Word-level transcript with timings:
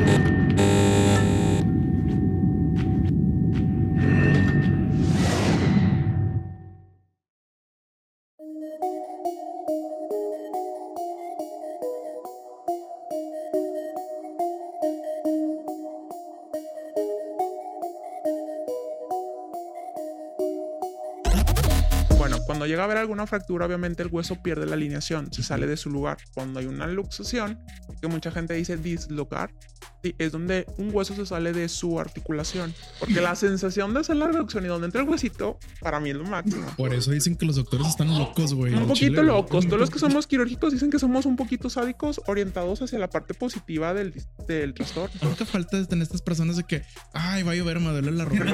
Llega 22.75 22.83
a 22.83 22.85
haber 22.87 22.97
alguna 22.97 23.25
fractura, 23.25 23.65
obviamente 23.65 24.03
el 24.03 24.09
hueso 24.11 24.43
pierde 24.43 24.65
la 24.65 24.73
alineación, 24.73 25.31
se 25.31 25.43
sale 25.43 25.65
de 25.65 25.77
su 25.77 25.89
lugar. 25.89 26.17
Cuando 26.33 26.59
hay 26.59 26.65
una 26.65 26.87
luxación, 26.87 27.57
que 28.01 28.07
mucha 28.09 28.31
gente 28.31 28.53
dice 28.53 28.75
dislocar, 28.75 29.53
sí, 30.05 30.15
es 30.19 30.31
donde 30.31 30.65
un 30.77 30.93
hueso 30.93 31.15
se 31.15 31.25
sale 31.25 31.51
de 31.53 31.67
su 31.69 31.99
articulación. 31.99 32.73
Porque 32.99 33.21
la 33.21 33.35
sensación 33.35 33.93
de 33.93 34.01
hacer 34.01 34.15
la 34.17 34.27
reducción 34.27 34.63
y 34.65 34.67
donde 34.67 34.85
entra 34.85 35.01
el 35.01 35.09
huesito, 35.09 35.57
para 35.81 35.99
mí 35.99 36.11
es 36.11 36.15
lo 36.15 36.23
máximo. 36.25 36.65
Por 36.77 36.93
eso 36.93 37.11
dicen 37.11 37.35
que 37.35 37.45
los 37.45 37.55
doctores 37.55 37.87
están 37.87 38.15
locos, 38.17 38.53
güey. 38.53 38.73
Un 38.73 38.81
poquito 38.87 38.93
chile, 38.95 39.23
locos. 39.23 39.65
Todos 39.65 39.79
los 39.79 39.89
que 39.89 39.99
somos 39.99 40.27
quirúrgicos 40.27 40.73
dicen 40.73 40.91
que 40.91 40.99
somos 40.99 41.25
un 41.25 41.35
poquito 41.35 41.69
sádicos 41.69 42.21
orientados 42.27 42.81
hacia 42.81 42.99
la 42.99 43.09
parte 43.09 43.33
positiva 43.33 43.93
del, 43.93 44.13
del 44.47 44.73
trastorno. 44.73 45.15
Ahorita 45.21 45.45
falta 45.45 45.77
de 45.77 45.85
tener 45.85 46.03
estas 46.03 46.21
personas 46.21 46.57
de 46.57 46.63
que, 46.63 46.83
ay, 47.13 47.41
va 47.43 47.53
a 47.53 47.55
llover, 47.55 47.79
me 47.79 47.89
duele 47.91 48.11
la 48.11 48.25
ropa. 48.25 48.45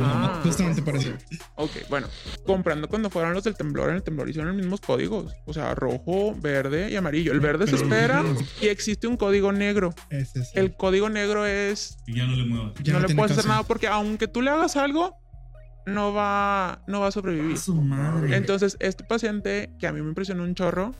Ah. 0.00 0.40
Justamente 0.42 0.82
por 0.82 0.96
eso. 0.96 1.10
Ok, 1.56 1.70
bueno, 1.88 2.08
comprando 2.44 2.88
cuando 2.88 3.10
fueron 3.10 3.34
los 3.34 3.44
del 3.44 3.54
temblor, 3.54 3.90
en 3.90 3.96
el 3.96 4.02
temblor 4.02 4.28
hicieron 4.28 4.48
los 4.48 4.56
mismos 4.56 4.80
códigos. 4.80 5.32
O 5.44 5.52
sea, 5.52 5.74
rojo, 5.74 6.34
verde 6.34 6.90
y 6.90 6.96
amarillo. 6.96 7.32
El 7.32 7.40
verde 7.40 7.66
se 7.66 7.72
Pero- 7.76 7.84
espera 7.84 8.24
y 8.60 8.66
existe 8.68 9.06
un 9.06 9.16
código 9.16 9.52
negro. 9.52 9.94
Ese 10.10 10.44
sí. 10.44 10.50
El 10.54 10.74
código 10.74 10.95
negro 11.08 11.46
es 11.46 11.98
Y 12.06 12.16
ya 12.16 12.26
no 12.26 12.36
le 12.36 12.44
muevas. 12.44 12.72
Ya 12.82 12.92
no, 12.92 12.98
no 12.98 13.02
le 13.02 13.06
tiene 13.06 13.20
puedes 13.20 13.38
hacer 13.38 13.48
nada 13.48 13.62
porque 13.62 13.86
aunque 13.86 14.28
tú 14.28 14.42
le 14.42 14.50
hagas 14.50 14.76
algo, 14.76 15.16
no 15.86 16.12
va, 16.12 16.82
no 16.86 17.00
va 17.00 17.08
a 17.08 17.12
sobrevivir. 17.12 17.56
A 17.56 17.60
su 17.60 17.74
madre. 17.74 18.36
Entonces, 18.36 18.76
este 18.80 19.04
paciente 19.04 19.70
que 19.78 19.86
a 19.86 19.92
mí 19.92 20.00
me 20.02 20.08
impresionó 20.08 20.42
un 20.42 20.54
chorro 20.54 20.94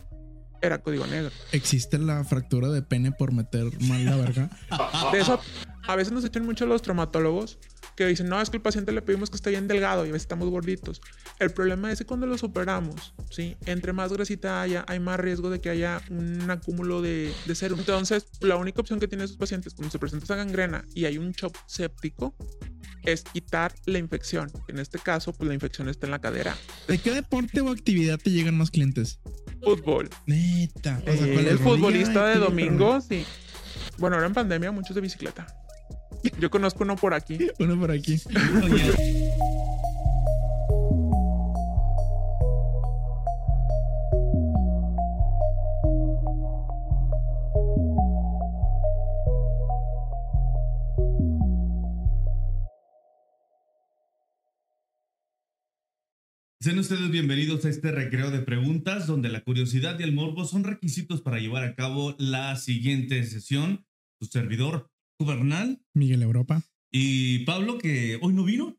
era 0.62 0.79
código 0.79 1.07
negro. 1.07 1.31
Existe 1.53 1.98
la 1.98 2.25
fractura 2.25 2.69
de 2.69 2.83
pene 2.83 3.12
por 3.12 3.33
meter 3.33 3.65
mal 3.83 4.05
la 4.05 4.17
verga. 4.17 4.51
De 5.12 5.20
eso, 5.20 5.41
a 5.87 5.97
veces 5.97 6.13
nos 6.13 6.25
echan 6.25 6.45
mucho 6.45 6.67
los 6.67 6.83
traumatólogos 6.83 7.59
que 7.97 8.06
dicen, 8.06 8.28
no, 8.28 8.41
es 8.41 8.50
que 8.50 8.58
el 8.58 8.62
paciente 8.62 8.92
le 8.92 9.02
pedimos 9.02 9.30
que 9.30 9.36
esté 9.36 9.50
bien 9.50 9.66
delgado 9.66 10.05
y 10.05 10.11
a 10.11 10.12
veces 10.12 10.22
estamos 10.25 10.48
gorditos. 10.50 11.00
El 11.39 11.50
problema 11.50 11.91
es 11.91 11.98
que 11.98 12.05
cuando 12.05 12.27
los 12.27 12.42
operamos, 12.44 13.14
¿sí? 13.30 13.56
Entre 13.64 13.92
más 13.92 14.12
grasita 14.12 14.61
haya, 14.61 14.84
hay 14.86 15.00
más 15.00 15.19
riesgo 15.19 15.50
de 15.50 15.61
que 15.61 15.70
haya 15.70 16.02
un 16.11 16.50
acúmulo 16.50 17.00
de, 17.02 17.33
de 17.47 17.55
serum. 17.55 17.80
Entonces, 17.80 18.27
la 18.41 18.56
única 18.56 18.80
opción 18.80 19.00
que 19.00 19.08
tienen 19.08 19.24
esos 19.24 19.39
pacientes 19.39 19.74
cuando 19.74 19.91
se 19.91 19.98
presenta 19.98 20.24
esa 20.24 20.36
gangrena 20.36 20.84
y 20.94 21.06
hay 21.06 21.19
un 21.19 21.33
shock 21.33 21.56
séptico 21.67 22.34
es 23.02 23.22
quitar 23.22 23.72
la 23.86 23.98
infección. 23.98 24.50
En 24.69 24.78
este 24.78 24.98
caso, 24.98 25.33
pues 25.33 25.48
la 25.48 25.55
infección 25.55 25.89
está 25.89 26.06
en 26.06 26.11
la 26.11 26.19
cadera. 26.20 26.56
¿De 26.89 26.98
qué 26.98 27.12
deporte 27.12 27.61
o 27.61 27.70
actividad 27.70 28.19
te 28.19 28.30
llegan 28.30 28.56
más 28.58 28.70
clientes? 28.70 29.20
Fútbol. 29.62 30.11
Neta. 30.27 31.00
O 31.06 31.12
sea, 31.12 31.27
Eh, 31.27 31.48
el 31.48 31.58
futbolista 31.58 32.27
de 32.27 32.39
domingo, 32.39 33.00
sí. 33.00 33.24
Bueno, 33.98 34.17
ahora 34.17 34.27
en 34.27 34.34
pandemia, 34.34 34.70
muchos 34.70 34.94
de 34.94 35.00
bicicleta. 35.00 35.47
Yo 36.39 36.51
conozco 36.51 36.85
uno 36.85 36.97
por 36.97 37.15
aquí. 37.15 37.39
Uno 37.59 37.79
por 37.79 37.91
aquí. 37.91 38.21
Sean 56.67 56.81
ustedes 56.81 57.13
bienvenidos 57.13 57.65
a 57.65 57.69
este 57.69 57.92
recreo 57.92 58.33
de 58.33 58.41
preguntas 58.41 59.07
donde 59.07 59.29
la 59.29 59.42
curiosidad 59.42 60.01
y 60.01 60.03
el 60.03 60.13
morbo 60.13 60.45
son 60.45 60.65
requisitos 60.65 61.23
para 61.23 61.39
llevar 61.39 61.63
a 61.63 61.77
cabo 61.77 62.17
la 62.19 62.57
siguiente 62.57 63.23
sesión. 63.23 63.86
Su 64.19 64.27
servidor, 64.27 64.91
Juvernal 65.19 65.81
Miguel 65.95 66.23
Europa. 66.23 66.63
y 66.93 67.41
Pablo, 67.41 67.79
que 67.79 68.19
hoy 68.23 68.33
no 68.33 68.45
vino. 68.45 68.79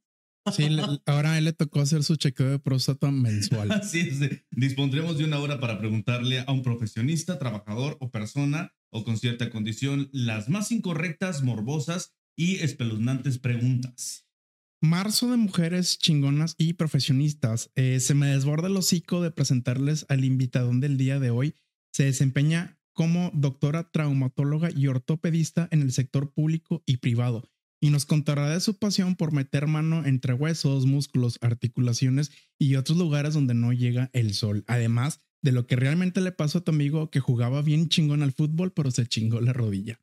Sí, 0.55 0.69
le- 0.69 0.81
ahora 1.05 1.33
a 1.33 1.37
él 1.37 1.43
le 1.43 1.53
tocó 1.53 1.81
hacer 1.81 2.03
su 2.03 2.15
chequeo 2.15 2.49
de 2.49 2.59
próstata 2.59 3.11
mensual. 3.11 3.69
Así 3.71 3.99
es, 3.99 4.21
eh, 4.21 4.45
dispondremos 4.51 5.17
de 5.17 5.25
una 5.25 5.39
hora 5.39 5.59
para 5.59 5.77
preguntarle 5.77 6.39
a 6.39 6.51
un 6.51 6.61
profesionista, 6.63 7.37
trabajador 7.37 7.97
o 7.99 8.11
persona 8.11 8.71
o 8.89 9.03
con 9.03 9.17
cierta 9.17 9.49
condición 9.49 10.09
las 10.13 10.47
más 10.47 10.71
incorrectas, 10.71 11.43
morbosas 11.43 12.13
y 12.37 12.57
espeluznantes 12.57 13.39
preguntas. 13.39 14.25
Marzo 14.81 15.29
de 15.31 15.37
mujeres 15.37 15.97
chingonas 15.97 16.55
y 16.57 16.73
profesionistas. 16.73 17.71
Eh, 17.75 17.99
se 17.99 18.13
me 18.13 18.27
desborda 18.27 18.67
el 18.67 18.77
hocico 18.77 19.21
de 19.21 19.31
presentarles 19.31 20.05
al 20.07 20.23
invitadón 20.23 20.79
del 20.79 20.97
día 20.97 21.19
de 21.19 21.29
hoy. 21.31 21.55
Se 21.91 22.03
desempeña 22.05 22.76
como 22.97 23.29
doctora 23.35 23.91
traumatóloga 23.91 24.69
y 24.75 24.87
ortopedista 24.87 25.67
en 25.69 25.83
el 25.83 25.91
sector 25.91 26.33
público 26.33 26.81
y 26.87 26.97
privado 26.97 27.43
y 27.79 27.91
nos 27.91 28.07
contará 28.07 28.49
de 28.49 28.59
su 28.59 28.79
pasión 28.79 29.15
por 29.15 29.31
meter 29.33 29.67
mano 29.67 30.03
entre 30.03 30.33
huesos, 30.33 30.87
músculos, 30.87 31.37
articulaciones 31.41 32.31
y 32.57 32.75
otros 32.75 32.97
lugares 32.97 33.35
donde 33.35 33.53
no 33.53 33.71
llega 33.71 34.09
el 34.13 34.33
sol. 34.33 34.63
Además 34.65 35.21
de 35.43 35.51
lo 35.51 35.67
que 35.67 35.75
realmente 35.75 36.21
le 36.21 36.31
pasó 36.31 36.57
a 36.57 36.61
tu 36.61 36.71
amigo 36.71 37.11
que 37.11 37.19
jugaba 37.19 37.61
bien 37.61 37.87
chingón 37.87 38.23
al 38.23 38.33
fútbol, 38.33 38.73
pero 38.73 38.89
se 38.89 39.05
chingó 39.05 39.41
la 39.41 39.53
rodilla. 39.53 39.99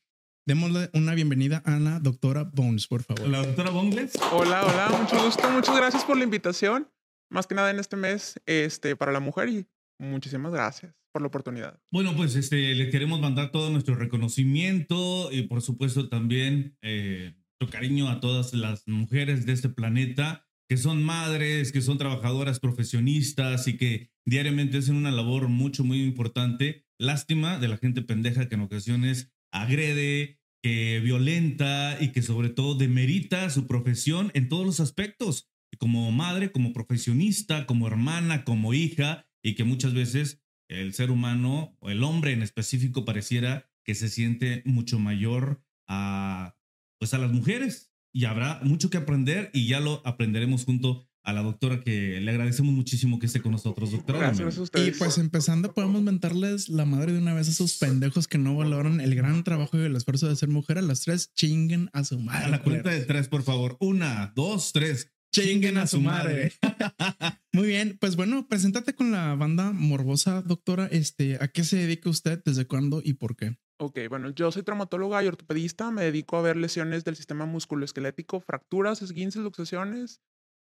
Démosle 0.46 0.90
una 0.92 1.14
bienvenida 1.14 1.64
a 1.66 1.80
la 1.80 1.98
doctora 1.98 2.44
Bones, 2.44 2.86
por 2.86 3.02
favor. 3.02 3.26
La 3.26 3.44
doctora 3.44 3.70
Bongles. 3.70 4.12
Hola, 4.30 4.64
hola, 4.64 4.96
mucho 5.00 5.24
gusto. 5.24 5.50
Muchas 5.50 5.74
gracias 5.74 6.04
por 6.04 6.16
la 6.16 6.22
invitación. 6.22 6.88
Más 7.28 7.48
que 7.48 7.56
nada 7.56 7.72
en 7.72 7.80
este 7.80 7.96
mes 7.96 8.40
este, 8.46 8.94
para 8.94 9.10
la 9.10 9.18
mujer 9.18 9.48
y 9.48 9.66
muchísimas 9.98 10.52
gracias 10.52 10.94
por 11.14 11.22
la 11.22 11.28
oportunidad. 11.28 11.78
Bueno, 11.92 12.16
pues 12.16 12.34
este, 12.34 12.74
le 12.74 12.90
queremos 12.90 13.20
mandar 13.20 13.52
todo 13.52 13.70
nuestro 13.70 13.94
reconocimiento 13.94 15.30
y 15.30 15.42
por 15.42 15.62
supuesto 15.62 16.08
también 16.08 16.76
eh, 16.82 17.36
cariño 17.70 18.08
a 18.08 18.18
todas 18.20 18.52
las 18.52 18.86
mujeres 18.88 19.46
de 19.46 19.52
este 19.52 19.68
planeta 19.68 20.44
que 20.68 20.76
son 20.76 21.04
madres, 21.04 21.70
que 21.70 21.82
son 21.82 21.98
trabajadoras 21.98 22.58
profesionistas 22.58 23.68
y 23.68 23.76
que 23.76 24.10
diariamente 24.26 24.78
hacen 24.78 24.96
una 24.96 25.12
labor 25.12 25.48
mucho, 25.48 25.84
muy 25.84 26.02
importante. 26.02 26.84
Lástima 26.98 27.58
de 27.60 27.68
la 27.68 27.76
gente 27.76 28.02
pendeja 28.02 28.48
que 28.48 28.56
en 28.56 28.62
ocasiones 28.62 29.32
agrede, 29.52 30.40
que 30.64 31.00
violenta 31.00 31.96
y 32.00 32.08
que 32.08 32.22
sobre 32.22 32.48
todo 32.48 32.74
demerita 32.74 33.48
su 33.50 33.68
profesión 33.68 34.32
en 34.34 34.48
todos 34.48 34.66
los 34.66 34.80
aspectos, 34.80 35.48
como 35.78 36.10
madre, 36.10 36.50
como 36.50 36.72
profesionista, 36.72 37.66
como 37.66 37.86
hermana, 37.86 38.44
como 38.44 38.74
hija, 38.74 39.28
y 39.44 39.54
que 39.54 39.64
muchas 39.64 39.92
veces 39.92 40.43
el 40.68 40.94
ser 40.94 41.10
humano 41.10 41.76
o 41.80 41.90
el 41.90 42.02
hombre 42.02 42.32
en 42.32 42.42
específico 42.42 43.04
pareciera 43.04 43.70
que 43.84 43.94
se 43.94 44.08
siente 44.08 44.62
mucho 44.64 44.98
mayor 44.98 45.62
a 45.86 46.56
pues 46.98 47.12
a 47.14 47.18
las 47.18 47.32
mujeres 47.32 47.92
y 48.12 48.24
habrá 48.24 48.60
mucho 48.62 48.90
que 48.90 48.96
aprender 48.96 49.50
y 49.52 49.66
ya 49.66 49.80
lo 49.80 50.00
aprenderemos 50.06 50.64
junto 50.64 51.06
a 51.24 51.32
la 51.32 51.42
doctora 51.42 51.80
que 51.80 52.20
le 52.20 52.30
agradecemos 52.30 52.74
muchísimo 52.74 53.18
que 53.18 53.26
esté 53.26 53.40
con 53.40 53.52
nosotros, 53.52 53.92
doctora. 53.92 54.18
Gracias 54.18 54.70
a 54.74 54.78
Y 54.78 54.90
pues 54.90 55.16
empezando, 55.16 55.72
podemos 55.72 56.02
mentarles 56.02 56.68
la 56.68 56.84
madre 56.84 57.12
de 57.12 57.18
una 57.18 57.32
vez 57.32 57.48
a 57.48 57.50
esos 57.50 57.78
pendejos 57.78 58.28
que 58.28 58.36
no 58.36 58.54
valoran 58.54 59.00
el 59.00 59.14
gran 59.14 59.42
trabajo 59.42 59.78
y 59.78 59.82
el 59.82 59.96
esfuerzo 59.96 60.28
de 60.28 60.36
ser 60.36 60.50
mujer. 60.50 60.76
A 60.76 60.82
las 60.82 61.00
tres 61.00 61.32
chinguen 61.34 61.88
a 61.94 62.04
su 62.04 62.20
madre. 62.20 62.44
A 62.44 62.48
la 62.48 62.62
cuenta 62.62 62.90
de 62.90 63.00
tres, 63.00 63.28
por 63.28 63.42
favor. 63.42 63.78
Una, 63.80 64.32
dos, 64.36 64.72
tres. 64.72 65.13
Chinguen 65.34 65.78
a 65.78 65.88
su 65.88 66.00
madre. 66.00 66.52
Muy 67.52 67.66
bien, 67.66 67.98
pues 68.00 68.14
bueno, 68.14 68.46
preséntate 68.46 68.94
con 68.94 69.10
la 69.10 69.34
banda 69.34 69.72
morbosa, 69.72 70.42
doctora. 70.42 70.86
Este, 70.86 71.38
¿a 71.40 71.48
qué 71.48 71.64
se 71.64 71.76
dedica 71.76 72.08
usted? 72.08 72.40
¿Desde 72.44 72.68
cuándo 72.68 73.02
y 73.02 73.14
por 73.14 73.34
qué? 73.34 73.56
Ok, 73.80 73.98
bueno, 74.08 74.30
yo 74.30 74.52
soy 74.52 74.62
traumatóloga 74.62 75.24
y 75.24 75.26
ortopedista. 75.26 75.90
Me 75.90 76.04
dedico 76.04 76.36
a 76.36 76.42
ver 76.42 76.56
lesiones 76.56 77.04
del 77.04 77.16
sistema 77.16 77.46
musculoesquelético, 77.46 78.38
fracturas, 78.38 79.02
esguinces, 79.02 79.42
luxaciones. 79.42 80.20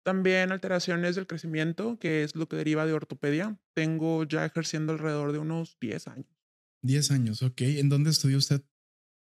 También 0.04 0.52
alteraciones 0.52 1.16
del 1.16 1.26
crecimiento, 1.26 1.98
que 1.98 2.22
es 2.22 2.36
lo 2.36 2.46
que 2.46 2.54
deriva 2.54 2.86
de 2.86 2.92
ortopedia. 2.92 3.58
Tengo 3.74 4.22
ya 4.22 4.44
ejerciendo 4.44 4.92
alrededor 4.92 5.32
de 5.32 5.38
unos 5.38 5.78
10 5.80 6.06
años. 6.06 6.28
10 6.82 7.10
años, 7.10 7.42
ok. 7.42 7.60
¿En 7.62 7.88
dónde 7.88 8.10
estudió 8.10 8.38
usted? 8.38 8.62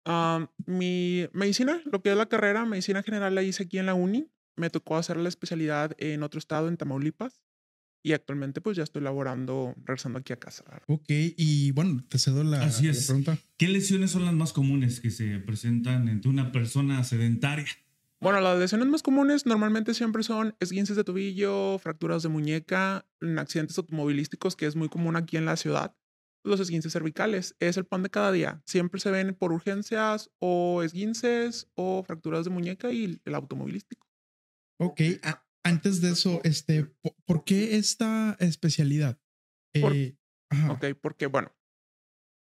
Ah, 0.04 0.48
mi 0.64 1.26
medicina, 1.32 1.82
lo 1.86 2.02
que 2.02 2.12
es 2.12 2.16
la 2.16 2.28
carrera, 2.28 2.64
medicina 2.66 3.02
general 3.02 3.34
la 3.34 3.42
hice 3.42 3.64
aquí 3.64 3.78
en 3.78 3.86
la 3.86 3.94
uni. 3.94 4.30
Me 4.58 4.70
tocó 4.70 4.96
hacer 4.96 5.16
la 5.16 5.28
especialidad 5.28 5.92
en 5.98 6.22
otro 6.22 6.38
estado, 6.38 6.68
en 6.68 6.76
Tamaulipas. 6.76 7.40
Y 8.02 8.12
actualmente 8.12 8.60
pues 8.60 8.76
ya 8.76 8.84
estoy 8.84 9.02
laborando, 9.02 9.74
regresando 9.84 10.18
aquí 10.20 10.32
a 10.32 10.36
casa. 10.36 10.64
Ok, 10.86 11.06
y 11.08 11.72
bueno, 11.72 12.04
te 12.08 12.18
cedo 12.18 12.44
la, 12.44 12.62
Así 12.64 12.84
la 12.86 12.92
es. 12.92 13.06
pregunta. 13.06 13.38
¿Qué 13.56 13.68
lesiones 13.68 14.12
son 14.12 14.24
las 14.24 14.34
más 14.34 14.52
comunes 14.52 15.00
que 15.00 15.10
se 15.10 15.38
presentan 15.40 16.08
entre 16.08 16.30
una 16.30 16.52
persona 16.52 17.02
sedentaria? 17.04 17.66
Bueno, 18.20 18.40
las 18.40 18.58
lesiones 18.58 18.88
más 18.88 19.02
comunes 19.02 19.46
normalmente 19.46 19.94
siempre 19.94 20.22
son 20.24 20.54
esguinces 20.60 20.96
de 20.96 21.04
tobillo, 21.04 21.78
fracturas 21.78 22.22
de 22.22 22.28
muñeca, 22.28 23.04
en 23.20 23.38
accidentes 23.38 23.78
automovilísticos, 23.78 24.56
que 24.56 24.66
es 24.66 24.74
muy 24.76 24.88
común 24.88 25.14
aquí 25.16 25.36
en 25.36 25.44
la 25.44 25.56
ciudad. 25.56 25.94
los 26.44 26.60
esguinces 26.60 26.92
cervicales. 26.92 27.54
Es 27.60 27.76
el 27.76 27.84
pan 27.84 28.02
de 28.02 28.10
cada 28.10 28.32
día. 28.32 28.62
Siempre 28.64 29.00
se 29.00 29.10
ven 29.10 29.34
por 29.34 29.52
urgencias 29.52 30.30
o 30.38 30.82
esguinces 30.82 31.68
o 31.74 32.02
fracturas 32.04 32.44
de 32.44 32.50
muñeca 32.50 32.90
y 32.90 33.20
el 33.24 33.34
automovilístico. 33.34 34.07
Ok, 34.80 35.00
a- 35.22 35.44
antes 35.64 36.00
de 36.00 36.10
eso, 36.12 36.40
este, 36.44 36.84
po- 36.84 37.16
¿por 37.24 37.44
qué 37.44 37.76
esta 37.76 38.36
especialidad? 38.40 39.18
Eh. 39.74 40.16
Ok, 40.70 40.84
porque 41.00 41.26
bueno, 41.26 41.54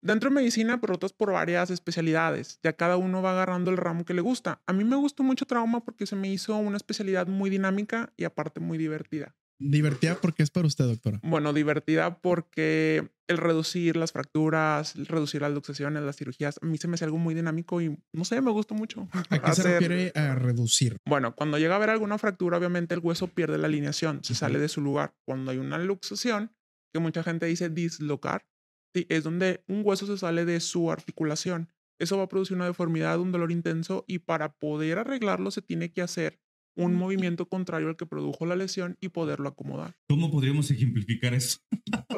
dentro 0.02 0.30
de 0.30 0.36
medicina, 0.36 0.80
pero 0.80 0.94
otras 0.94 1.12
por 1.12 1.32
varias 1.32 1.70
especialidades. 1.70 2.58
Ya 2.62 2.72
cada 2.72 2.96
uno 2.96 3.20
va 3.20 3.32
agarrando 3.32 3.70
el 3.70 3.76
ramo 3.76 4.04
que 4.04 4.14
le 4.14 4.22
gusta. 4.22 4.62
A 4.66 4.72
mí 4.72 4.84
me 4.84 4.96
gustó 4.96 5.22
mucho 5.22 5.44
trauma 5.44 5.84
porque 5.84 6.06
se 6.06 6.16
me 6.16 6.30
hizo 6.30 6.56
una 6.56 6.76
especialidad 6.78 7.26
muy 7.26 7.50
dinámica 7.50 8.12
y 8.16 8.24
aparte 8.24 8.60
muy 8.60 8.78
divertida. 8.78 9.36
Divertida 9.60 10.14
porque 10.14 10.42
es 10.42 10.50
para 10.50 10.66
usted, 10.66 10.86
doctora. 10.86 11.20
Bueno, 11.22 11.52
divertida 11.52 12.18
porque 12.18 13.10
el 13.28 13.36
reducir 13.36 13.94
las 13.94 14.10
fracturas, 14.10 14.96
el 14.96 15.06
reducir 15.06 15.42
las 15.42 15.52
luxaciones, 15.52 16.02
las 16.02 16.16
cirugías, 16.16 16.58
a 16.62 16.66
mí 16.66 16.78
se 16.78 16.88
me 16.88 16.94
hace 16.94 17.04
algo 17.04 17.18
muy 17.18 17.34
dinámico 17.34 17.82
y 17.82 17.94
no 18.12 18.24
sé, 18.24 18.40
me 18.40 18.50
gustó 18.50 18.74
mucho. 18.74 19.06
¿A 19.28 19.38
qué 19.38 19.52
se 19.52 19.62
refiere 19.62 20.12
a 20.14 20.34
reducir? 20.34 20.96
Bueno, 21.06 21.34
cuando 21.36 21.58
llega 21.58 21.74
a 21.74 21.76
haber 21.76 21.90
alguna 21.90 22.16
fractura, 22.16 22.56
obviamente 22.56 22.94
el 22.94 23.00
hueso 23.00 23.28
pierde 23.28 23.58
la 23.58 23.66
alineación, 23.66 24.24
se 24.24 24.34
sale 24.34 24.58
de 24.58 24.68
su 24.68 24.80
lugar. 24.80 25.14
Cuando 25.26 25.50
hay 25.50 25.58
una 25.58 25.76
luxación, 25.76 26.52
que 26.92 26.98
mucha 26.98 27.22
gente 27.22 27.44
dice 27.44 27.68
dislocar, 27.68 28.46
sí, 28.94 29.06
es 29.10 29.24
donde 29.24 29.62
un 29.68 29.82
hueso 29.84 30.06
se 30.06 30.16
sale 30.16 30.46
de 30.46 30.58
su 30.60 30.90
articulación. 30.90 31.68
Eso 31.98 32.16
va 32.16 32.24
a 32.24 32.28
producir 32.28 32.56
una 32.56 32.64
deformidad, 32.64 33.20
un 33.20 33.30
dolor 33.30 33.52
intenso 33.52 34.06
y 34.08 34.20
para 34.20 34.54
poder 34.54 34.98
arreglarlo 34.98 35.50
se 35.50 35.60
tiene 35.60 35.92
que 35.92 36.00
hacer 36.00 36.40
un 36.80 36.94
movimiento 36.94 37.48
contrario 37.48 37.88
al 37.88 37.96
que 37.96 38.06
produjo 38.06 38.46
la 38.46 38.56
lesión 38.56 38.96
y 39.00 39.08
poderlo 39.10 39.48
acomodar. 39.48 39.96
¿Cómo 40.08 40.30
podríamos 40.30 40.70
ejemplificar 40.70 41.34
eso? 41.34 41.58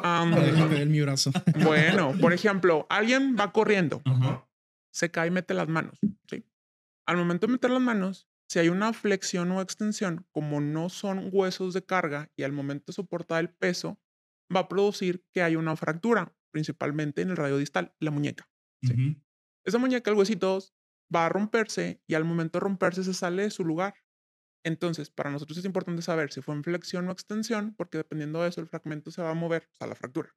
Am, 0.01 0.33
Déjame 0.33 0.75
ver 0.75 0.87
mi 0.87 1.01
brazo. 1.01 1.31
bueno, 1.63 2.13
por 2.19 2.33
ejemplo, 2.33 2.85
alguien 2.89 3.35
va 3.39 3.51
corriendo, 3.51 4.01
Ajá. 4.05 4.47
se 4.91 5.11
cae 5.11 5.27
y 5.27 5.31
mete 5.31 5.53
las 5.53 5.67
manos. 5.67 5.99
¿sí? 6.29 6.45
Al 7.05 7.17
momento 7.17 7.47
de 7.47 7.53
meter 7.53 7.71
las 7.71 7.81
manos, 7.81 8.27
si 8.47 8.59
hay 8.59 8.69
una 8.69 8.93
flexión 8.93 9.51
o 9.51 9.61
extensión, 9.61 10.25
como 10.31 10.61
no 10.61 10.89
son 10.89 11.29
huesos 11.31 11.73
de 11.73 11.83
carga 11.85 12.31
y 12.35 12.43
al 12.43 12.51
momento 12.51 12.85
de 12.87 12.93
soportar 12.93 13.41
el 13.41 13.49
peso, 13.49 13.99
va 14.55 14.61
a 14.61 14.67
producir 14.69 15.25
que 15.33 15.41
haya 15.41 15.57
una 15.57 15.75
fractura, 15.75 16.33
principalmente 16.51 17.21
en 17.21 17.31
el 17.31 17.37
radio 17.37 17.57
distal, 17.57 17.93
la 17.99 18.11
muñeca. 18.11 18.47
Sí. 18.81 19.21
Esa 19.65 19.77
muñeca, 19.77 20.11
el 20.11 20.17
huesito, 20.17 20.59
va 21.13 21.25
a 21.25 21.29
romperse 21.29 22.01
y 22.07 22.13
al 22.13 22.25
momento 22.25 22.59
de 22.59 22.63
romperse 22.63 23.03
se 23.03 23.13
sale 23.13 23.43
de 23.43 23.49
su 23.49 23.63
lugar. 23.65 23.95
Entonces, 24.63 25.09
para 25.09 25.29
nosotros 25.29 25.57
es 25.57 25.65
importante 25.65 26.01
saber 26.01 26.31
si 26.31 26.41
fue 26.41 26.55
en 26.55 26.63
flexión 26.63 27.07
o 27.07 27.11
extensión, 27.11 27.73
porque 27.75 27.97
dependiendo 27.97 28.41
de 28.41 28.49
eso, 28.49 28.61
el 28.61 28.67
fragmento 28.67 29.11
se 29.11 29.21
va 29.21 29.31
a 29.31 29.35
mover, 29.35 29.69
sea, 29.73 29.87
la 29.87 29.95
fractura. 29.95 30.35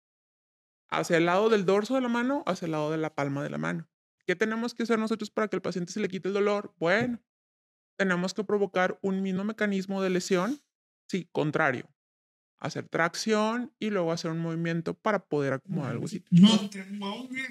Hacia 0.88 1.16
el 1.16 1.26
lado 1.26 1.48
del 1.48 1.64
dorso 1.64 1.94
de 1.94 2.00
la 2.00 2.08
mano, 2.08 2.42
hacia 2.46 2.66
el 2.66 2.72
lado 2.72 2.90
de 2.90 2.96
la 2.96 3.14
palma 3.14 3.42
de 3.42 3.50
la 3.50 3.58
mano. 3.58 3.88
¿Qué 4.26 4.34
tenemos 4.34 4.74
que 4.74 4.82
hacer 4.82 4.98
nosotros 4.98 5.30
para 5.30 5.48
que 5.48 5.56
el 5.56 5.62
paciente 5.62 5.92
se 5.92 6.00
le 6.00 6.08
quite 6.08 6.28
el 6.28 6.34
dolor? 6.34 6.74
Bueno, 6.78 7.20
tenemos 7.96 8.34
que 8.34 8.44
provocar 8.44 8.98
un 9.02 9.22
mismo 9.22 9.44
mecanismo 9.44 10.02
de 10.02 10.10
lesión, 10.10 10.60
sí, 11.08 11.28
contrario. 11.32 11.88
Hacer 12.58 12.88
tracción 12.88 13.72
y 13.78 13.90
luego 13.90 14.12
hacer 14.12 14.30
un 14.30 14.38
movimiento 14.38 14.94
para 14.94 15.18
poder 15.18 15.52
acomodar 15.52 15.92
el 15.92 15.98
huesito. 15.98 16.26
No 16.30 16.48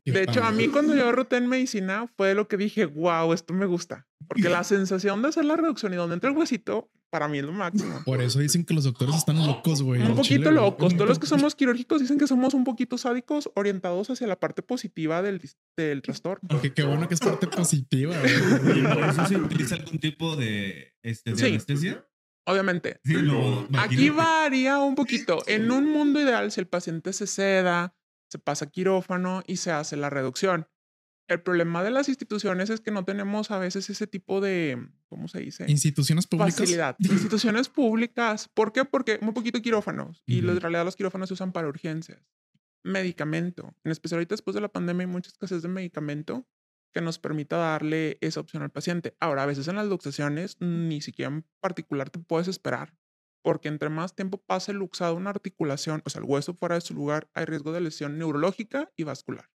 De 0.04 0.24
hecho, 0.24 0.44
a 0.44 0.52
mí 0.52 0.68
cuando 0.68 0.96
yo 0.96 1.12
roté 1.12 1.38
en 1.38 1.48
medicina 1.48 2.08
fue 2.18 2.34
lo 2.34 2.48
que 2.48 2.58
dije, 2.58 2.86
wow, 2.86 3.32
esto 3.34 3.54
me 3.54 3.66
gusta. 3.66 4.08
Porque 4.28 4.50
la 4.50 4.64
sensación 4.64 5.22
de 5.22 5.28
hacer 5.30 5.46
la 5.46 5.56
reducción 5.56 5.94
y 5.94 5.98
donde 5.98 6.16
entra 6.16 6.32
el 6.32 6.36
huesito, 6.38 6.90
para 7.12 7.28
mí 7.28 7.38
es 7.38 7.46
lo 7.46 7.52
máximo. 7.54 8.02
Por 8.04 8.20
eso 8.22 8.40
dicen 8.40 8.66
que 8.66 8.74
los 8.74 8.84
doctores 8.84 9.16
están 9.16 9.38
locos, 9.46 9.84
güey. 9.84 10.02
Un 10.02 10.16
poquito 10.16 10.24
chile, 10.24 10.52
locos. 10.52 10.96
Todos 10.96 11.08
los 11.08 11.20
que 11.20 11.28
somos 11.28 11.54
quirúrgicos 11.56 12.02
dicen 12.02 12.18
que 12.18 12.26
somos 12.28 12.54
un 12.56 12.64
poquito 12.64 12.98
sádicos 12.98 13.50
orientados 13.56 14.10
hacia 14.10 14.26
la 14.28 14.38
parte 14.40 14.64
positiva 14.64 15.22
del, 15.22 15.40
del 15.78 16.02
trastorno. 16.02 16.60
Que 16.62 16.74
qué 16.74 16.84
bueno 16.84 17.08
que 17.08 17.14
es 17.14 17.20
parte 17.20 17.46
positiva, 17.48 18.16
¿Y 18.76 18.82
por 18.82 19.04
eso 19.04 19.26
se 19.28 19.38
utiliza 19.38 19.76
algún 19.76 20.00
tipo 20.00 20.36
de, 20.36 20.96
este, 21.04 21.32
de 21.32 21.38
Sí. 21.38 21.46
anestesia? 21.46 22.06
Obviamente. 22.46 23.00
Sí, 23.04 23.16
Aquí 23.78 24.10
varía 24.10 24.78
un 24.80 24.96
poquito. 24.96 25.44
En 25.48 25.72
un 25.72 25.92
mundo 25.92 26.22
ideal, 26.22 26.52
si 26.52 26.60
el 26.62 26.68
paciente 26.68 27.12
se 27.14 27.28
seda, 27.28 27.96
se 28.30 28.38
pasa 28.40 28.66
a 28.66 28.70
quirófano 28.70 29.44
y 29.48 29.58
se 29.58 29.72
hace 29.72 29.98
la 29.98 30.10
reducción. 30.10 30.68
El 31.28 31.42
problema 31.42 31.84
de 31.84 31.90
las 31.90 32.08
instituciones 32.08 32.70
es 32.70 32.82
que 32.82 32.92
no 32.92 33.04
tenemos 33.04 33.50
a 33.50 33.58
veces 33.58 33.90
ese 33.90 34.06
tipo 34.06 34.42
de, 34.42 34.90
¿cómo 35.08 35.28
se 35.28 35.40
dice? 35.40 35.66
Instituciones 35.68 36.28
públicas. 36.28 36.56
Facilidad. 36.56 36.96
Instituciones 37.00 37.68
públicas. 37.68 38.48
¿Por 38.54 38.72
qué? 38.72 38.86
Porque 38.86 39.18
muy 39.22 39.34
poquito 39.34 39.60
quirófanos. 39.60 40.22
Y 40.28 40.42
Ujú. 40.42 40.52
en 40.52 40.62
realidad 40.62 40.86
los 40.86 40.96
quirófanos 40.96 41.30
se 41.30 41.34
usan 41.34 41.52
para 41.52 41.68
urgencias. 41.68 42.22
Medicamento. 42.84 43.74
En 43.84 43.92
especial 43.92 44.20
ahorita 44.20 44.34
después 44.34 44.54
de 44.54 44.62
la 44.62 44.68
pandemia 44.70 45.08
hay 45.08 45.12
mucha 45.12 45.30
escasez 45.30 45.64
de 45.64 45.68
medicamento 45.68 46.48
que 46.96 47.02
nos 47.02 47.20
permita 47.20 47.58
darle 47.58 48.18
esa 48.22 48.40
opción 48.40 48.64
al 48.64 48.70
paciente. 48.70 49.18
Ahora, 49.20 49.44
a 49.44 49.46
veces 49.46 49.68
en 49.68 49.76
las 49.76 49.88
luxaciones 49.88 50.56
ni 50.62 51.02
siquiera 51.02 51.30
en 51.30 51.46
particular 51.60 52.10
te 52.10 52.20
puedes 52.20 52.48
esperar. 52.48 52.96
Porque 53.44 53.68
entre 53.68 53.90
más 53.90 54.16
tiempo 54.16 54.42
pase 54.42 54.72
luxada 54.72 55.12
una 55.12 55.30
articulación, 55.30 56.02
o 56.06 56.10
sea, 56.10 56.22
el 56.22 56.26
hueso 56.26 56.54
fuera 56.54 56.76
de 56.76 56.82
su 56.82 56.94
lugar, 56.94 57.30
hay 57.34 57.44
riesgo 57.44 57.74
de 57.74 57.82
lesión 57.82 58.18
neurológica 58.18 58.94
y 58.96 59.04
vascular. 59.04 59.52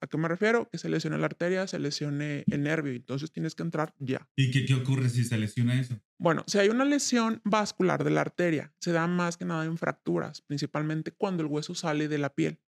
¿A 0.00 0.06
qué 0.06 0.16
me 0.16 0.28
refiero? 0.28 0.68
Que 0.70 0.78
se 0.78 0.88
lesione 0.88 1.18
la 1.18 1.26
arteria, 1.26 1.66
se 1.66 1.80
lesione 1.80 2.44
el 2.48 2.62
nervio. 2.62 2.92
Entonces 2.92 3.32
tienes 3.32 3.56
que 3.56 3.64
entrar 3.64 3.92
ya. 3.98 4.28
¿Y 4.36 4.52
qué, 4.52 4.64
qué 4.64 4.74
ocurre 4.74 5.08
si 5.08 5.24
se 5.24 5.36
lesiona 5.38 5.80
eso? 5.80 6.00
Bueno, 6.18 6.44
si 6.46 6.58
hay 6.58 6.68
una 6.68 6.84
lesión 6.84 7.40
vascular 7.44 8.04
de 8.04 8.10
la 8.10 8.20
arteria, 8.20 8.72
se 8.78 8.92
da 8.92 9.08
más 9.08 9.36
que 9.36 9.44
nada 9.44 9.64
en 9.64 9.76
fracturas, 9.76 10.42
principalmente 10.42 11.10
cuando 11.10 11.42
el 11.42 11.48
hueso 11.48 11.74
sale 11.74 12.06
de 12.06 12.18
la 12.18 12.32
piel. 12.32 12.60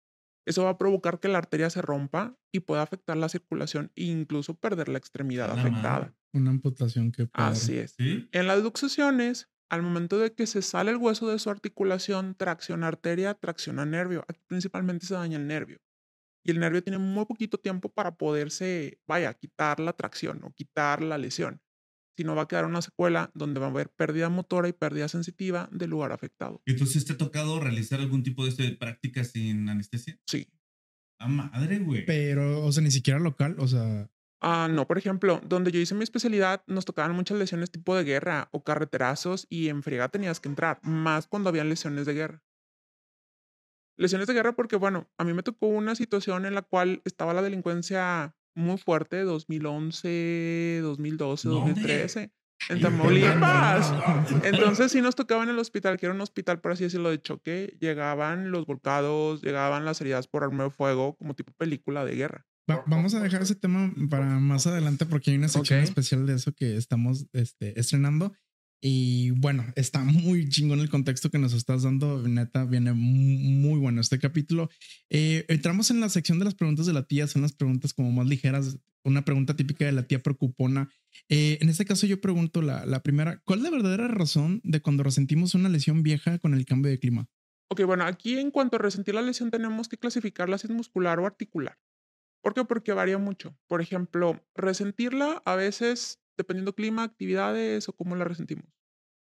Eso 0.46 0.64
va 0.64 0.70
a 0.70 0.78
provocar 0.78 1.18
que 1.18 1.28
la 1.28 1.38
arteria 1.38 1.68
se 1.70 1.82
rompa 1.82 2.38
y 2.52 2.60
pueda 2.60 2.82
afectar 2.82 3.16
la 3.16 3.28
circulación 3.28 3.92
e 3.96 4.04
incluso 4.04 4.54
perder 4.54 4.88
la 4.88 4.98
extremidad 4.98 5.48
la 5.48 5.60
afectada. 5.60 5.98
madre. 5.98 6.14
Una 6.32 6.50
amputación 6.50 7.10
que 7.10 7.26
padre. 7.26 7.52
Así 7.52 7.76
es. 7.76 7.94
¿Sí? 7.98 8.28
En 8.30 8.46
las 8.46 8.62
luxaciones, 8.62 9.50
al 9.68 9.82
momento 9.82 10.18
de 10.18 10.32
que 10.32 10.46
se 10.46 10.62
sale 10.62 10.92
el 10.92 10.98
hueso 10.98 11.28
de 11.28 11.40
su 11.40 11.50
articulación, 11.50 12.36
tracciona 12.36 12.86
arteria, 12.86 13.34
tracciona 13.34 13.84
nervio. 13.84 14.24
Aquí 14.28 14.40
principalmente 14.46 15.06
se 15.06 15.14
daña 15.14 15.36
el 15.36 15.48
nervio. 15.48 15.80
Y 16.44 16.52
el 16.52 16.60
nervio 16.60 16.80
tiene 16.80 16.98
muy 16.98 17.24
poquito 17.24 17.58
tiempo 17.58 17.88
para 17.88 18.16
poderse, 18.16 19.00
vaya, 19.08 19.34
quitar 19.34 19.80
la 19.80 19.94
tracción 19.94 20.44
o 20.44 20.52
quitar 20.52 21.02
la 21.02 21.18
lesión. 21.18 21.60
Si 22.16 22.24
no, 22.24 22.34
va 22.34 22.42
a 22.42 22.48
quedar 22.48 22.64
una 22.64 22.82
secuela 22.82 23.30
donde 23.34 23.60
va 23.60 23.66
a 23.66 23.70
haber 23.70 23.90
pérdida 23.90 24.28
motora 24.28 24.68
y 24.68 24.72
pérdida 24.72 25.08
sensitiva 25.08 25.68
del 25.70 25.90
lugar 25.90 26.12
afectado. 26.12 26.62
Entonces, 26.64 27.04
¿te 27.04 27.12
ha 27.12 27.18
tocado 27.18 27.60
realizar 27.60 28.00
algún 28.00 28.22
tipo 28.22 28.44
de 28.44 28.50
este, 28.50 28.72
práctica 28.72 29.22
sin 29.24 29.68
anestesia? 29.68 30.18
Sí. 30.26 30.48
¡A 31.18 31.28
madre, 31.28 31.78
güey! 31.78 32.04
Pero, 32.06 32.64
o 32.64 32.72
sea, 32.72 32.82
ni 32.82 32.90
siquiera 32.90 33.18
local, 33.18 33.56
o 33.58 33.68
sea, 33.68 34.10
Ah, 34.40 34.68
no, 34.70 34.86
por 34.86 34.98
ejemplo, 34.98 35.40
donde 35.44 35.72
yo 35.72 35.80
hice 35.80 35.94
mi 35.94 36.04
especialidad, 36.04 36.62
nos 36.66 36.84
tocaban 36.84 37.16
muchas 37.16 37.38
lesiones 37.38 37.70
tipo 37.70 37.96
de 37.96 38.04
guerra 38.04 38.48
o 38.52 38.62
carreterazos 38.62 39.46
y 39.48 39.68
en 39.68 39.82
friega 39.82 40.08
tenías 40.08 40.40
que 40.40 40.48
entrar, 40.48 40.78
más 40.82 41.26
cuando 41.26 41.48
habían 41.48 41.68
lesiones 41.68 42.04
de 42.06 42.14
guerra. 42.14 42.42
Lesiones 43.96 44.26
de 44.26 44.34
guerra 44.34 44.54
porque, 44.54 44.76
bueno, 44.76 45.10
a 45.16 45.24
mí 45.24 45.32
me 45.32 45.42
tocó 45.42 45.68
una 45.68 45.94
situación 45.94 46.44
en 46.44 46.54
la 46.54 46.62
cual 46.62 47.00
estaba 47.06 47.32
la 47.32 47.40
delincuencia 47.40 48.35
muy 48.56 48.78
fuerte, 48.78 49.20
2011, 49.90 50.80
2012, 50.82 51.48
¿Dónde? 51.48 51.70
2013, 51.72 52.32
en 52.70 52.80
Tamaulipas. 52.80 53.92
Entonces 54.44 54.92
sí 54.92 55.00
nos 55.00 55.14
tocaba 55.14 55.42
en 55.44 55.50
el 55.50 55.58
hospital, 55.58 55.98
que 55.98 56.06
era 56.06 56.14
un 56.14 56.20
hospital, 56.20 56.60
por 56.60 56.72
así 56.72 56.84
decirlo, 56.84 57.10
de 57.10 57.20
choque. 57.20 57.76
Llegaban 57.80 58.50
los 58.50 58.66
volcados, 58.66 59.42
llegaban 59.42 59.84
las 59.84 60.00
heridas 60.00 60.26
por 60.26 60.42
arma 60.44 60.64
de 60.64 60.70
fuego, 60.70 61.16
como 61.16 61.34
tipo 61.34 61.52
película 61.52 62.04
de 62.04 62.16
guerra. 62.16 62.46
Va- 62.68 62.82
vamos 62.86 63.14
a 63.14 63.20
dejar 63.20 63.42
ese 63.42 63.54
tema 63.54 63.92
para 64.10 64.24
más 64.40 64.66
adelante 64.66 65.06
porque 65.06 65.30
hay 65.30 65.36
una 65.36 65.48
sección 65.48 65.78
Ok. 65.80 65.84
especial 65.84 66.26
de 66.26 66.34
eso 66.34 66.52
que 66.52 66.76
estamos 66.76 67.26
este, 67.32 67.78
estrenando. 67.78 68.32
Y 68.80 69.30
bueno, 69.30 69.64
está 69.74 70.04
muy 70.04 70.48
chingón 70.48 70.80
el 70.80 70.90
contexto 70.90 71.30
que 71.30 71.38
nos 71.38 71.52
estás 71.54 71.82
dando. 71.82 72.26
Neta, 72.28 72.64
viene 72.64 72.92
mu- 72.92 73.38
muy 73.38 73.78
bueno 73.78 74.00
este 74.00 74.18
capítulo. 74.18 74.68
Eh, 75.10 75.44
entramos 75.48 75.90
en 75.90 76.00
la 76.00 76.08
sección 76.08 76.38
de 76.38 76.44
las 76.44 76.54
preguntas 76.54 76.86
de 76.86 76.92
la 76.92 77.04
tía. 77.04 77.26
Son 77.26 77.42
las 77.42 77.52
preguntas 77.52 77.94
como 77.94 78.12
más 78.12 78.26
ligeras. 78.26 78.78
Una 79.04 79.24
pregunta 79.24 79.56
típica 79.56 79.84
de 79.86 79.92
la 79.92 80.02
tía 80.06 80.22
preocupona. 80.22 80.90
Eh, 81.28 81.58
en 81.60 81.68
este 81.68 81.84
caso, 81.84 82.06
yo 82.06 82.20
pregunto 82.20 82.60
la, 82.62 82.84
la 82.86 83.02
primera: 83.02 83.40
¿Cuál 83.44 83.60
es 83.60 83.64
la 83.64 83.70
verdadera 83.70 84.08
razón 84.08 84.60
de 84.64 84.80
cuando 84.80 85.02
resentimos 85.02 85.54
una 85.54 85.68
lesión 85.68 86.02
vieja 86.02 86.38
con 86.38 86.54
el 86.54 86.66
cambio 86.66 86.90
de 86.90 86.98
clima? 86.98 87.28
Ok, 87.68 87.82
bueno, 87.84 88.04
aquí 88.04 88.38
en 88.38 88.50
cuanto 88.50 88.76
a 88.76 88.78
resentir 88.78 89.14
la 89.14 89.22
lesión 89.22 89.50
tenemos 89.50 89.88
que 89.88 89.96
clasificarla 89.96 90.58
si 90.58 90.66
es 90.66 90.72
muscular 90.72 91.18
o 91.18 91.26
articular. 91.26 91.78
¿Por 92.42 92.54
qué? 92.54 92.64
Porque 92.64 92.92
varía 92.92 93.18
mucho. 93.18 93.58
Por 93.66 93.80
ejemplo, 93.80 94.44
resentirla 94.54 95.42
a 95.44 95.56
veces, 95.56 96.20
dependiendo 96.36 96.74
clima, 96.74 97.02
actividades 97.04 97.88
o 97.88 97.92
cómo 97.94 98.16
la 98.16 98.24
resentimos. 98.24 98.66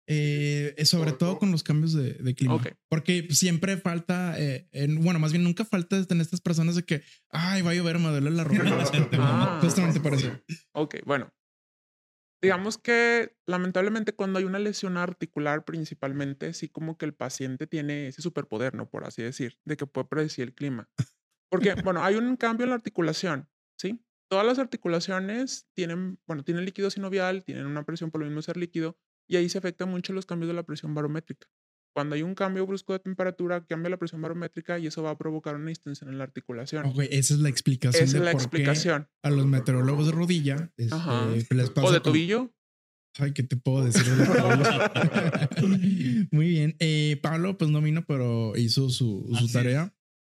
Eh, 0.06 0.74
eh, 0.76 0.84
sobre 0.84 1.12
todo 1.12 1.38
con 1.38 1.50
los 1.50 1.62
cambios 1.62 1.94
de, 1.94 2.12
de 2.14 2.34
clima. 2.34 2.56
Ok. 2.56 2.68
Porque 2.90 3.26
siempre 3.30 3.78
falta, 3.78 4.38
eh, 4.38 4.68
en- 4.72 5.02
bueno, 5.02 5.18
más 5.18 5.32
bien 5.32 5.44
nunca 5.44 5.64
falta 5.64 5.96
en 6.08 6.20
estas 6.20 6.42
personas 6.42 6.74
de 6.76 6.84
que, 6.84 7.02
ay, 7.30 7.62
va 7.62 7.70
a 7.70 7.74
llover, 7.74 7.98
me 7.98 8.08
duele 8.10 8.30
la 8.30 8.44
ropa. 8.44 8.84
Ah. 9.14 9.58
Justamente 9.62 10.00
por 10.00 10.12
eso. 10.14 10.30
Ok, 10.72 10.96
bueno. 11.06 11.32
Digamos 12.42 12.76
que 12.76 13.34
lamentablemente 13.46 14.12
cuando 14.14 14.38
hay 14.38 14.44
una 14.44 14.58
lesión 14.58 14.98
articular 14.98 15.64
principalmente, 15.64 16.52
sí 16.52 16.68
como 16.68 16.98
que 16.98 17.06
el 17.06 17.14
paciente 17.14 17.66
tiene 17.66 18.08
ese 18.08 18.20
superpoder, 18.20 18.74
¿no? 18.74 18.90
Por 18.90 19.04
así 19.06 19.22
decir, 19.22 19.58
de 19.64 19.78
que 19.78 19.86
puede 19.86 20.08
predecir 20.08 20.44
el 20.44 20.54
clima. 20.54 20.90
Porque, 21.50 21.74
bueno, 21.82 22.04
hay 22.04 22.16
un 22.16 22.36
cambio 22.36 22.64
en 22.64 22.70
la 22.70 22.76
articulación, 22.76 23.48
¿sí? 23.78 23.98
Todas 24.34 24.46
las 24.48 24.58
articulaciones 24.58 25.68
tienen, 25.74 26.18
bueno, 26.26 26.42
tienen 26.42 26.64
líquido 26.64 26.90
sinovial, 26.90 27.44
tienen 27.44 27.66
una 27.66 27.84
presión 27.84 28.10
por 28.10 28.20
lo 28.20 28.26
mismo 28.26 28.42
ser 28.42 28.56
líquido, 28.56 28.98
y 29.28 29.36
ahí 29.36 29.48
se 29.48 29.58
afectan 29.58 29.88
mucho 29.88 30.12
los 30.12 30.26
cambios 30.26 30.48
de 30.48 30.54
la 30.54 30.64
presión 30.64 30.92
barométrica. 30.92 31.46
Cuando 31.94 32.16
hay 32.16 32.24
un 32.24 32.34
cambio 32.34 32.66
brusco 32.66 32.92
de 32.94 32.98
temperatura, 32.98 33.64
cambia 33.64 33.90
la 33.90 33.96
presión 33.96 34.20
barométrica 34.20 34.80
y 34.80 34.88
eso 34.88 35.04
va 35.04 35.10
a 35.10 35.16
provocar 35.18 35.54
una 35.54 35.68
distensión 35.68 36.10
en 36.10 36.18
la 36.18 36.24
articulación. 36.24 36.84
Ok, 36.84 37.02
esa 37.12 37.34
es 37.34 37.38
la 37.38 37.48
explicación 37.48 38.02
Esa 38.02 38.12
de 38.14 38.18
es 38.18 38.24
la 38.24 38.32
por 38.32 38.40
explicación. 38.40 39.04
qué 39.04 39.28
a 39.28 39.30
los 39.30 39.46
meteorólogos 39.46 40.06
de 40.06 40.12
rodilla 40.12 40.72
este, 40.76 40.92
Ajá. 40.96 41.26
les 41.28 41.70
pasa 41.70 41.86
O 41.86 41.92
de 41.92 42.00
con- 42.00 42.12
tobillo. 42.12 42.52
Ay, 43.20 43.32
¿qué 43.32 43.44
te 43.44 43.56
puedo 43.56 43.84
decir? 43.84 44.02
Muy 46.32 46.48
bien. 46.48 46.74
Eh, 46.80 47.20
Pablo, 47.22 47.56
pues 47.56 47.70
no 47.70 47.80
vino, 47.80 48.04
pero 48.04 48.56
hizo 48.56 48.90
su, 48.90 49.26
su 49.28 49.36
Así 49.36 49.44
es. 49.46 49.52
tarea. 49.52 49.93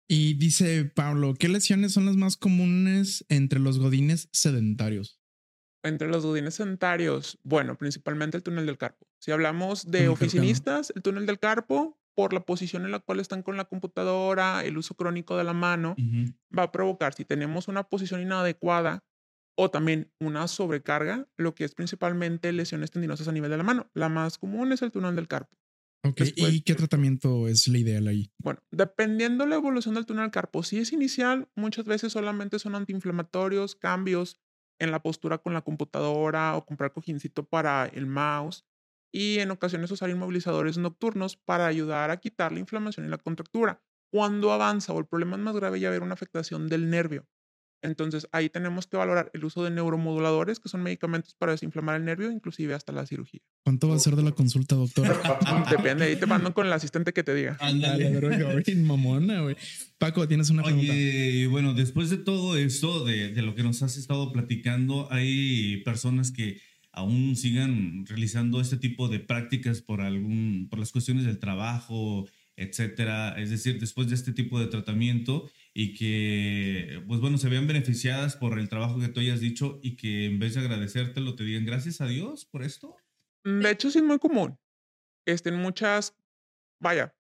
Y 0.08 0.36
dice 0.36 0.86
Pablo, 0.86 1.34
¿qué 1.34 1.50
lesiones 1.50 1.94
son 1.94 2.06
las 2.06 2.16
más 2.16 2.38
comunes 2.38 3.26
entre 3.30 3.60
los 3.60 3.80
godines 3.80 4.30
sedentarios? 4.32 5.20
Entre 5.84 6.08
los 6.08 6.26
godines 6.26 6.56
sedentarios, 6.56 7.40
bueno, 7.44 7.78
principalmente 7.78 8.38
el 8.38 8.44
túnel 8.44 8.66
del 8.66 8.78
carpo. 8.78 9.08
Si 9.20 9.32
hablamos 9.32 9.90
de 9.90 10.10
oficinistas, 10.10 10.92
el 10.96 11.02
túnel 11.02 11.26
del 11.26 11.40
carpo, 11.40 12.00
por 12.16 12.34
la 12.34 12.46
posición 12.46 12.86
en 12.86 12.92
la 12.92 13.00
cual 13.00 13.20
están 13.20 13.44
con 13.44 13.58
la 13.58 13.66
computadora, 13.66 14.64
el 14.64 14.78
uso 14.78 14.96
crónico 14.96 15.38
de 15.38 15.44
la 15.44 15.54
mano, 15.54 15.96
va 16.58 16.64
a 16.64 16.72
provocar, 16.72 17.14
si 17.14 17.26
tenemos 17.26 17.68
una 17.68 17.84
posición 17.84 18.22
inadecuada 18.22 19.04
o 19.58 19.70
también 19.70 20.12
una 20.20 20.48
sobrecarga, 20.48 21.28
lo 21.38 21.56
que 21.56 21.66
es 21.66 21.76
principalmente 21.76 22.52
lesiones 22.52 22.92
tendinosas 22.92 23.28
a 23.28 23.32
nivel 23.32 23.52
de 23.52 23.58
la 23.58 23.64
mano. 23.64 23.90
La 23.94 24.10
más 24.10 24.38
común 24.38 24.72
es 24.72 24.82
el 24.82 24.92
túnel 24.92 25.16
del 25.16 25.28
carpo. 25.28 25.58
Ok, 26.06 26.18
Después- 26.20 26.54
¿y 26.54 26.62
qué 26.62 26.76
tratamiento 26.76 27.48
es 27.48 27.68
la 27.68 27.78
ideal 27.78 28.08
ahí? 28.08 28.32
Bueno, 28.38 28.62
dependiendo 28.72 29.46
la 29.46 29.56
evolución 29.56 29.96
del 29.96 30.06
túnel 30.06 30.30
carpo, 30.32 30.62
si 30.64 30.78
es 30.78 30.94
inicial, 30.94 31.50
muchas 31.56 31.86
veces 31.86 32.14
solamente 32.14 32.60
son 32.60 32.76
antiinflamatorios, 32.76 33.76
cambios 33.76 34.40
en 34.80 34.92
la 34.92 35.02
postura 35.02 35.38
con 35.40 35.54
la 35.54 35.62
computadora 35.62 36.56
o 36.56 36.66
comprar 36.66 36.92
cojincito 36.94 37.48
para 37.48 37.86
el 37.88 38.06
mouse 38.06 38.66
y 39.12 39.40
en 39.40 39.52
ocasiones 39.52 39.90
usar 39.92 40.10
inmovilizadores 40.10 40.78
nocturnos 40.78 41.38
para 41.38 41.66
ayudar 41.66 42.12
a 42.12 42.18
quitar 42.20 42.52
la 42.52 42.60
inflamación 42.60 43.06
y 43.06 43.10
la 43.10 43.18
contractura. 43.18 43.82
Cuando 44.12 44.52
avanza 44.52 44.94
o 44.94 45.00
el 45.00 45.08
problema 45.08 45.38
es 45.38 45.42
más 45.42 45.56
grave, 45.56 45.80
ya 45.80 45.88
haber 45.88 46.04
una 46.04 46.14
afectación 46.14 46.68
del 46.68 46.90
nervio. 46.90 47.26
Entonces 47.86 48.28
ahí 48.32 48.50
tenemos 48.50 48.88
que 48.88 48.98
valorar 48.98 49.32
el 49.34 49.46
uso 49.46 49.64
de 49.64 49.72
neuromoduladores, 49.72 50.60
que 50.60 50.70
son 50.70 50.84
medicamentos 50.84 51.36
para 51.36 51.54
desinflamar 51.54 51.96
el 51.96 52.06
nervio, 52.06 52.32
inclusive 52.32 52.74
hasta 52.74 52.92
la 52.92 53.06
cirugía. 53.06 53.42
¿Cuánto 53.64 53.90
va 53.90 53.96
a 53.96 54.00
ser 54.00 54.16
de 54.16 54.24
la 54.24 54.32
consulta, 54.32 54.76
doctor? 54.76 55.08
Depende, 55.70 56.06
ahí 56.06 56.16
te 56.16 56.26
mando 56.26 56.54
con 56.54 56.68
el 56.68 56.74
asistente 56.74 57.14
que 57.14 57.24
te 57.24 57.34
diga. 57.34 57.58
Ándale. 57.60 58.10
mamona, 58.76 59.42
güey. 59.42 59.56
Paco, 59.98 60.28
tienes 60.28 60.50
una 60.50 60.64
pregunta. 60.64 60.92
Oye, 60.92 61.48
bueno, 61.48 61.74
después 61.74 62.10
de 62.10 62.18
todo 62.18 62.58
esto, 62.58 63.06
de, 63.06 63.30
de 63.30 63.42
lo 63.42 63.56
que 63.56 63.64
nos 63.64 63.82
has 63.82 63.98
estado 63.98 64.32
platicando, 64.32 65.08
hay 65.12 65.78
personas 65.84 66.32
que 66.32 66.60
aún 66.96 67.36
sigan 67.36 68.06
realizando 68.06 68.62
este 68.62 68.78
tipo 68.78 69.10
de 69.10 69.20
prácticas 69.20 69.82
por 69.82 70.02
algún, 70.02 70.68
por 70.70 70.80
las 70.80 70.92
cuestiones 70.92 71.26
del 71.26 71.40
trabajo, 71.40 72.28
etcétera. 72.58 73.40
Es 73.40 73.50
decir, 73.50 73.80
después 73.80 74.08
de 74.10 74.16
este 74.16 74.34
tipo 74.34 74.60
de 74.60 74.68
tratamiento 74.68 75.50
y 75.74 75.94
que, 75.94 77.04
pues 77.08 77.20
bueno, 77.20 77.38
se 77.38 77.50
vean 77.50 77.68
beneficiadas 77.68 78.36
por 78.36 78.58
el 78.60 78.70
trabajo 78.70 79.00
que 79.00 79.10
tú 79.10 79.20
hayas 79.20 79.42
dicho 79.42 79.80
y 79.84 79.96
que 79.98 80.26
en 80.26 80.40
vez 80.40 80.56
de 80.56 80.62
agradecértelo 80.62 81.36
te 81.36 81.44
digan 81.44 81.66
gracias 81.66 82.02
a 82.02 82.08
Dios 82.08 82.46
por 82.46 82.64
esto. 82.64 82.96
De 83.44 83.70
hecho, 83.72 83.92
sí 83.92 84.00
es 84.00 84.04
muy 84.04 84.20
común. 84.20 84.58
Este, 85.28 85.50
en 85.50 85.58
muchas, 85.58 86.16
vaya, 86.82 87.16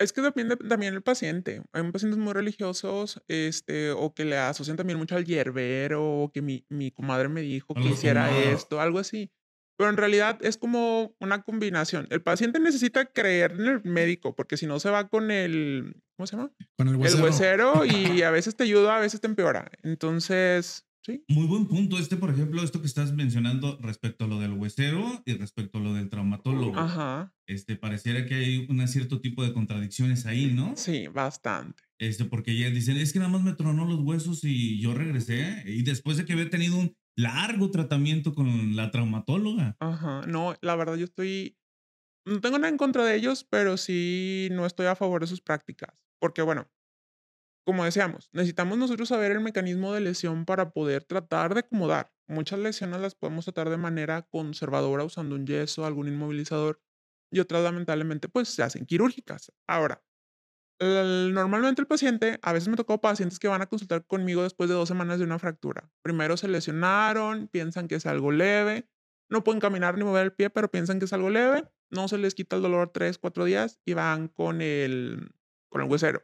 es 0.00 0.12
que 0.12 0.22
depende 0.22 0.56
también 0.56 0.94
del 0.94 1.02
paciente. 1.02 1.62
Hay 1.72 1.90
pacientes 1.92 2.18
muy 2.18 2.32
religiosos, 2.32 3.22
este, 3.28 3.92
o 3.92 4.14
que 4.14 4.24
le 4.24 4.38
asocian 4.38 4.76
también 4.76 4.98
mucho 4.98 5.16
al 5.16 5.24
hierbero, 5.24 6.04
o 6.04 6.32
que 6.32 6.42
mi, 6.42 6.64
mi 6.68 6.90
comadre 6.90 7.28
me 7.28 7.42
dijo 7.42 7.74
que 7.74 7.88
hiciera 7.88 8.36
esto, 8.36 8.80
algo 8.80 8.98
así. 8.98 9.30
Pero 9.76 9.90
en 9.90 9.96
realidad 9.96 10.38
es 10.40 10.56
como 10.56 11.14
una 11.20 11.42
combinación. 11.42 12.06
El 12.10 12.22
paciente 12.22 12.60
necesita 12.60 13.06
creer 13.06 13.52
en 13.52 13.66
el 13.66 13.82
médico, 13.84 14.34
porque 14.36 14.56
si 14.56 14.66
no 14.66 14.78
se 14.78 14.90
va 14.90 15.08
con 15.08 15.30
el, 15.30 15.96
¿cómo 16.16 16.26
se 16.26 16.36
llama? 16.36 16.52
Con 16.76 16.88
el 16.88 16.94
El 16.94 17.00
huesero. 17.00 17.24
huesero 17.24 17.84
y 17.84 18.22
a 18.22 18.30
veces 18.30 18.56
te 18.56 18.64
ayuda, 18.64 18.96
a 18.96 19.00
veces 19.00 19.20
te 19.20 19.26
empeora. 19.26 19.70
Entonces, 19.82 20.86
sí. 21.04 21.24
Muy 21.28 21.46
buen 21.46 21.66
punto 21.66 21.98
este, 21.98 22.16
por 22.16 22.30
ejemplo, 22.30 22.62
esto 22.62 22.80
que 22.80 22.86
estás 22.86 23.12
mencionando 23.12 23.78
respecto 23.80 24.24
a 24.24 24.28
lo 24.28 24.38
del 24.38 24.52
huesero 24.52 25.22
y 25.24 25.34
respecto 25.36 25.78
a 25.78 25.80
lo 25.80 25.94
del 25.94 26.08
traumatólogo. 26.08 26.78
Ajá. 26.78 27.32
este, 27.48 27.76
pareciera 27.76 28.26
que 28.26 28.34
hay 28.36 28.66
un 28.68 28.86
cierto 28.86 29.20
tipo 29.20 29.42
de 29.44 29.52
contradicciones 29.52 30.24
ahí, 30.26 30.52
¿no? 30.54 30.74
Sí, 30.76 31.08
bastante. 31.08 31.82
Este, 31.98 32.24
porque 32.24 32.56
ya 32.56 32.70
dicen, 32.70 32.96
es 32.96 33.12
que 33.12 33.18
nada 33.18 33.30
más 33.30 33.42
me 33.42 33.54
tronó 33.54 33.86
los 33.86 34.00
huesos 34.00 34.44
y 34.44 34.80
yo 34.80 34.94
regresé. 34.94 35.62
Y 35.66 35.82
después 35.82 36.16
de 36.16 36.24
que 36.24 36.32
había 36.34 36.50
tenido 36.50 36.76
un 36.76 36.96
largo 37.16 37.70
tratamiento 37.70 38.34
con 38.34 38.76
la 38.76 38.90
traumatóloga. 38.90 39.76
Ajá, 39.80 40.22
no, 40.26 40.54
la 40.60 40.76
verdad 40.76 40.96
yo 40.96 41.04
estoy, 41.04 41.58
no 42.26 42.40
tengo 42.40 42.58
nada 42.58 42.70
en 42.70 42.78
contra 42.78 43.04
de 43.04 43.16
ellos, 43.16 43.44
pero 43.44 43.76
sí 43.76 44.48
no 44.52 44.66
estoy 44.66 44.86
a 44.86 44.96
favor 44.96 45.22
de 45.22 45.26
sus 45.28 45.40
prácticas, 45.40 46.04
porque 46.20 46.42
bueno, 46.42 46.70
como 47.66 47.84
decíamos, 47.84 48.28
necesitamos 48.32 48.78
nosotros 48.78 49.08
saber 49.08 49.32
el 49.32 49.40
mecanismo 49.40 49.92
de 49.92 50.00
lesión 50.00 50.44
para 50.44 50.70
poder 50.72 51.04
tratar 51.04 51.54
de 51.54 51.60
acomodar. 51.60 52.12
Muchas 52.28 52.58
lesiones 52.58 53.00
las 53.00 53.14
podemos 53.14 53.44
tratar 53.46 53.70
de 53.70 53.78
manera 53.78 54.22
conservadora 54.22 55.04
usando 55.04 55.34
un 55.34 55.46
yeso, 55.46 55.86
algún 55.86 56.08
inmovilizador, 56.08 56.82
y 57.30 57.40
otras 57.40 57.62
lamentablemente 57.64 58.28
pues 58.28 58.48
se 58.48 58.62
hacen 58.62 58.86
quirúrgicas. 58.86 59.52
Ahora, 59.66 60.04
normalmente 60.80 61.80
el 61.80 61.86
paciente, 61.86 62.38
a 62.42 62.52
veces 62.52 62.68
me 62.68 62.76
tocó 62.76 63.00
pacientes 63.00 63.38
que 63.38 63.48
van 63.48 63.62
a 63.62 63.66
consultar 63.66 64.04
conmigo 64.06 64.42
después 64.42 64.68
de 64.68 64.74
dos 64.74 64.88
semanas 64.88 65.18
de 65.18 65.24
una 65.24 65.38
fractura. 65.38 65.90
Primero 66.02 66.36
se 66.36 66.48
lesionaron, 66.48 67.48
piensan 67.48 67.88
que 67.88 67.94
es 67.96 68.06
algo 68.06 68.32
leve, 68.32 68.88
no 69.30 69.44
pueden 69.44 69.60
caminar 69.60 69.96
ni 69.96 70.04
mover 70.04 70.24
el 70.24 70.32
pie, 70.32 70.50
pero 70.50 70.70
piensan 70.70 70.98
que 70.98 71.04
es 71.06 71.12
algo 71.12 71.30
leve, 71.30 71.64
no 71.90 72.08
se 72.08 72.18
les 72.18 72.34
quita 72.34 72.56
el 72.56 72.62
dolor 72.62 72.90
tres, 72.92 73.18
cuatro 73.18 73.44
días 73.44 73.80
y 73.84 73.94
van 73.94 74.28
con 74.28 74.60
el, 74.60 75.30
con 75.70 75.80
el 75.82 75.88
huesero. 75.88 76.22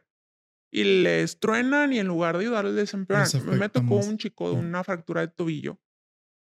Y 0.73 1.03
les 1.03 1.39
truenan 1.39 1.91
y 1.91 1.99
en 1.99 2.07
lugar 2.07 2.37
de 2.37 2.45
ayudarles 2.45 2.73
les 2.73 2.93
empeoran. 2.93 3.27
Les 3.33 3.43
Me 3.45 3.69
tocó 3.69 3.95
un 3.95 4.17
chico 4.17 4.49
de 4.49 4.55
Sí. 4.55 4.59
una 4.65 4.83
fractura 4.83 5.21
de 5.21 5.27
tobillo, 5.27 5.81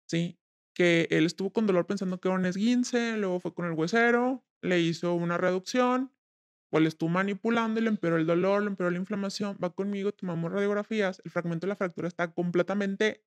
¿sí? 0.10 0.40
Que 0.76 1.08
él 1.12 1.26
estuvo 1.26 1.52
con 1.52 1.66
dolor 1.66 1.88
pensando 1.88 2.20
que 2.20 2.28
era 2.28 2.36
un 2.36 2.46
esguince, 2.46 3.18
luego 3.18 3.40
fue 3.40 3.54
con 3.54 3.66
el 3.66 3.72
huesero, 3.74 4.46
le 4.62 4.80
hizo 4.82 5.14
una 5.14 5.38
reducción, 5.38 6.14
pues 6.69 6.81
le 6.81 6.89
estuvo 6.89 7.09
manipulando 7.09 7.79
y 7.79 7.83
le 7.83 7.89
empeoró 7.89 8.17
el 8.17 8.25
dolor, 8.25 8.62
le 8.62 8.69
empeoró 8.69 8.91
la 8.91 8.97
inflamación. 8.97 9.57
Va 9.63 9.69
conmigo, 9.69 10.12
tomamos 10.12 10.51
radiografías, 10.51 11.21
el 11.24 11.31
fragmento 11.31 11.65
de 11.65 11.69
la 11.69 11.75
fractura 11.75 12.07
está 12.07 12.31
completamente, 12.31 13.24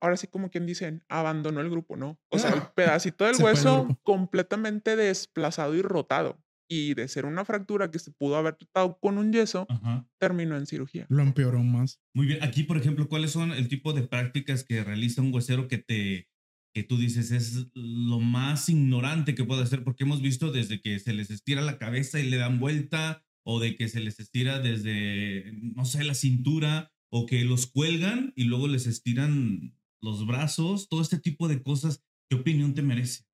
ahora 0.00 0.16
sí 0.16 0.26
como 0.26 0.50
quien 0.50 0.66
dicen, 0.66 1.04
abandonó 1.08 1.60
el 1.60 1.70
grupo, 1.70 1.96
¿no? 1.96 2.18
O 2.30 2.38
sea, 2.38 2.50
el 2.50 2.62
pedacito 2.74 3.24
del 3.24 3.42
hueso 3.42 3.88
completamente 4.02 4.96
desplazado 4.96 5.74
y 5.74 5.82
rotado. 5.82 6.38
Y 6.70 6.92
de 6.92 7.08
ser 7.08 7.24
una 7.24 7.46
fractura 7.46 7.90
que 7.90 7.98
se 7.98 8.10
pudo 8.10 8.36
haber 8.36 8.56
tratado 8.56 8.98
con 9.00 9.16
un 9.16 9.32
yeso, 9.32 9.66
Ajá. 9.70 10.06
terminó 10.20 10.54
en 10.54 10.66
cirugía. 10.66 11.06
Lo 11.08 11.22
empeoró 11.22 11.62
más. 11.62 11.98
Muy 12.12 12.26
bien. 12.26 12.42
Aquí, 12.42 12.62
por 12.62 12.76
ejemplo, 12.76 13.08
¿cuáles 13.08 13.30
son 13.30 13.52
el 13.52 13.68
tipo 13.68 13.94
de 13.94 14.02
prácticas 14.02 14.64
que 14.64 14.84
realiza 14.84 15.22
un 15.22 15.32
huesero 15.32 15.66
que 15.66 15.78
te 15.78 16.28
que 16.74 16.82
tú 16.82 16.96
dices 16.96 17.30
es 17.30 17.68
lo 17.74 18.20
más 18.20 18.68
ignorante 18.68 19.34
que 19.34 19.44
puede 19.44 19.62
hacer? 19.62 19.84
Porque 19.84 20.04
hemos 20.04 20.22
visto 20.22 20.52
desde 20.52 20.80
que 20.80 20.98
se 20.98 21.12
les 21.12 21.30
estira 21.30 21.62
la 21.62 21.78
cabeza 21.78 22.20
y 22.20 22.28
le 22.28 22.36
dan 22.36 22.60
vuelta, 22.60 23.24
o 23.44 23.60
de 23.60 23.76
que 23.76 23.88
se 23.88 24.00
les 24.00 24.20
estira 24.20 24.60
desde, 24.60 25.52
no 25.52 25.84
sé, 25.84 26.04
la 26.04 26.14
cintura, 26.14 26.92
o 27.10 27.26
que 27.26 27.44
los 27.44 27.66
cuelgan 27.66 28.32
y 28.36 28.44
luego 28.44 28.68
les 28.68 28.86
estiran 28.86 29.74
los 30.02 30.26
brazos, 30.26 30.88
todo 30.88 31.00
este 31.00 31.18
tipo 31.18 31.48
de 31.48 31.62
cosas. 31.62 32.04
¿Qué 32.28 32.36
opinión 32.36 32.74
te 32.74 32.82
merece? 32.82 33.24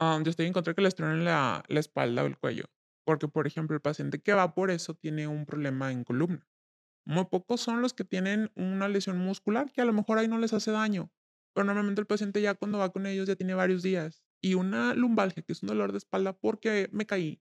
Ah, 0.00 0.20
yo 0.24 0.30
estoy 0.30 0.46
en 0.46 0.52
contra 0.52 0.74
que 0.74 0.82
les 0.82 0.94
truenen 0.94 1.24
la, 1.24 1.64
la 1.68 1.80
espalda 1.80 2.24
o 2.24 2.26
el 2.26 2.36
cuello. 2.36 2.64
Porque, 3.06 3.28
por 3.28 3.46
ejemplo, 3.46 3.76
el 3.76 3.82
paciente 3.82 4.20
que 4.20 4.32
va 4.32 4.54
por 4.54 4.70
eso 4.70 4.94
tiene 4.94 5.28
un 5.28 5.46
problema 5.46 5.92
en 5.92 6.04
columna. 6.04 6.48
Muy 7.06 7.26
pocos 7.26 7.60
son 7.60 7.82
los 7.82 7.92
que 7.92 8.04
tienen 8.04 8.50
una 8.56 8.88
lesión 8.88 9.18
muscular 9.18 9.70
que 9.70 9.82
a 9.82 9.84
lo 9.84 9.92
mejor 9.92 10.18
ahí 10.18 10.26
no 10.26 10.38
les 10.38 10.52
hace 10.52 10.70
daño. 10.70 11.12
Pero 11.54 11.64
normalmente 11.64 12.00
el 12.00 12.06
paciente 12.06 12.42
ya 12.42 12.54
cuando 12.54 12.78
va 12.78 12.92
con 12.92 13.06
ellos 13.06 13.28
ya 13.28 13.36
tiene 13.36 13.54
varios 13.54 13.82
días. 13.82 14.24
Y 14.42 14.54
una 14.54 14.94
lumbalgia, 14.94 15.42
que 15.42 15.52
es 15.52 15.62
un 15.62 15.68
dolor 15.68 15.92
de 15.92 15.98
espalda 15.98 16.36
porque 16.36 16.88
me 16.92 17.06
caí, 17.06 17.40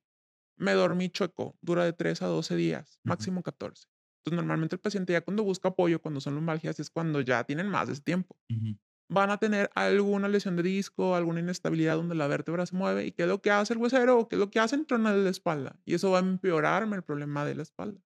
me 0.55 0.73
dormí 0.73 1.09
chueco, 1.09 1.57
dura 1.61 1.83
de 1.83 1.93
3 1.93 2.21
a 2.21 2.27
12 2.27 2.55
días, 2.55 2.99
máximo 3.03 3.43
14. 3.43 3.87
Entonces 4.19 4.37
normalmente 4.37 4.75
el 4.75 4.79
paciente 4.79 5.11
ya 5.11 5.21
cuando 5.21 5.43
busca 5.43 5.69
apoyo, 5.69 6.01
cuando 6.01 6.21
son 6.21 6.35
lumbalgias, 6.35 6.79
es 6.79 6.89
cuando 6.89 7.19
ya 7.19 7.43
tienen 7.43 7.67
más 7.67 7.87
de 7.87 7.93
ese 7.93 8.03
tiempo 8.03 8.37
van 9.13 9.29
a 9.29 9.37
tener 9.37 9.69
alguna 9.75 10.27
lesión 10.27 10.55
de 10.55 10.63
disco, 10.63 11.15
alguna 11.15 11.39
inestabilidad 11.39 11.95
donde 11.95 12.15
la 12.15 12.27
vértebra 12.27 12.65
se 12.65 12.75
mueve. 12.75 13.05
¿Y 13.05 13.11
qué 13.11 13.23
es 13.23 13.29
lo 13.29 13.41
que 13.41 13.51
hace 13.51 13.73
el 13.73 13.79
huesero? 13.79 14.19
¿O 14.19 14.27
qué 14.27 14.35
es 14.35 14.39
lo 14.39 14.49
que 14.49 14.59
hace? 14.59 14.77
Tronar 14.85 15.15
la 15.15 15.29
espalda. 15.29 15.79
Y 15.85 15.93
eso 15.93 16.11
va 16.11 16.19
a 16.19 16.21
empeorarme 16.21 16.95
el 16.95 17.03
problema 17.03 17.45
de 17.45 17.55
la 17.55 17.63
espalda. 17.63 18.01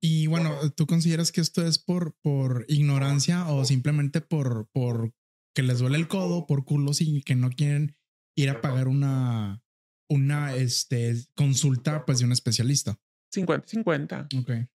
Y 0.00 0.26
bueno, 0.26 0.54
¿tú 0.76 0.86
consideras 0.86 1.32
que 1.32 1.40
esto 1.40 1.66
es 1.66 1.78
por, 1.78 2.14
por 2.22 2.64
ignorancia 2.68 3.48
o 3.48 3.64
simplemente 3.64 4.20
por, 4.20 4.68
por 4.72 5.12
que 5.56 5.62
les 5.62 5.78
duele 5.78 5.96
el 5.96 6.06
codo, 6.06 6.46
por 6.46 6.66
culos 6.66 7.00
y 7.00 7.22
que 7.22 7.34
no 7.34 7.48
quieren 7.48 7.96
ir 8.36 8.50
a 8.50 8.60
pagar 8.60 8.88
una, 8.88 9.62
una 10.08 10.54
este, 10.54 11.14
consulta 11.34 12.04
pues 12.04 12.18
de 12.18 12.26
un 12.26 12.32
especialista? 12.32 13.00
50-50. 13.34 14.38
Ok. 14.38 14.68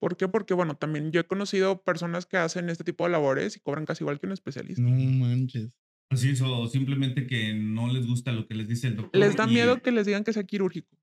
¿Por 0.00 0.16
qué? 0.16 0.28
Porque, 0.28 0.54
bueno, 0.54 0.76
también 0.76 1.10
yo 1.10 1.20
he 1.20 1.26
conocido 1.26 1.82
personas 1.82 2.26
que 2.26 2.36
hacen 2.36 2.70
este 2.70 2.84
tipo 2.84 3.04
de 3.04 3.10
labores 3.10 3.56
y 3.56 3.60
cobran 3.60 3.84
casi 3.84 4.04
igual 4.04 4.20
que 4.20 4.26
un 4.26 4.32
especialista. 4.32 4.80
No 4.80 4.90
manches. 4.90 5.72
Así 6.12 6.30
es, 6.30 6.40
o 6.40 6.66
simplemente 6.68 7.26
que 7.26 7.52
no 7.54 7.92
les 7.92 8.06
gusta 8.06 8.32
lo 8.32 8.46
que 8.46 8.54
les 8.54 8.68
dice 8.68 8.86
el 8.86 8.96
doctor. 8.96 9.20
Les 9.20 9.36
da 9.36 9.46
y- 9.46 9.52
miedo 9.52 9.82
que 9.82 9.90
les 9.90 10.06
digan 10.06 10.24
que 10.24 10.32
sea 10.32 10.44
quirúrgico. 10.44 10.96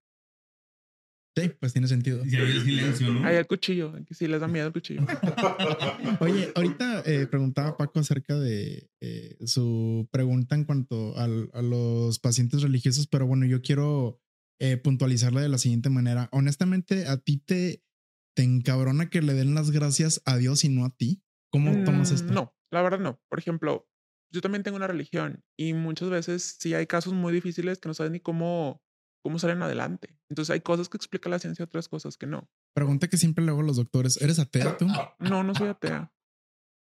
Sí, 1.41 1.49
pues 1.59 1.71
tiene 1.73 1.87
sentido. 1.87 2.25
Y 2.25 2.35
ahí 2.35 2.51
el 2.51 2.61
silencio, 2.63 3.11
¿no? 3.11 3.23
Ahí 3.25 3.35
el 3.35 3.45
cuchillo, 3.45 3.93
que 4.05 4.13
sí 4.13 4.27
les 4.27 4.41
da 4.41 4.47
miedo 4.47 4.67
el 4.67 4.73
cuchillo. 4.73 5.01
Oye, 6.19 6.51
ahorita 6.55 7.03
eh, 7.05 7.27
preguntaba 7.27 7.77
Paco 7.77 7.99
acerca 7.99 8.35
de 8.39 8.89
eh, 9.01 9.37
su 9.45 10.07
pregunta 10.11 10.55
en 10.55 10.63
cuanto 10.65 11.15
a 11.17 11.27
los 11.61 12.19
pacientes 12.19 12.61
religiosos, 12.61 13.07
pero 13.07 13.27
bueno, 13.27 13.45
yo 13.45 13.61
quiero 13.61 14.19
eh, 14.59 14.77
puntualizarla 14.77 15.41
de 15.41 15.49
la 15.49 15.57
siguiente 15.57 15.89
manera. 15.89 16.29
Honestamente, 16.31 17.05
¿a 17.07 17.17
ti 17.17 17.37
te, 17.37 17.83
te 18.35 18.43
encabrona 18.43 19.09
que 19.09 19.21
le 19.21 19.33
den 19.33 19.53
las 19.53 19.71
gracias 19.71 20.21
a 20.25 20.37
Dios 20.37 20.63
y 20.63 20.69
no 20.69 20.85
a 20.85 20.89
ti? 20.95 21.21
¿Cómo 21.51 21.83
tomas 21.83 22.11
Mm, 22.11 22.15
esto? 22.15 22.33
No, 22.33 22.55
la 22.71 22.81
verdad 22.81 22.99
no. 22.99 23.21
Por 23.29 23.39
ejemplo, 23.39 23.87
yo 24.33 24.41
también 24.41 24.63
tengo 24.63 24.77
una 24.77 24.87
religión 24.87 25.43
y 25.55 25.73
muchas 25.73 26.09
veces 26.09 26.57
sí 26.59 26.73
hay 26.73 26.87
casos 26.87 27.13
muy 27.13 27.31
difíciles 27.31 27.79
que 27.79 27.87
no 27.89 27.93
saben 27.93 28.13
ni 28.13 28.19
cómo, 28.19 28.81
cómo 29.23 29.39
salen 29.39 29.61
adelante. 29.61 30.17
Entonces 30.29 30.53
hay 30.53 30.61
cosas 30.61 30.89
que 30.89 30.97
explica 30.97 31.29
la 31.29 31.39
ciencia 31.39 31.63
y 31.63 31.65
otras 31.65 31.87
cosas 31.89 32.17
que 32.17 32.27
no. 32.27 32.49
Pregunta 32.73 33.07
que 33.07 33.17
siempre 33.17 33.43
le 33.43 33.51
hago 33.51 33.61
a 33.61 33.63
los 33.63 33.77
doctores. 33.77 34.21
¿Eres 34.21 34.39
ateo 34.39 34.77
tú? 34.77 34.87
No, 35.19 35.43
no 35.43 35.53
soy 35.55 35.67
atea. 35.69 36.11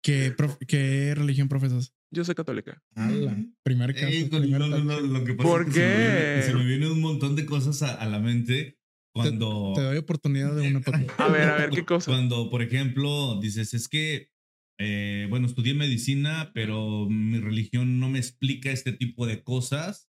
¿Qué, 0.02 0.30
prof- 0.30 0.58
qué 0.66 1.14
religión 1.16 1.48
profesas? 1.48 1.92
Yo 2.14 2.24
soy 2.24 2.34
católica. 2.34 2.82
Ala, 2.94 3.36
primer 3.62 3.94
caso. 3.94 4.06
Ey, 4.06 4.24
primer 4.24 4.60
no, 4.60 4.68
no, 4.78 5.00
lo 5.00 5.24
que 5.24 5.34
pasa 5.34 5.48
¿Por 5.48 5.62
es 5.62 5.66
que 5.68 5.72
se 5.74 5.80
me 5.80 5.88
viene- 5.98 6.34
qué? 6.36 6.42
Se 6.44 6.54
me, 6.54 6.64
viene 6.64 6.90
un 6.90 7.00
montón 7.00 7.36
de 7.36 7.44
cosas 7.44 7.82
a, 7.82 7.94
a 7.94 8.06
la 8.06 8.18
mente 8.18 8.78
cuando... 9.12 9.72
Te 9.74 9.82
doy 9.82 9.98
oportunidad 9.98 10.54
de 10.54 10.68
una. 10.68 10.80
A 11.18 11.28
ver, 11.28 11.48
a 11.50 11.56
ver, 11.56 11.70
¿qué 11.70 11.84
cosa? 11.84 12.10
Cuando, 12.10 12.48
por 12.48 12.62
ejemplo, 12.62 13.38
dices, 13.40 13.74
es 13.74 13.88
que, 13.88 14.30
eh, 14.78 15.26
bueno, 15.28 15.46
estudié 15.48 15.74
medicina, 15.74 16.52
pero 16.54 17.06
mi 17.10 17.40
religión 17.40 17.98
no 17.98 18.08
me 18.08 18.18
explica 18.20 18.70
este 18.70 18.92
tipo 18.92 19.26
de 19.26 19.42
cosas. 19.42 20.08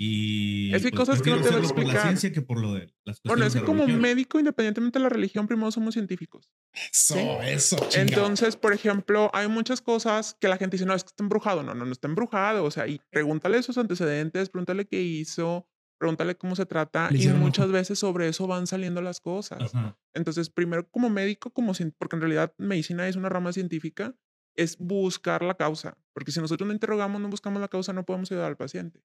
Y 0.00 0.72
Es 0.74 0.82
que 0.82 0.88
hay 0.88 0.92
cosas 0.92 1.20
que 1.20 1.30
no 1.30 1.36
te 1.38 1.42
va 1.42 1.56
a 1.56 1.58
hacerlo 1.58 1.68
por 1.70 1.78
la 1.78 1.82
explicar. 1.84 2.02
ciencia 2.04 2.32
que 2.32 2.40
por 2.40 2.60
lo 2.60 2.74
de 2.74 2.94
las 3.04 3.20
Bueno, 3.24 3.44
es 3.44 3.52
que 3.54 3.60
de 3.60 3.66
como 3.66 3.80
religión. 3.80 4.00
médico, 4.00 4.38
independientemente 4.38 4.98
de 5.00 5.02
la 5.02 5.08
religión, 5.08 5.48
primero 5.48 5.72
somos 5.72 5.94
científicos. 5.94 6.50
Eso, 6.72 7.14
Sí. 7.14 7.20
eso, 7.42 7.76
chingado. 7.88 8.00
Entonces, 8.02 8.54
por 8.56 8.72
ejemplo, 8.72 9.28
hay 9.34 9.48
muchas 9.48 9.82
cosas 9.82 10.36
que 10.40 10.46
la 10.46 10.56
gente 10.56 10.76
dice, 10.76 10.86
no, 10.86 10.94
es 10.94 11.02
que 11.02 11.08
está 11.08 11.24
embrujado. 11.24 11.64
No, 11.64 11.74
no, 11.74 11.84
no 11.84 11.90
está 11.92 12.06
embrujado. 12.06 12.62
O 12.64 12.70
sea, 12.70 12.86
y 12.86 13.00
pregúntale 13.10 13.60
sus 13.64 13.76
antecedentes, 13.76 14.50
pregúntale 14.50 14.86
qué 14.86 15.02
hizo, 15.02 15.66
pregúntale 15.98 16.36
cómo 16.36 16.54
se 16.54 16.64
trata. 16.64 17.08
Y 17.10 17.26
muchas 17.30 17.64
ojo. 17.64 17.72
veces 17.72 17.98
sobre 17.98 18.28
eso 18.28 18.46
van 18.46 18.68
saliendo 18.68 19.02
las 19.02 19.20
cosas. 19.20 19.74
Ajá. 19.74 19.98
Entonces, 20.14 20.48
primero 20.48 20.88
como 20.88 21.10
médico, 21.10 21.50
como 21.50 21.72
porque 21.98 22.14
en 22.14 22.20
realidad 22.22 22.54
medicina 22.56 23.08
es 23.08 23.16
una 23.16 23.28
rama 23.30 23.52
científica, 23.52 24.14
es 24.54 24.76
buscar 24.78 25.42
la 25.42 25.54
causa. 25.54 25.98
Porque 26.12 26.30
si 26.30 26.38
nosotros 26.40 26.68
no 26.68 26.72
interrogamos, 26.72 27.20
no 27.20 27.28
buscamos 27.28 27.60
la 27.60 27.66
causa, 27.68 27.92
no 27.92 28.04
podemos 28.06 28.30
ayudar 28.30 28.46
al 28.46 28.56
paciente. 28.56 29.00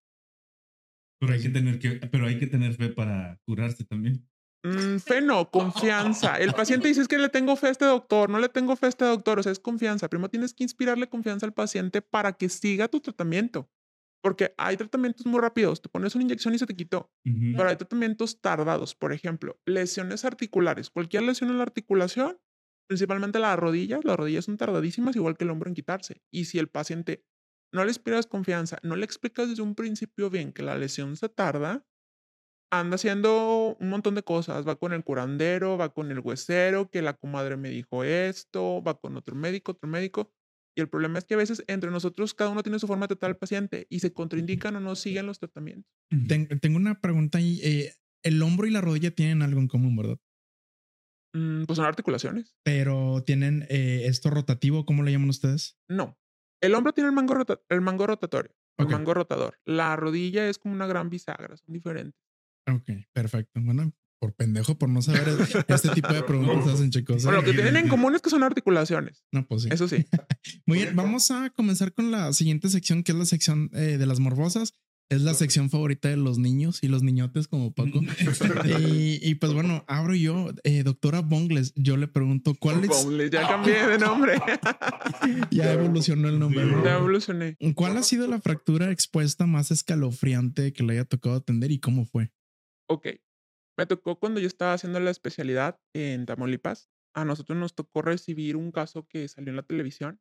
Pero 1.24 1.36
hay 1.36 1.42
que 1.42 1.50
tener 1.50 1.80
que, 1.80 1.92
pero 2.08 2.26
hay 2.28 2.38
que 2.38 2.48
tener 2.48 2.74
fe 2.74 2.90
para 2.90 3.40
curarse 3.46 3.86
también. 3.86 4.28
Mm, 4.66 4.98
fe 4.98 5.22
no, 5.22 5.50
confianza. 5.50 6.36
El 6.38 6.54
paciente 6.54 6.90
dice 6.90 7.02
es 7.02 7.08
que 7.08 7.18
le 7.18 7.30
tengo 7.30 7.56
fe 7.56 7.68
a 7.68 7.72
este 7.72 7.86
doctor, 7.86 8.30
no 8.30 8.40
le 8.40 8.50
tengo 8.50 8.76
fe 8.76 8.88
a 8.88 8.90
este 8.90 9.06
doctor, 9.06 9.40
o 9.40 9.44
sea, 9.44 9.52
es 9.52 9.60
confianza. 9.60 10.10
Primero 10.10 10.30
tienes 10.30 10.54
que 10.54 10.64
inspirarle 10.64 11.08
confianza 11.08 11.46
al 11.46 11.54
paciente 11.54 12.02
para 12.02 12.34
que 12.34 12.50
siga 12.50 12.90
tu 12.90 13.00
tratamiento. 13.00 13.70
Porque 14.22 14.54
hay 14.58 14.78
tratamientos 14.78 15.26
muy 15.26 15.40
rápidos, 15.40 15.82
te 15.82 15.90
pones 15.90 16.16
una 16.16 16.24
inyección 16.24 16.54
y 16.54 16.58
se 16.58 16.66
te 16.66 16.76
quitó, 16.76 17.12
Ujú. 17.26 17.58
pero 17.58 17.70
hay 17.70 17.76
tratamientos 17.76 18.40
tardados. 18.42 18.96
Por 18.96 19.12
ejemplo, 19.12 19.60
lesiones 19.66 20.24
articulares. 20.24 20.90
Cualquier 20.90 21.24
lesión 21.24 21.50
en 21.50 21.58
la 21.58 21.64
articulación, 21.64 22.38
principalmente 22.88 23.40
las 23.40 23.58
rodillas, 23.58 24.04
las 24.06 24.16
rodillas 24.18 24.46
son 24.46 24.58
tardadísimas, 24.58 25.18
igual 25.18 25.36
que 25.38 25.44
el 25.44 25.50
hombro 25.50 25.70
en 25.70 25.76
quitarse. 25.76 26.22
Y 26.32 26.46
si 26.46 26.60
el 26.60 26.70
paciente 26.70 27.26
no 27.74 27.84
le 27.84 27.92
inspiras 27.92 28.28
confianza, 28.28 28.80
no 28.84 28.96
le 28.96 29.06
explicas 29.06 29.50
desde 29.50 29.64
un 29.64 29.76
principio 29.76 30.30
bien 30.30 30.54
que 30.54 30.64
la 30.64 30.78
lesión 30.78 31.16
se 31.18 31.30
tarda, 31.30 31.86
anda 32.72 32.96
haciendo 32.96 33.78
un 33.80 33.90
montón 33.90 34.16
de 34.16 34.24
cosas. 34.24 34.68
Va 34.68 34.78
con 34.78 34.94
el 34.94 35.04
curandero, 35.04 35.78
va 35.78 35.94
con 35.94 36.12
el 36.12 36.20
huesero, 36.20 36.90
que 36.90 37.02
la 37.02 37.14
comadre 37.14 37.58
me 37.58 37.70
dijo 37.70 38.04
esto, 38.04 38.82
va 38.84 39.00
con 39.00 39.18
otro 39.18 39.36
médico, 39.36 39.74
otro 39.74 39.90
médico. 39.90 40.32
Y 40.76 40.82
el 40.82 40.90
problema 40.90 41.20
es 41.20 41.26
que 41.26 41.36
a 41.36 41.38
veces 41.38 41.64
entre 41.68 41.92
nosotros 41.92 42.34
cada 42.34 42.50
uno 42.50 42.64
tiene 42.64 42.80
su 42.80 42.88
forma 42.88 43.04
de 43.06 43.10
tratar 43.16 43.32
al 43.32 43.38
paciente 43.38 43.86
y 43.90 44.00
se 44.00 44.14
contraindican 44.14 44.76
o 44.76 44.80
no 44.80 44.96
siguen 44.96 45.28
los 45.28 45.40
tratamientos. 45.40 45.92
Ten- 46.28 46.48
tengo 46.60 46.78
una 46.78 47.00
pregunta 47.00 47.38
ahí. 47.38 47.60
eh, 47.64 47.94
el 48.24 48.42
hombro 48.42 48.66
y 48.68 48.72
la 48.72 48.82
rodilla 48.82 49.12
tienen 49.12 49.42
algo 49.44 49.60
en 49.60 49.68
común, 49.68 49.96
¿verdad? 49.98 50.18
Mm, 51.36 51.66
pues 51.66 51.78
son 51.78 51.86
articulaciones. 51.86 52.56
Pero 52.64 53.24
tienen 53.26 53.66
eh, 53.70 54.04
esto 54.06 54.30
rotativo, 54.30 54.86
¿cómo 54.86 55.04
le 55.04 55.12
llaman 55.12 55.30
ustedes? 55.30 55.78
No. 55.90 56.18
El 56.64 56.76
hombro 56.76 56.94
tiene 56.94 57.10
el 57.10 57.16
mango, 57.16 57.34
rota- 57.34 57.60
el 57.70 57.82
mango 57.82 58.08
rotatorio, 58.08 58.56
el 58.78 58.88
mango 58.88 59.14
rotador. 59.14 59.60
La 59.66 59.96
rodilla 59.96 60.48
es 60.50 60.58
como 60.58 60.74
una 60.74 60.88
gran 60.88 61.10
bisagra, 61.10 61.58
son 61.58 61.74
diferentes. 61.74 62.20
Ok, 62.72 62.90
perfecto. 63.12 63.60
Bueno, 63.62 63.92
por 64.20 64.34
pendejo, 64.34 64.78
por 64.78 64.88
no 64.88 65.02
saber 65.02 65.28
este 65.68 65.90
tipo 65.90 66.14
de 66.14 66.24
preguntas 66.24 66.68
hacen 66.76 66.90
chicos. 66.92 67.24
Lo 67.26 67.42
¿eh? 67.42 67.44
que 67.44 67.52
tienen 67.54 67.76
en 67.76 67.90
común 67.90 68.16
es 68.16 68.22
que 68.22 68.30
son 68.30 68.44
articulaciones. 68.44 69.26
No, 69.34 69.46
pues 69.46 69.64
sí. 69.64 69.70
Eso 69.72 69.88
sí. 69.90 70.06
Muy 70.66 70.78
bien, 70.80 70.96
vamos 70.96 71.30
a 71.32 71.50
comenzar 71.50 71.94
con 71.94 72.10
la 72.12 72.32
siguiente 72.32 72.70
sección, 72.70 73.04
que 73.04 73.12
es 73.12 73.18
la 73.18 73.26
sección 73.26 73.70
eh, 73.74 73.98
de 73.98 74.06
las 74.06 74.20
morbosas. 74.22 74.74
Es 75.10 75.22
la 75.22 75.34
sección 75.34 75.70
favorita 75.70 76.10
de 76.10 76.18
los 76.18 76.40
niños 76.40 76.82
y 76.82 76.88
los 76.88 77.04
niñotes 77.04 77.48
como 77.48 77.74
Paco. 77.74 78.00
y, 78.66 79.20
y, 79.22 79.36
pues 79.36 79.54
bueno, 79.54 79.84
abro 79.88 80.16
yo, 80.16 80.50
eh, 80.64 80.84
doctora 80.84 81.22
Bongles, 81.22 81.74
yo 81.76 81.98
le 81.98 82.08
pregunto, 82.08 82.54
¿cuál 82.60 82.84
es? 82.84 82.90
Bowles, 82.90 83.30
ya 83.30 83.48
cambié 83.48 83.88
de 83.88 84.00
nombre. 84.00 84.36
Ya 85.52 85.74
evolucionó 85.74 86.28
el 86.30 86.40
nombre. 86.40 86.66
¿no? 86.66 86.84
ya 86.84 86.98
evolucioné. 86.98 87.58
¿Cuál 87.76 87.98
ha 87.98 88.04
sido 88.04 88.28
la 88.28 88.42
fractura 88.42 88.92
expuesta 88.92 89.46
más 89.46 89.72
escalofriante 89.72 90.74
que 90.74 90.84
le 90.84 90.94
haya 90.94 91.06
tocado 91.06 91.36
atender 91.36 91.72
y 91.72 91.80
cómo 91.80 92.06
fue? 92.06 92.32
Ok. 92.90 93.08
Me 93.78 93.86
tocó 93.86 94.20
cuando 94.20 94.40
yo 94.40 94.48
estaba 94.48 94.74
haciendo 94.74 95.00
la 95.00 95.12
especialidad 95.12 95.80
en 95.94 96.26
Tamaulipas. 96.26 96.90
A 97.16 97.26
nosotros 97.26 97.58
nos 97.58 97.76
tocó 97.76 98.02
recibir 98.02 98.56
un 98.56 98.72
caso 98.72 99.08
que 99.08 99.28
salió 99.28 99.52
en 99.52 99.58
la 99.58 99.64
televisión 99.64 100.20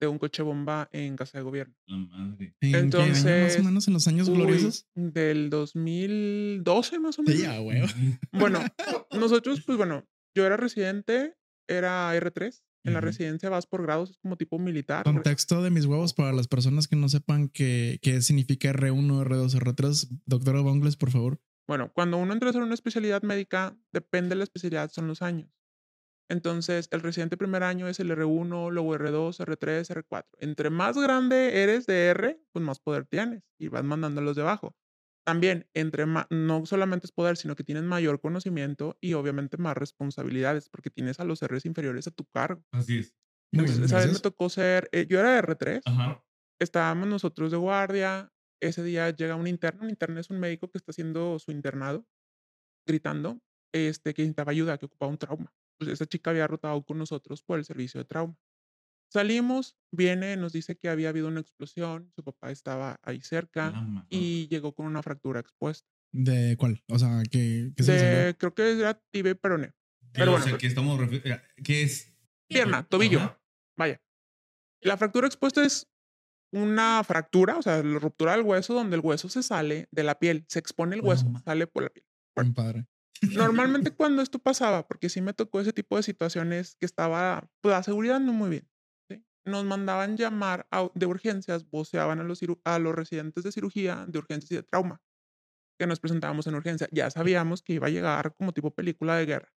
de 0.00 0.06
un 0.06 0.18
coche 0.18 0.42
bomba 0.42 0.88
en 0.92 1.16
casa 1.16 1.38
de 1.38 1.44
gobierno. 1.44 1.74
La 1.86 1.96
madre. 1.96 2.54
¿En 2.60 2.70
qué 2.70 2.76
año 2.76 3.08
más 3.08 3.24
Entonces, 3.24 3.60
o 3.60 3.62
menos 3.64 3.88
en 3.88 3.94
los 3.94 4.08
años 4.08 4.28
Uy, 4.28 4.36
gloriosos? 4.36 4.86
del 4.94 5.50
2012 5.50 6.98
más 7.00 7.18
o 7.18 7.22
menos. 7.22 7.40
Sí, 7.40 7.46
a 7.46 7.60
huevo. 7.60 7.86
Bueno, 8.32 8.60
nosotros, 9.18 9.62
pues 9.66 9.76
bueno, 9.78 10.06
yo 10.34 10.46
era 10.46 10.56
residente, 10.56 11.36
era 11.68 12.14
R3. 12.14 12.62
En 12.84 12.94
la 12.94 13.02
residencia 13.02 13.50
vas 13.50 13.66
por 13.66 13.82
grados, 13.82 14.10
es 14.12 14.18
como 14.18 14.36
tipo 14.38 14.58
militar. 14.58 15.04
Contexto 15.04 15.62
de 15.62 15.68
mis 15.68 15.84
huevos 15.84 16.14
para 16.14 16.32
las 16.32 16.48
personas 16.48 16.88
que 16.88 16.96
no 16.96 17.10
sepan 17.10 17.48
qué, 17.50 17.98
qué 18.00 18.22
significa 18.22 18.72
R1, 18.72 19.24
R2, 19.26 19.58
R3. 19.58 20.08
Doctora 20.24 20.60
Bongles, 20.62 20.96
por 20.96 21.10
favor. 21.10 21.38
Bueno, 21.66 21.92
cuando 21.92 22.16
uno 22.16 22.32
entra 22.32 22.48
a 22.48 22.50
hacer 22.50 22.62
una 22.62 22.72
especialidad 22.72 23.22
médica, 23.22 23.76
depende 23.92 24.30
de 24.30 24.36
la 24.36 24.44
especialidad, 24.44 24.90
son 24.90 25.06
los 25.06 25.20
años. 25.20 25.50
Entonces, 26.30 26.88
el 26.92 27.00
residente 27.00 27.36
primer 27.36 27.62
año 27.62 27.88
es 27.88 28.00
el 28.00 28.10
R1, 28.10 28.70
luego 28.70 28.94
R2, 28.94 29.40
R3, 29.40 29.90
R4. 29.90 30.36
Entre 30.38 30.70
más 30.70 30.96
grande 30.98 31.62
eres 31.62 31.86
de 31.86 32.06
R, 32.08 32.40
pues 32.52 32.64
más 32.64 32.80
poder 32.80 33.06
tienes 33.06 33.42
y 33.58 33.68
vas 33.68 33.84
mandando 33.84 34.20
a 34.20 34.24
los 34.24 34.36
de 34.36 34.42
abajo. 34.42 34.76
También, 35.26 35.68
entre 35.74 36.06
no 36.30 36.66
solamente 36.66 37.06
es 37.06 37.12
poder, 37.12 37.36
sino 37.36 37.54
que 37.54 37.64
tienes 37.64 37.84
mayor 37.84 38.20
conocimiento 38.20 38.96
y 39.00 39.12
obviamente 39.14 39.58
más 39.58 39.76
responsabilidades, 39.76 40.68
porque 40.70 40.90
tienes 40.90 41.20
a 41.20 41.24
los 41.24 41.42
Rs 41.42 41.66
inferiores 41.66 42.06
a 42.06 42.10
tu 42.10 42.24
cargo. 42.26 42.64
Así 42.72 42.98
es. 42.98 43.14
Entonces, 43.52 43.78
esa 43.78 43.98
vez 43.98 44.10
me 44.10 44.20
tocó 44.20 44.48
ser, 44.48 44.88
eh, 44.92 45.06
yo 45.08 45.20
era 45.20 45.38
R3, 45.38 45.82
Ajá. 45.86 46.22
estábamos 46.60 47.08
nosotros 47.08 47.50
de 47.50 47.56
guardia. 47.58 48.32
Ese 48.60 48.82
día 48.82 49.10
llega 49.10 49.36
un 49.36 49.46
interno. 49.46 49.82
Un 49.84 49.90
interno 49.90 50.20
es 50.20 50.30
un 50.30 50.40
médico 50.40 50.70
que 50.70 50.78
está 50.78 50.90
haciendo 50.92 51.38
su 51.38 51.52
internado, 51.52 52.06
gritando 52.86 53.40
este, 53.74 54.14
que 54.14 54.22
necesitaba 54.22 54.52
ayuda, 54.52 54.78
que 54.78 54.86
ocupaba 54.86 55.10
un 55.12 55.18
trauma. 55.18 55.54
Pues 55.78 55.90
esa 55.90 56.06
chica 56.06 56.30
había 56.30 56.46
rotado 56.46 56.82
con 56.84 56.98
nosotros 56.98 57.42
por 57.42 57.58
el 57.58 57.64
servicio 57.64 57.98
de 58.00 58.04
trauma. 58.04 58.36
Salimos, 59.10 59.76
viene, 59.90 60.36
nos 60.36 60.52
dice 60.52 60.76
que 60.76 60.88
había 60.88 61.08
habido 61.08 61.28
una 61.28 61.40
explosión, 61.40 62.12
su 62.14 62.22
papá 62.22 62.50
estaba 62.50 62.98
ahí 63.02 63.22
cerca 63.22 63.70
madre. 63.70 64.06
y 64.10 64.48
llegó 64.48 64.74
con 64.74 64.86
una 64.86 65.02
fractura 65.02 65.40
expuesta. 65.40 65.88
¿De 66.12 66.56
cuál? 66.58 66.82
O 66.88 66.98
sea, 66.98 67.22
que, 67.30 67.72
se 67.78 68.34
creo 68.38 68.54
que 68.54 68.72
era 68.78 69.00
tibia 69.10 69.32
y 69.32 69.34
peroné. 69.34 69.72
Pero 70.12 70.32
o 70.32 70.32
bueno. 70.32 70.44
sea, 70.44 70.58
que 70.58 70.66
estamos 70.66 70.98
¿Qué 71.62 71.82
es? 71.82 72.12
Pierna, 72.48 72.86
tobillo. 72.86 73.20
Ajá. 73.20 73.40
Vaya. 73.78 74.02
La 74.82 74.96
fractura 74.96 75.26
expuesta 75.26 75.64
es 75.64 75.86
una 76.52 77.02
fractura, 77.04 77.56
o 77.56 77.62
sea, 77.62 77.82
la 77.82 77.98
ruptura 77.98 78.32
del 78.32 78.42
hueso 78.42 78.74
donde 78.74 78.96
el 78.96 79.02
hueso 79.02 79.28
se 79.28 79.42
sale 79.42 79.86
de 79.90 80.02
la 80.02 80.18
piel, 80.18 80.44
se 80.48 80.58
expone 80.58 80.96
el 80.96 81.02
hueso, 81.02 81.28
ma- 81.28 81.42
sale 81.42 81.66
por 81.66 81.82
la 81.82 81.90
piel. 81.90 82.04
Bien 82.36 82.54
padre. 82.54 82.86
Normalmente 83.34 83.92
cuando 83.94 84.22
esto 84.22 84.38
pasaba, 84.38 84.86
porque 84.88 85.08
sí 85.08 85.20
me 85.20 85.34
tocó 85.34 85.60
ese 85.60 85.72
tipo 85.72 85.96
de 85.96 86.02
situaciones 86.02 86.76
que 86.76 86.86
estaba, 86.86 87.50
pues 87.60 87.74
la 87.74 87.82
seguridad 87.82 88.20
no 88.20 88.32
muy 88.32 88.50
bien. 88.50 88.68
¿sí? 89.10 89.24
Nos 89.44 89.64
mandaban 89.64 90.16
llamar 90.16 90.66
a- 90.70 90.90
de 90.94 91.06
urgencias, 91.06 91.68
voceaban 91.70 92.20
a 92.20 92.24
los, 92.24 92.42
ciru- 92.42 92.60
a 92.64 92.78
los 92.78 92.94
residentes 92.94 93.44
de 93.44 93.52
cirugía, 93.52 94.06
de 94.08 94.18
urgencias 94.18 94.50
y 94.52 94.56
de 94.56 94.62
trauma, 94.62 95.02
que 95.78 95.86
nos 95.86 96.00
presentábamos 96.00 96.46
en 96.46 96.54
urgencia. 96.56 96.88
Ya 96.92 97.10
sabíamos 97.10 97.62
que 97.62 97.74
iba 97.74 97.88
a 97.88 97.90
llegar 97.90 98.34
como 98.36 98.52
tipo 98.52 98.74
película 98.74 99.16
de 99.16 99.26
guerra. 99.26 99.52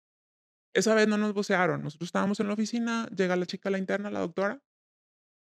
Esa 0.75 0.95
vez 0.95 1.09
no 1.09 1.19
nos 1.19 1.35
vocearon. 1.35 1.83
Nosotros 1.83 2.09
estábamos 2.09 2.41
en 2.41 2.49
la 2.49 2.55
oficina, 2.55 3.09
llega 3.17 3.37
la 3.37 3.47
chica, 3.47 3.71
la 3.71 3.79
interna, 3.79 4.11
la 4.11 4.21
doctora. 4.21 4.63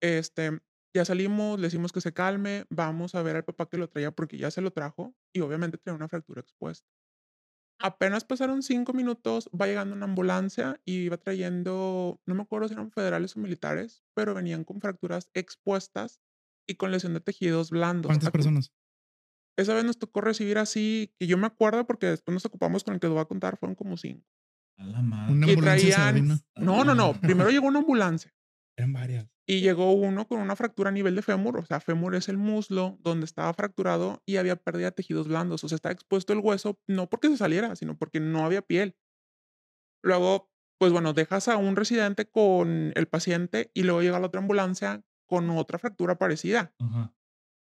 Este, 0.01 0.59
ya 0.95 1.05
salimos, 1.05 1.59
le 1.59 1.67
decimos 1.67 1.91
que 1.91 2.01
se 2.01 2.13
calme, 2.13 2.65
vamos 2.69 3.15
a 3.15 3.21
ver 3.23 3.35
al 3.37 3.45
papá 3.45 3.67
que 3.69 3.77
lo 3.77 3.89
traía 3.89 4.11
porque 4.11 4.37
ya 4.37 4.51
se 4.51 4.61
lo 4.61 4.71
trajo 4.71 5.15
y 5.33 5.41
obviamente 5.41 5.77
traía 5.77 5.95
una 5.97 6.09
fractura 6.09 6.41
expuesta. 6.41 6.87
Apenas 7.81 8.25
pasaron 8.25 8.61
cinco 8.61 8.91
minutos, 8.91 9.49
va 9.59 9.65
llegando 9.65 9.95
una 9.95 10.05
ambulancia 10.05 10.81
y 10.83 10.95
iba 11.03 11.15
trayendo, 11.15 12.19
no 12.25 12.35
me 12.35 12.41
acuerdo 12.41 12.67
si 12.67 12.73
eran 12.73 12.91
federales 12.91 13.37
o 13.37 13.39
militares, 13.39 14.03
pero 14.13 14.33
venían 14.33 14.65
con 14.65 14.81
fracturas 14.81 15.29
expuestas 15.33 16.19
y 16.67 16.75
con 16.75 16.91
lesión 16.91 17.13
de 17.13 17.21
tejidos 17.21 17.69
blandos. 17.69 18.07
¿Cuántas 18.07 18.31
personas? 18.31 18.73
Esa 19.57 19.73
vez 19.73 19.85
nos 19.85 19.97
tocó 19.97 20.19
recibir 20.19 20.57
así, 20.57 21.13
que 21.17 21.27
yo 21.27 21.37
me 21.37 21.47
acuerdo 21.47 21.87
porque 21.87 22.07
después 22.07 22.33
nos 22.33 22.45
ocupamos 22.45 22.83
con 22.83 22.93
el 22.93 22.99
que 22.99 23.07
te 23.07 23.13
voy 23.13 23.21
a 23.21 23.25
contar, 23.25 23.57
fueron 23.57 23.75
como 23.75 23.95
cinco. 23.95 24.27
A 24.77 24.85
la 24.85 25.01
madre. 25.01 25.33
Una 25.33 25.47
Y 25.47 25.49
ambulancia 25.51 25.95
traían-. 25.95 26.41
No, 26.57 26.83
no, 26.83 26.95
no. 26.95 27.13
Primero 27.21 27.49
llegó 27.49 27.67
una 27.67 27.79
ambulancia 27.79 28.33
Eran 28.77 28.93
varias. 28.93 29.27
Y 29.49 29.61
llegó 29.61 29.93
uno 29.93 30.27
con 30.27 30.41
una 30.41 30.55
fractura 30.55 30.89
a 30.89 30.93
nivel 30.93 31.15
de 31.15 31.23
fémur. 31.23 31.57
O 31.57 31.65
sea, 31.65 31.79
fémur 31.79 32.13
es 32.13 32.29
el 32.29 32.37
muslo 32.37 32.99
donde 33.01 33.25
estaba 33.25 33.51
fracturado 33.55 34.21
y 34.27 34.37
había 34.37 34.55
pérdida 34.55 34.85
de 34.85 34.91
tejidos 34.91 35.27
blandos. 35.27 35.63
O 35.63 35.67
sea, 35.67 35.75
estaba 35.75 35.91
expuesto 35.91 36.33
el 36.33 36.39
hueso 36.39 36.79
no 36.85 37.09
porque 37.09 37.29
se 37.29 37.37
saliera, 37.37 37.75
sino 37.75 37.97
porque 37.97 38.19
no 38.19 38.45
había 38.45 38.61
piel. 38.61 38.95
Luego, 40.03 40.51
pues 40.77 40.91
bueno, 40.91 41.13
dejas 41.13 41.47
a 41.47 41.57
un 41.57 41.75
residente 41.75 42.29
con 42.29 42.93
el 42.93 43.07
paciente 43.07 43.71
y 43.73 43.81
luego 43.81 44.03
llega 44.03 44.19
la 44.19 44.27
otra 44.27 44.39
ambulancia 44.39 45.03
con 45.25 45.49
otra 45.49 45.79
fractura 45.79 46.19
parecida. 46.19 46.75
Ajá. 46.77 47.11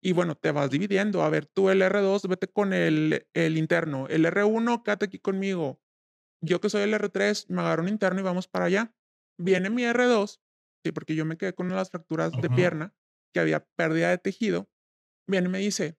Y 0.02 0.12
bueno, 0.12 0.34
te 0.34 0.52
vas 0.52 0.68
dividiendo. 0.68 1.22
A 1.22 1.30
ver, 1.30 1.46
tú 1.46 1.70
el 1.70 1.80
R2, 1.80 2.28
vete 2.28 2.48
con 2.48 2.74
el, 2.74 3.26
el 3.32 3.56
interno. 3.56 4.08
El 4.08 4.26
R1, 4.26 4.82
quédate 4.82 5.06
aquí 5.06 5.20
conmigo. 5.20 5.80
Yo 6.42 6.60
que 6.60 6.68
soy 6.68 6.82
el 6.82 6.92
R3, 6.92 7.46
me 7.48 7.62
agarro 7.62 7.82
un 7.82 7.88
interno 7.88 8.20
y 8.20 8.24
vamos 8.24 8.46
para 8.46 8.66
allá. 8.66 8.94
Viene 9.38 9.70
mi 9.70 9.84
R2, 9.84 10.38
sí, 10.84 10.92
porque 10.92 11.14
yo 11.14 11.24
me 11.24 11.36
quedé 11.36 11.54
con 11.54 11.66
una 11.66 11.76
de 11.76 11.80
las 11.80 11.90
fracturas 11.90 12.32
de 12.32 12.50
pierna, 12.50 12.94
que 13.32 13.40
había 13.40 13.66
pérdida 13.76 14.10
de 14.10 14.18
tejido. 14.18 14.70
Viene 15.28 15.48
y 15.48 15.50
me 15.50 15.58
dice, 15.58 15.98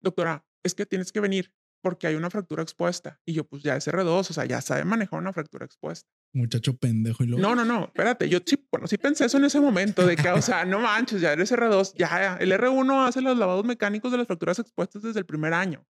doctora, 0.00 0.46
es 0.64 0.74
que 0.74 0.86
tienes 0.86 1.12
que 1.12 1.20
venir 1.20 1.52
porque 1.82 2.06
hay 2.06 2.14
una 2.14 2.30
fractura 2.30 2.62
expuesta. 2.62 3.20
Y 3.24 3.32
yo, 3.34 3.44
pues 3.44 3.62
ya 3.62 3.76
es 3.76 3.86
R2, 3.86 4.08
o 4.08 4.22
sea, 4.24 4.44
ya 4.44 4.60
sabe 4.60 4.84
manejar 4.84 5.18
una 5.18 5.32
fractura 5.32 5.64
expuesta. 5.64 6.08
Muchacho 6.34 6.76
pendejo 6.76 7.24
y 7.24 7.28
luego. 7.28 7.42
No, 7.42 7.54
no, 7.54 7.64
no, 7.64 7.86
espérate, 7.86 8.28
yo 8.28 8.38
sí, 8.44 8.66
bueno, 8.70 8.86
sí 8.86 8.98
pensé 8.98 9.24
eso 9.24 9.38
en 9.38 9.44
ese 9.44 9.60
momento, 9.60 10.06
de 10.06 10.16
que, 10.16 10.28
o 10.28 10.42
sea, 10.42 10.64
no 10.64 10.80
manches, 10.80 11.20
ya 11.20 11.32
eres 11.32 11.50
R2, 11.52 11.94
ya, 11.96 12.08
ya, 12.08 12.36
el 12.36 12.52
R1 12.52 13.06
hace 13.06 13.20
los 13.20 13.38
lavados 13.38 13.64
mecánicos 13.64 14.12
de 14.12 14.18
las 14.18 14.26
fracturas 14.26 14.58
expuestas 14.58 15.02
desde 15.02 15.20
el 15.20 15.26
primer 15.26 15.54
año. 15.54 15.86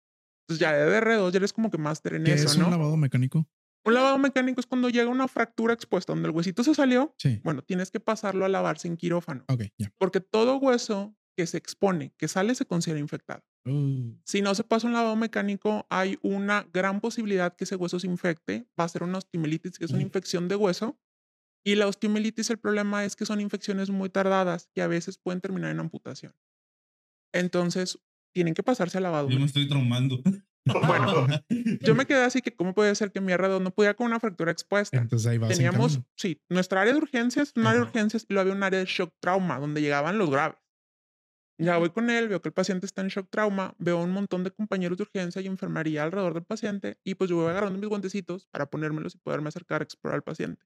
Entonces 0.43 0.59
ya 0.59 0.73
de 0.73 1.01
R2 1.01 1.31
ya 1.31 1.37
eres 1.37 1.53
como 1.53 1.69
que 1.69 1.77
máster 1.77 2.15
en 2.15 2.23
¿Qué 2.25 2.33
eso, 2.33 2.47
es 2.47 2.57
¿no? 2.57 2.65
un 2.65 2.71
lavado 2.71 2.97
mecánico? 2.97 3.47
Un 3.85 3.93
lavado 3.93 4.17
mecánico 4.17 4.59
es 4.61 4.65
cuando 4.67 4.89
llega 4.89 5.09
una 5.09 5.27
fractura 5.27 5.73
expuesta 5.73 6.13
donde 6.13 6.29
el 6.29 6.35
huesito 6.35 6.63
se 6.63 6.73
salió, 6.73 7.13
Sí. 7.17 7.41
bueno, 7.43 7.61
tienes 7.63 7.91
que 7.91 7.99
pasarlo 7.99 8.45
a 8.45 8.49
lavarse 8.49 8.87
en 8.87 8.95
quirófano, 8.97 9.43
Ok, 9.49 9.63
ya. 9.77 9.91
porque 9.97 10.21
todo 10.21 10.57
hueso 10.57 11.15
que 11.35 11.47
se 11.47 11.57
expone, 11.57 12.13
que 12.17 12.27
sale, 12.27 12.53
se 12.55 12.65
considera 12.65 12.99
infectado. 12.99 13.43
Uh, 13.65 14.13
Si 14.23 14.41
no 14.41 14.53
se 14.55 14.63
pasa 14.63 14.87
un 14.87 14.93
lavado 14.93 15.15
mecánico, 15.15 15.85
hay 15.89 16.17
una 16.21 16.67
gran 16.71 17.01
posibilidad 17.01 17.55
que 17.55 17.63
ese 17.63 17.75
hueso 17.75 17.99
se 17.99 18.07
infecte. 18.07 18.67
Va 18.79 18.83
a 18.83 18.89
ser 18.89 19.03
una 19.03 19.17
osteomielitis, 19.17 19.79
que 19.79 19.85
es 19.85 19.91
una 19.91 20.01
infección 20.03 20.47
de 20.47 20.55
hueso. 20.55 20.99
Y 21.65 21.75
la 21.75 21.87
osteomielitis, 21.87 22.49
el 22.51 22.59
problema 22.59 23.03
es 23.05 23.15
que 23.15 23.25
son 23.25 23.39
infecciones 23.41 23.89
muy 23.89 24.09
tardadas 24.09 24.69
que 24.75 24.81
a 24.81 24.87
veces 24.87 25.17
pueden 25.17 25.41
terminar 25.41 25.71
en 25.71 25.79
amputación. 25.79 26.35
Entonces, 27.33 27.97
tienen 28.33 28.53
que 28.53 28.63
pasarse 28.63 28.97
al 28.97 29.03
lavado. 29.03 29.29
Yo 29.29 29.39
me 29.39 29.45
estoy 29.45 29.67
traumando. 29.67 30.21
Bueno, 30.87 31.27
yo 31.81 31.93
me 31.95 32.05
quedé 32.05 32.23
así 32.23 32.41
que, 32.41 32.55
¿cómo 32.55 32.73
puede 32.73 32.95
ser 32.95 33.11
que 33.11 33.19
mi 33.21 33.33
R2 33.33 33.61
no 33.61 33.71
pudiera 33.71 33.95
con 33.95 34.07
una 34.07 34.19
fractura 34.19 34.51
expuesta? 34.51 34.97
entonces 34.97 35.27
ahí 35.27 35.37
vas. 35.37 35.51
en 35.51 35.57
Teníamos, 35.57 35.93
camino. 35.93 36.07
sí, 36.15 36.41
nuestra 36.49 36.81
área 36.81 36.93
de 36.93 36.99
urgencias, 36.99 37.51
un 37.55 37.67
área 37.67 37.81
de 37.81 37.85
urgencias, 37.87 38.25
y 38.29 38.33
luego 38.33 38.41
había 38.41 38.53
un 38.55 38.63
área 38.63 38.79
de 38.79 38.85
shock 38.85 39.13
trauma, 39.19 39.59
donde 39.59 39.81
llegaban 39.81 40.17
los 40.17 40.29
graves. 40.29 40.57
Ya 41.59 41.77
voy 41.77 41.91
con 41.91 42.09
él, 42.09 42.29
veo 42.29 42.41
que 42.41 42.49
el 42.49 42.53
paciente 42.53 42.85
está 42.85 43.01
en 43.01 43.09
shock 43.09 43.29
trauma, 43.29 43.75
veo 43.77 44.01
un 44.01 44.11
montón 44.11 44.43
de 44.43 44.51
compañeros 44.51 44.97
de 44.97 45.03
urgencia 45.03 45.41
y 45.41 45.47
enfermería 45.47 46.03
alrededor 46.03 46.33
del 46.33 46.43
paciente, 46.45 46.97
y 47.03 47.15
pues 47.15 47.29
yo 47.29 47.35
voy 47.37 47.49
agarrando 47.49 47.77
mis 47.79 47.89
guantecitos 47.89 48.47
para 48.47 48.69
ponérmelos 48.69 49.15
y 49.15 49.19
poderme 49.19 49.49
acercar 49.49 49.81
a 49.81 49.83
explorar 49.85 50.15
al 50.17 50.23
paciente. 50.23 50.63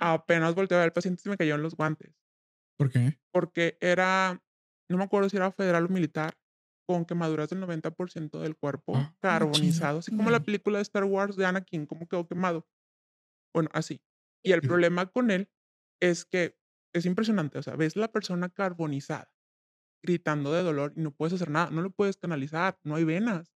Apenas 0.00 0.54
volteé 0.54 0.76
a 0.76 0.80
ver 0.80 0.86
al 0.86 0.92
paciente 0.92 1.22
se 1.22 1.28
me 1.28 1.36
cayeron 1.36 1.62
los 1.62 1.74
guantes, 1.74 2.14
¿Por 2.76 2.90
qué? 2.90 3.18
porque 3.32 3.76
era, 3.80 4.42
no 4.88 4.96
me 4.98 5.04
acuerdo 5.04 5.28
si 5.28 5.36
era 5.36 5.50
federal 5.52 5.86
o 5.86 5.88
militar, 5.88 6.38
con 6.88 7.04
quemaduras 7.04 7.50
del 7.50 7.60
90% 7.60 8.40
del 8.40 8.56
cuerpo 8.56 8.94
Ah, 8.96 9.14
carbonizado, 9.20 9.98
así 10.00 10.12
como 10.12 10.30
la 10.30 10.40
película 10.40 10.78
de 10.78 10.82
Star 10.82 11.04
Wars 11.04 11.36
de 11.36 11.46
Anakin, 11.46 11.86
cómo 11.86 12.08
quedó 12.08 12.26
quemado. 12.26 12.66
Bueno, 13.54 13.70
así. 13.72 14.02
Y 14.44 14.52
el 14.52 14.62
problema 14.62 15.06
con 15.06 15.30
él 15.30 15.50
es 16.00 16.24
que 16.24 16.56
es 16.94 17.06
impresionante, 17.06 17.58
o 17.58 17.62
sea, 17.62 17.76
ves 17.76 17.96
la 17.96 18.12
persona 18.12 18.48
carbonizada, 18.48 19.32
gritando 20.04 20.52
de 20.52 20.62
dolor 20.62 20.94
y 20.96 21.00
no 21.02 21.12
puedes 21.12 21.34
hacer 21.34 21.50
nada, 21.50 21.70
no 21.70 21.82
lo 21.82 21.90
puedes 21.90 22.16
canalizar, 22.16 22.80
no 22.84 22.96
hay 22.96 23.04
venas. 23.04 23.54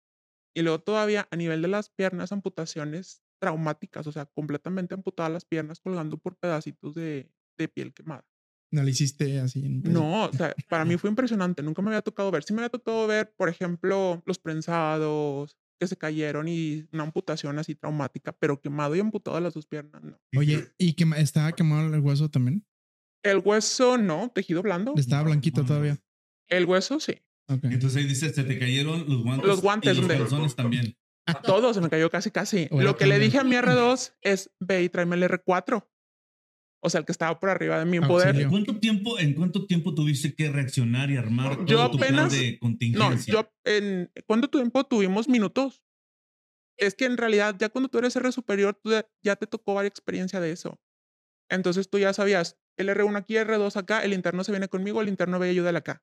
Y 0.55 0.63
luego 0.63 0.79
todavía 0.81 1.27
a 1.31 1.35
nivel 1.37 1.61
de 1.61 1.69
las 1.69 1.89
piernas, 1.89 2.31
amputaciones 2.31 3.23
traumáticas, 3.41 4.07
o 4.07 4.11
sea, 4.11 4.25
completamente 4.27 4.95
amputadas 4.95 5.31
las 5.31 5.45
piernas 5.45 5.79
colgando 5.81 6.17
por 6.17 6.37
pedacitos 6.37 6.95
de, 6.95 7.33
de 7.57 7.69
piel 7.69 7.93
quemada. 7.93 8.27
No 8.71 8.83
le 8.83 8.91
hiciste 8.91 9.39
así. 9.39 9.65
en? 9.65 9.81
No, 9.83 10.25
o 10.25 10.33
sea, 10.33 10.55
para 10.67 10.85
mí 10.85 10.97
fue 10.97 11.09
impresionante. 11.09 11.63
Nunca 11.63 11.81
me 11.81 11.89
había 11.89 12.01
tocado 12.01 12.29
ver. 12.31 12.43
Sí 12.43 12.53
me 12.53 12.61
había 12.61 12.69
tocado 12.69 13.07
ver, 13.07 13.33
por 13.35 13.49
ejemplo, 13.49 14.21
los 14.25 14.37
prensados 14.37 15.57
que 15.79 15.87
se 15.87 15.97
cayeron 15.97 16.47
y 16.47 16.87
una 16.91 17.03
amputación 17.03 17.57
así 17.57 17.73
traumática, 17.73 18.33
pero 18.33 18.59
quemado 18.59 18.95
y 18.95 18.99
amputado 18.99 19.39
las 19.39 19.53
dos 19.53 19.65
piernas, 19.65 20.03
no. 20.03 20.19
Oye, 20.37 20.67
¿y 20.77 20.93
que 20.93 21.05
estaba 21.17 21.53
quemado 21.53 21.93
el 21.93 22.01
hueso 22.01 22.29
también? 22.29 22.65
El 23.23 23.37
hueso, 23.39 23.97
no, 23.97 24.29
tejido 24.33 24.61
blando. 24.61 24.93
Estaba 24.97 25.23
blanquito 25.23 25.63
todavía. 25.65 25.97
El 26.47 26.65
hueso, 26.65 26.99
sí. 26.99 27.21
Ok. 27.47 27.63
Entonces 27.63 27.95
ahí 27.95 28.05
dice, 28.07 28.31
se 28.31 28.43
te 28.43 28.59
cayeron 28.59 29.05
los 29.07 29.23
guantes. 29.23 29.47
Los 29.47 29.61
guantes, 29.61 29.97
Y 29.97 30.01
los 30.01 30.07
calzones 30.09 30.55
también. 30.55 30.97
Todo 31.43 31.73
se 31.73 31.81
me 31.81 31.89
cayó 31.89 32.09
casi, 32.09 32.31
casi. 32.31 32.67
Lo 32.71 32.97
que 32.97 33.05
le 33.05 33.19
dije 33.19 33.39
a 33.39 33.43
mi 33.43 33.55
R2 33.55 34.13
es, 34.21 34.51
ve 34.59 34.83
y 34.83 34.89
tráeme 34.89 35.15
el 35.15 35.23
R4. 35.23 35.85
O 36.81 36.89
sea, 36.89 36.99
el 36.99 37.05
que 37.05 37.11
estaba 37.11 37.37
por 37.39 37.49
arriba 37.49 37.77
de 37.79 37.85
mi 37.85 37.99
poder. 37.99 38.29
Auxilio. 38.29 38.49
¿Cuánto 38.49 38.79
tiempo, 38.79 39.19
¿En 39.19 39.33
cuánto 39.33 39.65
tiempo 39.65 39.93
tuviste 39.93 40.33
que 40.33 40.49
reaccionar 40.49 41.11
y 41.11 41.17
armar 41.17 41.55
todo 41.57 41.65
Yo 41.65 41.91
tu 41.91 41.97
plan 41.97 42.13
apenas- 42.13 42.31
de 42.31 42.53
No, 42.53 42.59
contingencia? 42.59 43.33
yo 43.33 43.51
en 43.65 44.11
¿cuánto 44.25 44.49
tiempo 44.49 44.83
tuvimos 44.85 45.27
minutos? 45.27 45.83
Es 46.77 46.95
que 46.95 47.03
en 47.05 47.17
realidad 47.17 47.55
ya 47.59 47.67
cuando 47.67 47.89
tú 47.89 47.97
eres 47.97 48.15
R 48.15 48.31
superior, 48.31 48.79
tú 48.81 48.91
ya, 49.21 49.35
te 49.35 49.47
tocó 49.47 49.73
varias 49.73 49.91
experiencia 49.91 50.39
de 50.39 50.51
eso. 50.51 50.79
Entonces 51.49 51.89
tú 51.89 51.99
ya 51.99 52.13
sabías, 52.13 52.57
el 52.77 52.87
R1 52.87 53.17
aquí, 53.17 53.35
R2 53.35 53.75
acá, 53.75 54.01
el 54.05 54.13
interno 54.13 54.45
se 54.45 54.53
viene 54.53 54.69
conmigo, 54.69 55.01
el 55.01 55.09
interno 55.09 55.37
ve 55.39 55.47
y 55.47 55.51
ayúdale 55.51 55.79
acá. 55.79 56.01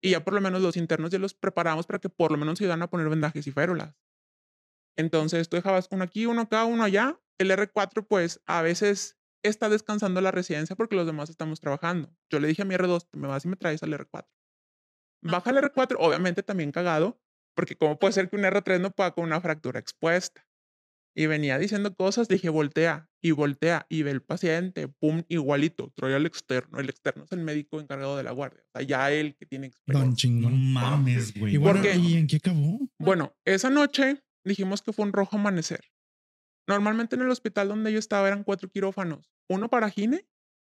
Y 0.00 0.10
ya 0.10 0.24
por 0.24 0.34
lo 0.34 0.40
menos 0.40 0.62
los 0.62 0.76
internos 0.76 1.10
ya 1.10 1.18
los 1.18 1.34
preparamos 1.34 1.86
para 1.86 1.98
que 1.98 2.08
por 2.08 2.30
lo 2.30 2.38
menos 2.38 2.58
se 2.58 2.64
ayudan 2.64 2.82
a 2.82 2.90
poner 2.90 3.08
vendajes 3.08 3.44
y 3.48 3.50
férulas. 3.50 3.96
Entonces 4.96 5.48
tú 5.48 5.56
dejabas 5.56 5.88
uno 5.90 6.04
aquí, 6.04 6.26
uno 6.26 6.42
acá, 6.42 6.64
uno 6.64 6.84
allá. 6.84 7.18
El 7.38 7.50
R4 7.50 8.06
pues 8.06 8.40
a 8.46 8.62
veces 8.62 9.18
está 9.42 9.68
descansando 9.68 10.20
en 10.20 10.24
la 10.24 10.30
residencia 10.30 10.76
porque 10.76 10.96
los 10.96 11.06
demás 11.06 11.30
estamos 11.30 11.60
trabajando. 11.60 12.14
Yo 12.30 12.40
le 12.40 12.48
dije 12.48 12.62
a 12.62 12.64
mi 12.64 12.74
R2, 12.74 13.08
me 13.12 13.28
vas 13.28 13.44
y 13.44 13.48
me 13.48 13.56
traes 13.56 13.82
al 13.82 13.92
R4. 13.92 14.26
Baja 15.22 15.50
el 15.50 15.56
R4, 15.56 15.96
obviamente 15.98 16.42
también 16.42 16.72
cagado, 16.72 17.20
porque 17.54 17.76
cómo 17.76 17.98
puede 17.98 18.12
ser 18.12 18.28
que 18.28 18.36
un 18.36 18.42
R3 18.42 18.80
no 18.80 18.90
pueda 18.90 19.12
con 19.12 19.24
una 19.24 19.40
fractura 19.40 19.78
expuesta. 19.78 20.46
Y 21.14 21.26
venía 21.26 21.58
diciendo 21.58 21.94
cosas, 21.94 22.26
dije, 22.26 22.48
voltea 22.48 23.10
y 23.20 23.32
voltea 23.32 23.86
y 23.90 24.02
ve 24.02 24.10
el 24.12 24.22
paciente, 24.22 24.88
pum, 24.88 25.22
igualito, 25.28 25.92
trae 25.94 26.14
al 26.14 26.24
externo. 26.24 26.80
El 26.80 26.88
externo 26.88 27.24
es 27.24 27.32
el 27.32 27.40
médico 27.40 27.80
encargado 27.80 28.16
de 28.16 28.22
la 28.22 28.30
guardia, 28.30 28.62
o 28.62 28.78
sea, 28.78 28.86
ya 28.86 29.12
él 29.12 29.36
que 29.36 29.44
tiene 29.44 29.66
Don 29.66 29.72
experiencia. 29.72 30.10
No 30.10 30.16
chingón. 30.16 30.72
mames, 30.72 31.38
güey. 31.38 31.54
Y 31.54 31.56
bueno, 31.58 31.82
qué? 31.82 31.94
¿y 31.96 32.14
en 32.14 32.26
qué 32.26 32.36
acabó? 32.36 32.80
Bueno, 32.98 33.34
esa 33.44 33.68
noche 33.68 34.22
dijimos 34.44 34.80
que 34.80 34.94
fue 34.94 35.04
un 35.04 35.12
rojo 35.12 35.36
amanecer. 35.36 35.84
Normalmente 36.66 37.16
en 37.16 37.22
el 37.22 37.30
hospital 37.30 37.68
donde 37.68 37.92
yo 37.92 37.98
estaba 37.98 38.26
eran 38.28 38.44
cuatro 38.44 38.70
quirófanos, 38.70 39.31
uno 39.48 39.68
para 39.68 39.90
Gine, 39.90 40.26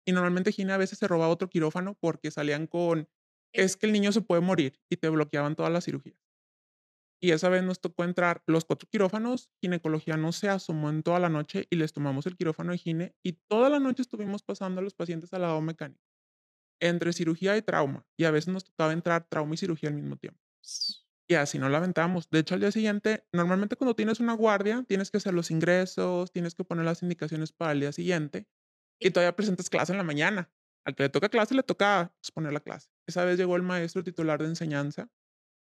y 0.05 0.13
normalmente 0.13 0.51
Gine 0.51 0.73
a 0.73 0.77
veces 0.77 0.99
se 0.99 1.07
robaba 1.07 1.33
otro 1.33 1.49
quirófano 1.49 1.95
porque 1.99 2.31
salían 2.31 2.67
con, 2.67 3.09
es 3.53 3.75
que 3.75 3.87
el 3.87 3.91
niño 3.91 4.11
se 4.11 4.21
puede 4.21 4.41
morir 4.41 4.79
y 4.89 4.97
te 4.97 5.09
bloqueaban 5.09 5.55
todas 5.55 5.71
las 5.71 5.85
cirugías. 5.85 6.17
Y 7.19 7.31
esa 7.31 7.49
vez 7.49 7.63
nos 7.63 7.81
tocó 7.81 8.03
entrar 8.03 8.43
los 8.45 8.63
cuatro 8.63 8.87
quirófanos, 8.89 9.49
ginecología 9.59 10.17
no 10.17 10.31
se 10.31 10.49
asomó 10.49 10.89
en 10.89 11.01
toda 11.01 11.19
la 11.19 11.29
noche 11.29 11.65
y 11.69 11.75
les 11.75 11.91
tomamos 11.91 12.27
el 12.27 12.37
quirófano 12.37 12.71
de 12.71 12.77
gine 12.77 13.15
y 13.23 13.33
toda 13.49 13.69
la 13.69 13.79
noche 13.79 14.03
estuvimos 14.03 14.43
pasando 14.43 14.79
a 14.79 14.83
los 14.83 14.93
pacientes 14.93 15.33
al 15.33 15.41
lado 15.41 15.59
mecánico, 15.61 16.03
entre 16.79 17.13
cirugía 17.13 17.57
y 17.57 17.61
trauma, 17.63 18.05
y 18.17 18.25
a 18.25 18.31
veces 18.31 18.53
nos 18.53 18.65
tocaba 18.65 18.93
entrar 18.93 19.27
trauma 19.27 19.55
y 19.55 19.57
cirugía 19.57 19.89
al 19.89 19.95
mismo 19.95 20.15
tiempo. 20.17 20.39
Y 21.29 21.33
así 21.33 21.59
no 21.59 21.67
la 21.67 21.79
aventamos. 21.79 22.29
De 22.29 22.39
hecho, 22.39 22.53
al 22.53 22.61
día 22.61 22.71
siguiente, 22.71 23.25
normalmente 23.33 23.75
cuando 23.75 23.95
tienes 23.95 24.21
una 24.21 24.33
guardia, 24.33 24.85
tienes 24.87 25.11
que 25.11 25.17
hacer 25.17 25.33
los 25.33 25.51
ingresos, 25.51 26.31
tienes 26.31 26.55
que 26.55 26.63
poner 26.63 26.85
las 26.85 27.03
indicaciones 27.03 27.51
para 27.51 27.73
el 27.73 27.81
día 27.81 27.91
siguiente 27.91 28.47
y 28.99 29.11
todavía 29.11 29.35
presentas 29.35 29.69
clase 29.69 29.91
en 29.91 29.97
la 29.97 30.03
mañana. 30.03 30.51
Al 30.85 30.95
que 30.95 31.03
le 31.03 31.09
toca 31.09 31.29
clase, 31.29 31.53
le 31.53 31.63
toca 31.63 32.13
exponer 32.19 32.53
la 32.53 32.61
clase. 32.61 32.89
Esa 33.07 33.25
vez 33.25 33.37
llegó 33.37 33.55
el 33.55 33.63
maestro 33.63 34.03
titular 34.03 34.41
de 34.41 34.47
enseñanza 34.47 35.09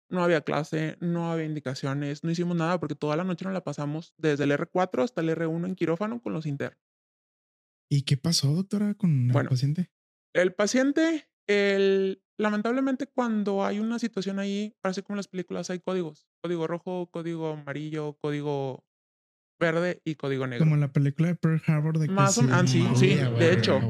no 0.09 0.23
había 0.23 0.43
clase, 0.43 0.97
no 1.01 1.31
había 1.31 1.47
indicaciones, 1.47 2.23
no 2.23 2.31
hicimos 2.31 2.57
nada 2.57 2.79
porque 2.79 2.95
toda 2.95 3.17
la 3.17 3.25
noche 3.25 3.45
nos 3.45 3.55
la 3.55 3.65
pasamos 3.65 4.15
desde 4.17 4.45
el 4.45 4.53
R4 4.53 5.03
hasta 5.03 5.21
el 5.21 5.31
R1 5.31 5.67
en 5.67 5.75
quirófano 5.75 6.21
con 6.21 6.33
los 6.33 6.47
internos. 6.47 6.81
¿Y 7.91 8.03
qué 8.03 8.17
pasó, 8.17 8.53
doctora, 8.53 8.95
con 8.95 9.31
el 9.31 9.49
paciente? 9.49 9.91
El 10.33 10.55
paciente, 10.55 11.29
el, 11.47 12.23
lamentablemente 12.37 13.07
cuando 13.07 13.65
hay 13.65 13.79
una 13.79 13.99
situación 13.99 14.39
ahí, 14.39 14.77
parece 14.81 15.03
como 15.03 15.15
en 15.15 15.19
las 15.19 15.29
películas, 15.29 15.71
hay 15.71 15.81
códigos. 15.81 16.27
Código 16.43 16.67
rojo, 16.67 17.11
código 17.11 17.51
amarillo, 17.51 18.19
código 18.21 18.85
verde 19.59 20.01
y 20.05 20.15
código 20.17 20.47
negro. 20.47 20.65
Como 20.65 20.77
la 20.77 20.93
película 20.93 21.29
de 21.29 21.35
Pearl 21.35 21.63
Harbor 21.67 21.99
de 21.99 22.09
Más 22.09 22.35
sí, 22.35 22.87
sí, 22.95 23.15
de 23.17 23.53
hecho. 23.53 23.81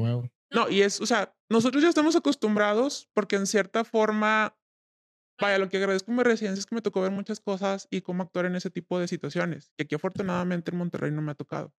No, 0.49 0.69
y 0.69 0.81
es, 0.81 1.01
o 1.01 1.05
sea, 1.05 1.35
nosotros 1.49 1.83
ya 1.83 1.89
estamos 1.89 2.15
acostumbrados 2.15 3.09
porque 3.13 3.35
en 3.35 3.47
cierta 3.47 3.83
forma, 3.83 4.57
vaya, 5.41 5.57
lo 5.57 5.67
que 5.69 5.77
agradezco 5.77 6.11
en 6.11 6.17
mi 6.17 6.23
residencia 6.23 6.59
es 6.59 6.65
que 6.65 6.75
me 6.75 6.81
tocó 6.81 7.01
ver 7.01 7.11
muchas 7.11 7.39
cosas 7.39 7.87
y 7.91 8.01
cómo 8.01 8.23
actuar 8.23 8.45
en 8.45 8.55
ese 8.55 8.69
tipo 8.69 8.99
de 8.99 9.07
situaciones. 9.07 9.71
Y 9.77 9.83
aquí 9.83 9.95
afortunadamente 9.95 10.71
en 10.71 10.77
Monterrey 10.77 11.11
no 11.11 11.21
me 11.21 11.31
ha 11.31 11.35
tocado. 11.35 11.73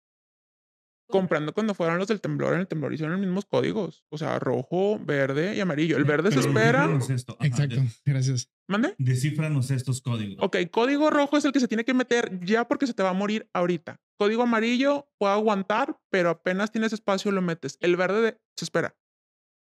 Comprando 1.10 1.54
cuando 1.54 1.74
fueron 1.74 1.98
los 1.98 2.08
del 2.08 2.20
temblor, 2.22 2.54
en 2.54 2.60
el 2.62 2.68
temblor 2.68 2.94
hicieron 2.94 3.14
los 3.14 3.22
mismos 3.26 3.46
códigos. 3.46 4.04
O 4.10 4.18
sea, 4.18 4.40
rojo, 4.40 5.00
verde 5.00 5.56
y 5.56 5.60
amarillo. 5.60 5.98
El 5.98 6.04
verde 6.04 6.32
se 6.32 6.38
Pero 6.38 6.48
espera. 6.50 6.80
descífranos 6.88 7.10
esto. 7.10 7.38
Ajá, 7.40 7.48
Exacto, 7.48 7.76
de- 7.76 7.88
gracias. 8.06 8.50
¿Mande? 8.68 8.94
Descífranos 8.98 9.72
estos 9.72 10.02
códigos. 10.02 10.38
Ok, 10.44 10.58
código 10.70 11.10
rojo 11.10 11.38
es 11.38 11.46
el 11.46 11.52
que 11.54 11.60
se 11.62 11.68
tiene 11.68 11.86
que 11.86 11.94
meter 11.94 12.40
ya 12.44 12.68
porque 12.68 12.88
se 12.88 12.94
te 12.94 13.04
va 13.04 13.10
a 13.12 13.14
morir 13.14 13.50
ahorita. 13.54 14.02
Código 14.20 14.44
amarillo 14.44 15.10
puede 15.18 15.34
aguantar, 15.34 15.98
pero 16.10 16.30
apenas 16.30 16.72
tienes 16.72 16.92
espacio 16.94 17.32
lo 17.32 17.42
metes. 17.42 17.78
El 17.82 17.96
verde 17.96 18.22
de- 18.22 18.38
se 18.58 18.66
espera 18.66 18.96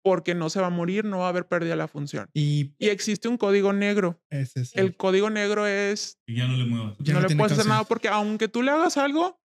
porque 0.03 0.35
no 0.35 0.49
se 0.49 0.61
va 0.61 0.69
a 0.69 0.71
morir, 0.71 1.05
no 1.05 1.19
va 1.19 1.27
a 1.27 1.29
haber 1.29 1.47
pérdida 1.47 1.71
de 1.73 1.77
la 1.77 1.89
función. 1.89 2.29
Y 2.35 2.73
Y 2.79 2.89
existe 2.89 3.29
un 3.29 3.37
código 3.37 3.73
negro. 3.73 4.23
ese 4.31 4.63
es 4.63 4.75
El 4.77 4.97
código 4.97 5.29
negro 5.31 5.67
es 5.67 6.19
Y 6.27 6.37
ya 6.37 6.47
no 6.49 6.57
le 6.57 6.65
muevas. 6.65 6.97
Ya 7.01 7.15
no, 7.15 7.21
no 7.21 7.29
le 7.29 7.37
puedes 7.37 7.53
hacer 7.53 7.67
nada 7.67 7.85
porque 7.85 8.09
aunque 8.09 8.49
tú 8.49 8.63
le 8.63 8.71
hagas 8.71 8.97
algo, 8.97 9.40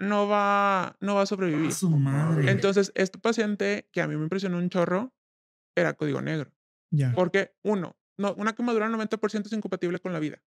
no 0.00 0.28
va, 0.28 0.96
no 1.00 1.14
va 1.14 1.22
a 1.22 1.26
sobrevivir. 1.26 1.68
A 1.68 1.72
su 1.72 1.90
madre. 1.90 2.50
Entonces, 2.50 2.92
este 2.94 3.18
paciente 3.18 3.88
que 3.92 4.00
a 4.02 4.08
mí 4.08 4.16
me 4.16 4.22
impresionó 4.24 4.58
un 4.58 4.68
chorro 4.68 5.14
era 5.76 5.94
código 5.94 6.20
negro. 6.22 6.52
ya. 6.90 7.12
Porque, 7.14 7.54
uno, 7.62 7.96
no, 8.18 8.34
una 8.34 8.54
quemadura 8.54 8.88
90% 8.88 9.46
es 9.46 9.52
incompatible 9.52 9.98
con 9.98 10.12
la 10.12 10.18
vida. 10.20 10.42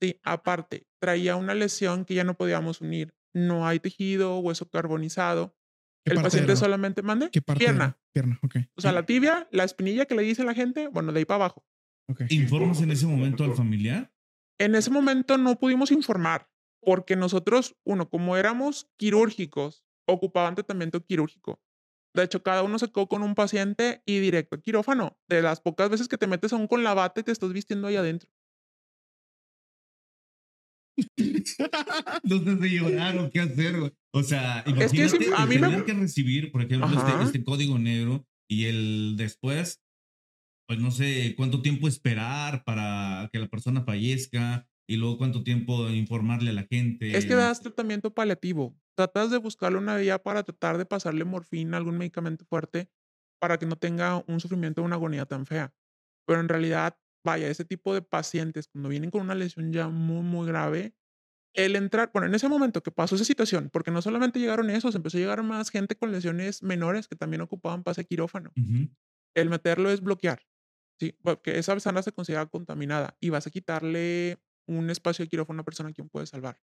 Sí, 0.00 0.20
aparte, 0.24 0.86
traía 1.00 1.36
una 1.36 1.54
lesión 1.54 2.04
que 2.04 2.14
ya 2.14 2.24
no 2.24 2.34
podíamos 2.36 2.80
unir. 2.80 3.14
No 3.34 3.66
hay 3.66 3.78
tejido, 3.80 4.38
hueso 4.40 4.68
carbonizado. 4.68 5.56
¿Qué 6.04 6.12
El 6.14 6.22
paciente 6.22 6.52
era? 6.52 6.56
solamente 6.60 7.02
mande 7.02 7.30
¿Qué 7.30 7.40
parte 7.40 7.60
pierna. 7.60 7.84
era? 7.84 8.00
Pierna, 8.12 8.38
ok. 8.42 8.56
O 8.76 8.80
sea, 8.80 8.90
la 8.92 9.06
tibia, 9.06 9.48
la 9.52 9.62
espinilla 9.64 10.06
que 10.06 10.16
le 10.16 10.22
dice 10.22 10.42
la 10.44 10.54
gente, 10.54 10.88
bueno, 10.88 11.12
de 11.12 11.20
ahí 11.20 11.24
para 11.24 11.36
abajo. 11.44 11.64
ok. 12.10 12.22
¿Informas 12.30 12.80
en 12.82 12.90
ese 12.90 13.06
momento 13.06 13.44
al 13.44 13.54
familiar? 13.54 14.12
En 14.58 14.74
ese 14.74 14.90
momento 14.90 15.38
no 15.38 15.56
pudimos 15.58 15.90
informar 15.92 16.50
porque 16.84 17.16
nosotros, 17.16 17.76
uno, 17.84 18.08
como 18.10 18.36
éramos 18.36 18.90
quirúrgicos, 18.98 19.84
ocupaban 20.06 20.54
tratamiento 20.54 21.04
quirúrgico. 21.04 21.60
De 22.14 22.24
hecho, 22.24 22.42
cada 22.42 22.62
uno 22.62 22.78
se 22.78 22.90
quedó 22.92 23.08
con 23.08 23.22
un 23.22 23.34
paciente 23.34 24.02
y 24.04 24.18
directo 24.18 24.56
a 24.56 24.60
quirófano. 24.60 25.18
De 25.28 25.40
las 25.40 25.60
pocas 25.60 25.88
veces 25.88 26.08
que 26.08 26.18
te 26.18 26.26
metes 26.26 26.52
aún 26.52 26.66
con 26.66 26.82
la 26.82 26.92
bata 26.92 27.20
y 27.20 27.24
te 27.24 27.32
estás 27.32 27.52
vistiendo 27.52 27.88
ahí 27.88 27.96
adentro. 27.96 28.28
Sé 30.98 32.58
si 32.60 32.78
llorar 32.78 33.16
o 33.18 33.30
qué 33.30 33.40
hacer, 33.40 33.78
güey. 33.78 33.92
O 34.14 34.22
sea, 34.22 34.60
Es 34.60 34.92
que 34.92 34.98
imagínate 35.06 35.34
a 35.34 35.46
mí 35.46 35.58
me- 35.58 35.68
tener 35.68 35.84
que 35.84 35.94
recibir, 35.94 36.52
por 36.52 36.62
ejemplo, 36.62 36.88
este, 36.98 37.22
este 37.24 37.44
código 37.44 37.78
negro 37.78 38.26
y 38.50 38.66
el 38.66 39.14
después, 39.16 39.82
pues 40.68 40.78
no 40.80 40.90
sé 40.90 41.34
cuánto 41.36 41.62
tiempo 41.62 41.88
esperar 41.88 42.62
para 42.64 43.30
que 43.32 43.38
la 43.38 43.48
persona 43.48 43.84
fallezca 43.84 44.68
y 44.86 44.96
luego 44.96 45.18
cuánto 45.18 45.42
tiempo 45.42 45.88
informarle 45.88 46.50
a 46.50 46.54
la 46.54 46.64
gente. 46.64 47.16
Es 47.16 47.26
que 47.26 47.34
das 47.34 47.60
tratamiento 47.60 48.12
paliativo. 48.12 48.76
Tratas 48.94 49.30
de 49.30 49.38
buscarle 49.38 49.78
una 49.78 49.96
vía 49.96 50.22
para 50.22 50.42
tratar 50.42 50.78
de 50.78 50.86
pasarle 50.86 51.24
morfina, 51.24 51.76
algún 51.76 51.98
medicamento 51.98 52.44
fuerte, 52.44 52.90
para 53.40 53.58
que 53.58 53.66
no 53.66 53.76
tenga 53.76 54.22
un 54.26 54.40
sufrimiento 54.40 54.82
o 54.82 54.84
una 54.84 54.96
agonía 54.96 55.26
tan 55.26 55.46
fea. 55.46 55.74
Pero 56.26 56.40
en 56.40 56.48
realidad, 56.48 56.98
vaya, 57.24 57.48
ese 57.48 57.64
tipo 57.64 57.94
de 57.94 58.02
pacientes, 58.02 58.68
cuando 58.68 58.88
vienen 58.88 59.10
con 59.10 59.22
una 59.22 59.34
lesión 59.34 59.72
ya 59.72 59.88
muy, 59.88 60.22
muy 60.22 60.46
grave, 60.46 60.94
el 61.54 61.76
entrar, 61.76 62.10
bueno, 62.12 62.26
en 62.28 62.34
ese 62.34 62.48
momento 62.48 62.82
que 62.82 62.90
pasó 62.90 63.14
esa 63.14 63.24
situación, 63.24 63.68
porque 63.72 63.90
no 63.90 64.00
solamente 64.00 64.38
llegaron 64.38 64.70
esos, 64.70 64.94
empezó 64.94 65.18
a 65.18 65.20
llegar 65.20 65.42
más 65.42 65.70
gente 65.70 65.96
con 65.96 66.10
lesiones 66.12 66.62
menores 66.62 67.08
que 67.08 67.16
también 67.16 67.42
ocupaban 67.42 67.82
pase 67.82 68.04
quirófano. 68.04 68.52
El 69.34 69.50
meterlo 69.50 69.90
es 69.90 70.00
bloquear, 70.00 70.42
¿sí? 70.98 71.16
Porque 71.22 71.58
esa 71.58 71.78
sala 71.80 72.02
se 72.02 72.12
considera 72.12 72.46
contaminada 72.46 73.16
y 73.20 73.30
vas 73.30 73.46
a 73.46 73.50
quitarle 73.50 74.38
un 74.68 74.90
espacio 74.90 75.24
de 75.24 75.28
quirófano 75.28 75.56
a 75.56 75.60
una 75.60 75.64
persona 75.64 75.92
quien 75.92 76.08
puedes 76.08 76.30
salvar. 76.30 76.60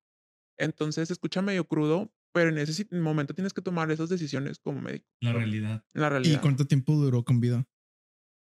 Entonces 0.58 1.08
se 1.08 1.14
escucha 1.14 1.42
medio 1.42 1.66
crudo, 1.68 2.14
pero 2.34 2.50
en 2.50 2.58
ese 2.58 2.86
momento 2.92 3.34
tienes 3.34 3.54
que 3.54 3.62
tomar 3.62 3.90
esas 3.92 4.10
decisiones 4.10 4.60
como 4.60 4.82
médico. 4.82 5.08
La 5.22 5.32
realidad. 5.34 5.86
La 5.94 6.08
¿Y 6.08 6.10
realidad. 6.10 6.42
cuánto 6.42 6.66
tiempo 6.68 6.94
duró 6.96 7.24
con 7.24 7.40
vida? 7.40 7.66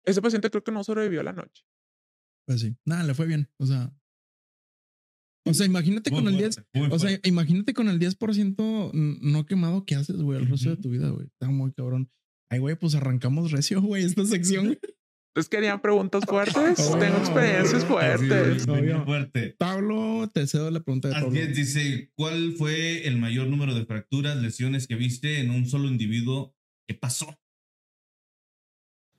Ese 0.07 0.23
paciente 0.23 0.49
creo 0.51 0.65
que 0.65 0.73
no 0.73 0.83
sobrevivió 0.83 1.21
a 1.21 1.25
la 1.25 1.33
noche. 1.35 1.63
Pues 2.47 2.61
sí. 2.63 2.77
Nada, 2.87 3.05
le 3.05 3.15
fue 3.15 3.27
bien. 3.27 3.51
O 3.59 3.67
sea. 3.67 3.95
O 5.47 5.55
sea, 5.55 5.67
imagínate 5.67 6.11
con 6.11 6.27
el 6.29 6.37
10. 6.37 6.55
fuerte, 6.55 6.79
muy 6.79 6.89
O 6.91 6.99
sea, 6.99 7.19
imagínate 7.25 7.75
con 7.75 7.89
el 7.89 7.99
10% 7.99 8.91
n- 8.95 9.19
no 9.23 9.47
quemado 9.47 9.85
que 9.85 9.95
haces, 9.95 10.17
güey, 10.23 10.39
el 10.39 10.49
resto 10.49 10.71
de 10.71 10.77
tu 10.77 10.91
vida, 10.91 11.09
güey. 11.11 11.27
Está 11.27 11.49
muy 11.51 11.73
cabrón. 11.73 12.11
Ay, 12.51 12.59
güey, 12.61 12.77
pues 12.77 12.95
arrancamos 12.95 13.51
recio, 13.51 13.81
güey, 13.83 14.05
esta 14.05 14.25
sección. 14.25 14.79
Entonces 15.31 15.49
querían 15.49 15.81
preguntas 15.81 16.25
fuertes. 16.27 16.91
Oh, 16.91 16.99
Tengo 16.99 17.17
experiencias 17.19 17.85
oh, 17.85 17.87
fuertes. 17.87 18.63
Sí, 18.65 19.05
fuerte. 19.05 19.55
Pablo, 19.59 20.29
te 20.33 20.47
cedo 20.49 20.71
la 20.73 20.81
pregunta 20.81 21.09
de 21.09 21.15
Pablo. 21.15 21.29
Así 21.29 21.39
es, 21.39 21.57
dice, 21.57 22.11
¿cuál 22.17 22.55
fue 22.59 23.07
el 23.07 23.17
mayor 23.19 23.47
número 23.47 23.75
de 23.75 23.87
fracturas, 23.87 24.37
lesiones 24.37 24.89
que 24.89 24.97
viste 24.97 25.39
en 25.41 25.51
un 25.51 25.67
solo 25.67 25.87
individuo? 25.87 26.55
¿Qué 26.89 26.95
pasó? 26.95 27.39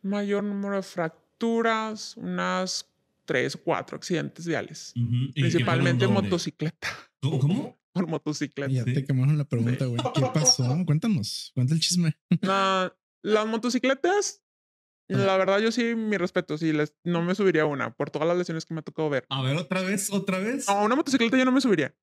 Mayor 0.01 0.43
número 0.43 0.75
de 0.75 0.83
fracturas, 0.83 2.17
unas 2.17 2.89
tres 3.25 3.55
o 3.55 3.63
cuatro 3.63 3.95
accidentes 3.95 4.45
viales. 4.45 4.93
Que 4.93 5.41
Principalmente 5.41 6.05
dónde? 6.05 6.21
motocicleta. 6.23 6.89
¿Cómo? 7.21 7.39
¿Cómo? 7.39 7.81
Por 7.93 8.07
motocicleta. 8.07 8.71
Ya 8.71 8.83
Sí. 8.83 8.93
te 8.93 9.05
quemaron 9.05 9.37
la 9.37 9.45
pregunta, 9.45 9.85
güey. 9.85 10.01
¿Qué 10.13 10.21
pasó? 10.33 10.65
Cuéntanos. 10.85 11.51
Cuenta 11.53 11.73
el 11.73 11.79
chisme. 11.79 12.17
Las 13.23 13.47
motocicletas, 13.47 14.40
la 15.17 15.37
verdad, 15.37 15.59
yo 15.59 15.71
sí, 15.71 15.95
mi 15.95 16.17
respeto, 16.17 16.57
sí, 16.57 16.73
les, 16.73 16.95
no 17.03 17.21
me 17.21 17.35
subiría 17.35 17.65
una 17.65 17.93
por 17.93 18.09
todas 18.09 18.27
las 18.27 18.37
lesiones 18.37 18.65
que 18.65 18.73
me 18.73 18.79
ha 18.79 18.83
tocado 18.83 19.09
ver. 19.09 19.25
A 19.29 19.41
ver, 19.41 19.57
otra 19.57 19.81
vez, 19.81 20.11
otra 20.11 20.39
vez. 20.39 20.67
A 20.69 20.83
una 20.83 20.95
motocicleta 20.95 21.37
yo 21.37 21.45
no 21.45 21.51
me 21.51 21.61
subiría. 21.61 21.95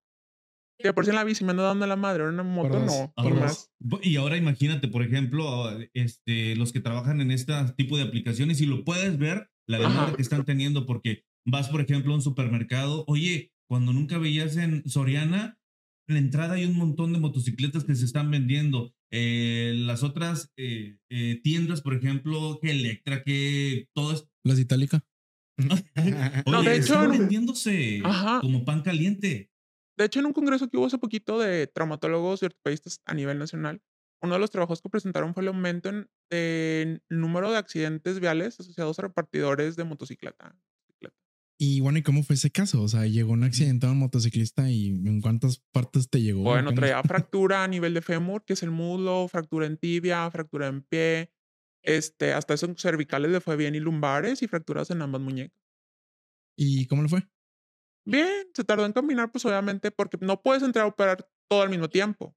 Que 0.80 0.92
por 0.92 1.04
si 1.04 1.10
en 1.10 1.16
la 1.16 1.24
bici 1.24 1.44
me 1.44 1.50
ando 1.50 1.64
dando 1.64 1.86
la 1.86 1.96
madre, 1.96 2.22
en 2.22 2.30
una 2.30 2.44
moto 2.44 2.78
no. 2.78 3.12
Por 3.16 3.34
más. 3.34 3.72
Y 4.02 4.16
ahora 4.16 4.36
imagínate, 4.36 4.86
por 4.86 5.02
ejemplo, 5.02 5.68
este, 5.92 6.54
los 6.54 6.72
que 6.72 6.80
trabajan 6.80 7.20
en 7.20 7.32
este 7.32 7.52
tipo 7.76 7.96
de 7.96 8.04
aplicaciones 8.04 8.60
y 8.60 8.66
lo 8.66 8.84
puedes 8.84 9.18
ver, 9.18 9.50
la 9.66 9.78
demanda 9.78 10.04
Ajá. 10.04 10.16
que 10.16 10.22
están 10.22 10.44
teniendo, 10.44 10.86
porque 10.86 11.24
vas, 11.44 11.68
por 11.68 11.80
ejemplo, 11.80 12.12
a 12.12 12.16
un 12.16 12.22
supermercado, 12.22 13.04
oye, 13.08 13.52
cuando 13.68 13.92
nunca 13.92 14.18
veías 14.18 14.56
en 14.56 14.88
Soriana, 14.88 15.58
en 16.06 16.14
la 16.14 16.20
entrada 16.20 16.54
hay 16.54 16.64
un 16.64 16.76
montón 16.76 17.12
de 17.12 17.18
motocicletas 17.18 17.84
que 17.84 17.94
se 17.94 18.04
están 18.04 18.30
vendiendo. 18.30 18.94
Eh, 19.10 19.74
las 19.76 20.02
otras 20.02 20.52
eh, 20.56 20.98
eh, 21.10 21.40
tiendas, 21.42 21.80
por 21.80 21.94
ejemplo, 21.94 22.58
que 22.60 22.70
Electra, 22.70 23.22
que 23.22 23.88
todo 23.94 24.12
es... 24.12 24.26
Las 24.44 24.58
itálica. 24.58 25.04
No, 26.46 26.62
de 26.62 26.76
hecho, 26.76 27.08
vendiéndose 27.08 28.00
Ajá. 28.04 28.40
como 28.40 28.64
pan 28.64 28.82
caliente. 28.82 29.50
De 29.96 30.04
hecho, 30.04 30.20
en 30.20 30.26
un 30.26 30.32
congreso 30.32 30.68
que 30.68 30.76
hubo 30.76 30.86
hace 30.86 30.98
poquito 30.98 31.38
de 31.38 31.66
traumatólogos 31.66 32.42
y 32.42 32.46
ortopedistas 32.46 33.00
a 33.04 33.14
nivel 33.14 33.38
nacional, 33.38 33.82
uno 34.22 34.34
de 34.34 34.40
los 34.40 34.50
trabajos 34.50 34.80
que 34.80 34.88
presentaron 34.88 35.34
fue 35.34 35.42
el 35.42 35.48
aumento 35.48 35.88
en, 35.88 36.08
en 36.30 37.02
el 37.08 37.20
número 37.20 37.50
de 37.50 37.58
accidentes 37.58 38.20
viales 38.20 38.60
asociados 38.60 38.98
a 38.98 39.02
repartidores 39.02 39.74
de 39.74 39.84
motocicleta. 39.84 40.56
Y 41.60 41.80
bueno, 41.80 41.98
¿y 41.98 42.02
cómo 42.02 42.22
fue 42.22 42.36
ese 42.36 42.50
caso? 42.50 42.80
O 42.82 42.88
sea, 42.88 43.06
llegó 43.06 43.32
un 43.32 43.42
accidentado 43.42 43.92
motociclista 43.94 44.70
y 44.70 44.88
¿en 44.88 45.20
cuántas 45.20 45.58
partes 45.72 46.08
te 46.08 46.22
llegó? 46.22 46.42
Bueno, 46.42 46.72
traía 46.72 47.02
fractura 47.02 47.64
a 47.64 47.68
nivel 47.68 47.94
de 47.94 48.02
fémur, 48.02 48.44
que 48.44 48.52
es 48.52 48.62
el 48.62 48.70
muslo, 48.70 49.26
fractura 49.26 49.66
en 49.66 49.76
tibia, 49.76 50.30
fractura 50.30 50.68
en 50.68 50.82
pie, 50.82 51.32
este, 51.82 52.32
hasta 52.32 52.54
eso 52.54 52.66
en 52.66 52.76
cervicales 52.76 53.32
le 53.32 53.40
fue 53.40 53.56
bien 53.56 53.74
y 53.74 53.80
lumbares 53.80 54.40
y 54.42 54.46
fracturas 54.46 54.90
en 54.90 55.02
ambas 55.02 55.20
muñecas. 55.20 55.58
¿Y 56.56 56.86
cómo 56.86 57.02
le 57.02 57.08
fue? 57.08 57.28
Bien, 58.04 58.46
se 58.54 58.64
tardó 58.64 58.86
en 58.86 58.92
caminar, 58.92 59.30
pues 59.30 59.44
obviamente, 59.44 59.90
porque 59.90 60.16
no 60.20 60.40
puedes 60.40 60.62
entrar 60.62 60.84
a 60.84 60.88
operar 60.88 61.28
todo 61.48 61.62
al 61.62 61.70
mismo 61.70 61.88
tiempo. 61.88 62.36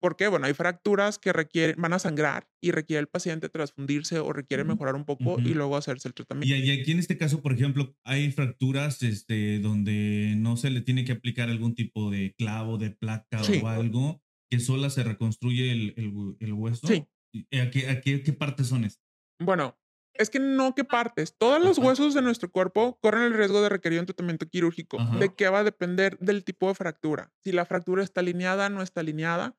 Porque, 0.00 0.28
bueno, 0.28 0.46
hay 0.46 0.52
fracturas 0.54 1.18
que 1.18 1.32
requieren, 1.32 1.76
van 1.80 1.92
a 1.94 1.98
sangrar 1.98 2.46
y 2.60 2.70
requiere 2.70 3.00
el 3.00 3.06
paciente 3.08 3.48
transfundirse 3.48 4.18
o 4.18 4.32
requiere 4.32 4.62
mejorar 4.64 4.94
un 4.94 5.04
poco 5.04 5.38
y 5.40 5.54
luego 5.54 5.76
hacerse 5.76 6.06
el 6.08 6.14
tratamiento. 6.14 6.54
y 6.54 6.70
aquí 6.70 6.92
en 6.92 6.98
este 6.98 7.16
caso, 7.16 7.40
por 7.42 7.52
ejemplo, 7.52 7.96
hay 8.04 8.30
fracturas 8.30 9.02
este, 9.02 9.58
donde 9.58 10.34
no 10.36 10.56
se 10.56 10.70
le 10.70 10.82
tiene 10.82 11.04
que 11.04 11.12
aplicar 11.12 11.48
algún 11.48 11.74
tipo 11.74 12.10
de 12.10 12.34
clavo, 12.36 12.76
de 12.78 12.90
placa 12.90 13.42
Sí. 13.42 13.60
o 13.62 13.68
algo, 13.68 14.22
que 14.50 14.60
sola 14.60 14.90
se 14.90 15.02
reconstruye 15.02 15.72
el, 15.72 15.94
el 15.96 16.12
hu- 16.12 16.36
el 16.40 16.52
hueso. 16.52 16.86
Sí. 16.86 17.06
¿Y 17.32 17.58
¿A 17.58 17.70
qué, 17.70 17.88
a 17.88 18.00
qué, 18.00 18.22
qué 18.22 18.32
partes 18.32 18.66
son 18.68 18.84
estas? 18.84 19.02
Bueno, 19.40 19.76
Es 20.18 20.30
que 20.30 20.38
no 20.40 20.74
que 20.74 20.82
partes. 20.84 21.36
Todos 21.36 21.62
los 21.62 21.78
Ajá. 21.78 21.88
huesos 21.88 22.14
de 22.14 22.22
nuestro 22.22 22.50
cuerpo 22.50 22.98
corren 23.02 23.24
el 23.24 23.34
riesgo 23.34 23.60
de 23.60 23.68
requerir 23.68 24.00
un 24.00 24.06
tratamiento 24.06 24.48
quirúrgico. 24.48 24.98
Ajá. 24.98 25.18
¿De 25.18 25.34
qué 25.34 25.48
va 25.50 25.58
a 25.58 25.64
depender? 25.64 26.16
Del 26.20 26.42
tipo 26.44 26.68
de 26.68 26.74
fractura. 26.74 27.32
Si 27.44 27.52
la 27.52 27.66
fractura 27.66 28.02
está 28.02 28.20
alineada, 28.20 28.70
no 28.70 28.80
está 28.82 29.00
alineada. 29.00 29.56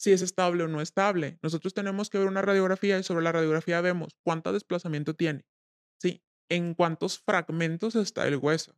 Si 0.00 0.12
es 0.12 0.22
estable 0.22 0.64
o 0.64 0.68
no 0.68 0.80
estable. 0.80 1.38
Nosotros 1.42 1.74
tenemos 1.74 2.08
que 2.08 2.16
ver 2.16 2.26
una 2.26 2.40
radiografía 2.40 2.98
y 2.98 3.02
sobre 3.02 3.22
la 3.22 3.32
radiografía 3.32 3.82
vemos 3.82 4.16
cuánto 4.24 4.52
desplazamiento 4.52 5.14
tiene. 5.14 5.44
Sí, 6.00 6.22
en 6.48 6.74
cuántos 6.74 7.18
fragmentos 7.18 7.94
está 7.96 8.26
el 8.26 8.36
hueso. 8.36 8.74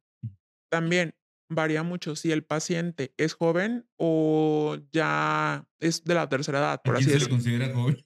También 0.69 1.15
varía 1.55 1.83
mucho 1.83 2.17
si 2.17 2.33
el 2.33 2.45
paciente 2.45 3.15
es 3.17 3.35
joven 3.35 3.87
o 3.97 4.77
ya 4.93 5.67
es 5.79 6.05
de 6.05 6.15
la 6.15 6.29
tercera 6.29 6.59
edad, 6.61 6.73
¿A 6.75 6.83
por 6.83 6.95
quién 6.97 6.97
así 6.97 7.05
se 7.05 7.11
le 7.11 7.15
decirlo. 7.15 7.37
considera 7.37 7.75
joven? 7.75 8.05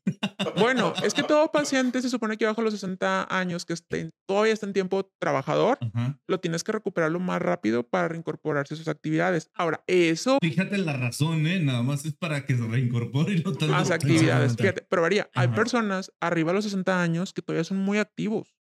Bueno, 0.58 0.94
es 1.04 1.12
que 1.12 1.22
todo 1.22 1.50
paciente 1.52 2.00
se 2.00 2.08
supone 2.08 2.36
que 2.38 2.46
bajo 2.46 2.62
los 2.62 2.72
60 2.72 3.26
años, 3.30 3.66
que 3.66 3.74
esté, 3.74 4.10
todavía 4.26 4.52
está 4.54 4.66
en 4.66 4.72
tiempo 4.72 5.12
trabajador, 5.18 5.78
lo 6.26 6.40
tienes 6.40 6.64
que 6.64 6.72
recuperar 6.72 7.10
lo 7.10 7.20
más 7.20 7.40
rápido 7.42 7.86
para 7.86 8.08
reincorporarse 8.08 8.74
a 8.74 8.76
sus 8.76 8.88
actividades. 8.88 9.50
Ahora, 9.54 9.82
eso 9.86 10.38
Fíjate 10.40 10.78
la 10.78 10.96
razón, 10.96 11.46
¿eh? 11.46 11.60
Nada 11.60 11.82
más 11.82 12.04
es 12.06 12.14
para 12.14 12.46
que 12.46 12.56
se 12.56 12.66
reincorpore 12.66 13.34
y 13.34 13.42
no 13.42 13.52
tanto. 13.52 13.66
Exactamente. 13.78 13.94
actividades. 13.94 14.56
Fíjate, 14.56 14.86
pero 14.88 15.02
varía. 15.02 15.28
Hay 15.34 15.48
personas 15.48 16.12
arriba 16.20 16.52
de 16.52 16.56
los 16.56 16.64
60 16.64 17.02
años 17.02 17.32
que 17.32 17.42
todavía 17.42 17.64
son 17.64 17.78
muy 17.78 17.98
activos. 17.98 18.55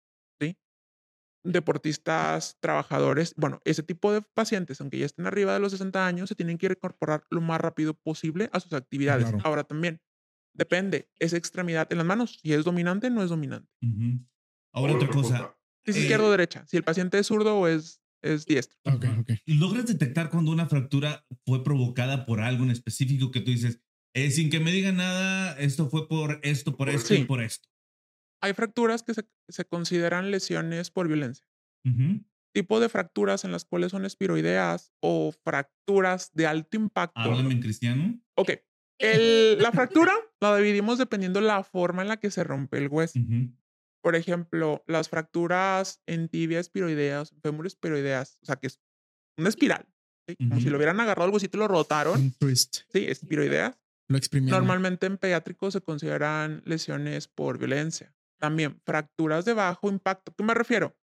Deportistas, 1.43 2.57
trabajadores. 2.61 3.33
Bueno, 3.35 3.61
ese 3.65 3.83
tipo 3.83 4.11
de 4.13 4.21
pacientes, 4.21 4.79
aunque 4.81 4.97
ya 4.99 5.05
estén 5.05 5.25
arriba 5.25 5.53
de 5.53 5.59
los 5.59 5.71
60 5.71 6.05
años, 6.07 6.29
se 6.29 6.35
tienen 6.35 6.57
que 6.57 6.69
reincorporar 6.69 7.23
lo 7.29 7.41
más 7.41 7.59
rápido 7.59 7.93
posible 7.93 8.49
a 8.53 8.59
sus 8.59 8.73
actividades. 8.73 9.25
Claro. 9.29 9.39
Ahora 9.43 9.63
también, 9.63 10.01
depende, 10.53 11.09
esa 11.19 11.37
extremidad 11.37 11.87
en 11.91 11.97
las 11.97 12.07
manos, 12.07 12.39
si 12.41 12.53
es 12.53 12.63
dominante, 12.63 13.09
no 13.09 13.23
es 13.23 13.29
dominante. 13.29 13.69
Ahora 14.73 14.93
otra 14.93 15.09
cosa. 15.09 15.57
Si 15.85 15.91
es 15.91 15.97
Eh, 15.97 15.99
izquierdo 16.01 16.27
o 16.27 16.31
derecha, 16.31 16.65
si 16.65 16.77
el 16.77 16.83
paciente 16.83 17.19
es 17.19 17.27
zurdo 17.27 17.57
o 17.59 17.67
es, 17.67 18.01
es 18.21 18.45
diestro. 18.45 18.79
Ok, 18.85 19.05
ok. 19.19 19.31
¿Logras 19.47 19.85
detectar 19.85 20.29
cuando 20.29 20.51
una 20.51 20.67
fractura 20.67 21.25
fue 21.45 21.61
provocada 21.63 22.25
por 22.25 22.39
algo 22.39 22.63
en 22.63 22.71
específico 22.71 23.31
que 23.31 23.41
tú 23.41 23.51
dices, 23.51 23.81
eh, 24.15 24.31
sin 24.31 24.49
que 24.49 24.59
me 24.61 24.71
diga 24.71 24.91
nada, 24.93 25.57
esto 25.59 25.89
fue 25.89 26.07
por 26.07 26.39
esto, 26.43 26.77
por 26.77 26.89
esto 26.89 27.13
y 27.15 27.25
por 27.25 27.41
esto? 27.41 27.67
Hay 28.43 28.53
fracturas 28.53 29.03
que 29.03 29.13
se, 29.13 29.25
se 29.47 29.65
consideran 29.65 30.29
lesiones 30.29 30.91
por 30.91 31.07
violencia. 31.07 31.47
Tipo 32.53 32.79
de 32.79 32.89
fracturas 32.89 33.45
en 33.45 33.51
las 33.51 33.65
cuales 33.65 33.91
son 33.91 34.05
espiroideas 34.05 34.91
o 35.01 35.31
fracturas 35.43 36.31
de 36.33 36.45
alto 36.45 36.77
impacto. 36.77 37.19
Háblame 37.19 37.53
en 37.53 37.61
cristiano. 37.61 38.19
Ok. 38.35 38.51
El- 38.99 39.57
la 39.59 39.71
fractura 39.71 40.13
la 40.39 40.55
dividimos 40.57 40.97
dependiendo 40.97 41.41
la 41.41 41.63
forma 41.63 42.01
en 42.03 42.09
la 42.09 42.17
que 42.17 42.29
se 42.31 42.43
rompe 42.43 42.77
el 42.77 42.89
hueso. 42.89 43.19
Por 44.03 44.15
ejemplo, 44.15 44.83
las 44.87 45.07
fracturas 45.09 46.01
en 46.05 46.27
tibia 46.27 46.59
espiroideas, 46.59 47.33
fémur 47.41 47.65
espiroideas, 47.65 48.37
o 48.41 48.45
sea, 48.45 48.57
que 48.57 48.67
es 48.67 48.79
una 49.37 49.49
espiral. 49.49 49.87
¿sí? 50.27 50.35
Como 50.35 50.59
si 50.59 50.69
lo 50.69 50.75
hubieran 50.77 50.99
agarrado 50.99 51.27
el 51.29 51.33
huesito 51.33 51.57
y 51.57 51.59
lo 51.59 51.67
rotaron. 51.69 52.19
Un 52.19 52.31
twist. 52.33 52.81
Sí, 52.89 53.05
espiroideas. 53.07 53.79
Lo 54.09 54.17
exprimieron. 54.17 54.59
Normalmente 54.59 55.05
en 55.07 55.17
pediátricos 55.17 55.73
se 55.73 55.81
consideran 55.81 56.61
lesiones 56.65 57.27
por 57.29 57.57
violencia. 57.57 58.13
También 58.43 58.77
fracturas 58.85 59.45
de 59.45 59.53
bajo 59.53 59.89
impacto. 59.89 60.33
¿Qué 60.35 60.43
me 60.43 60.53
refiero? 60.53 60.93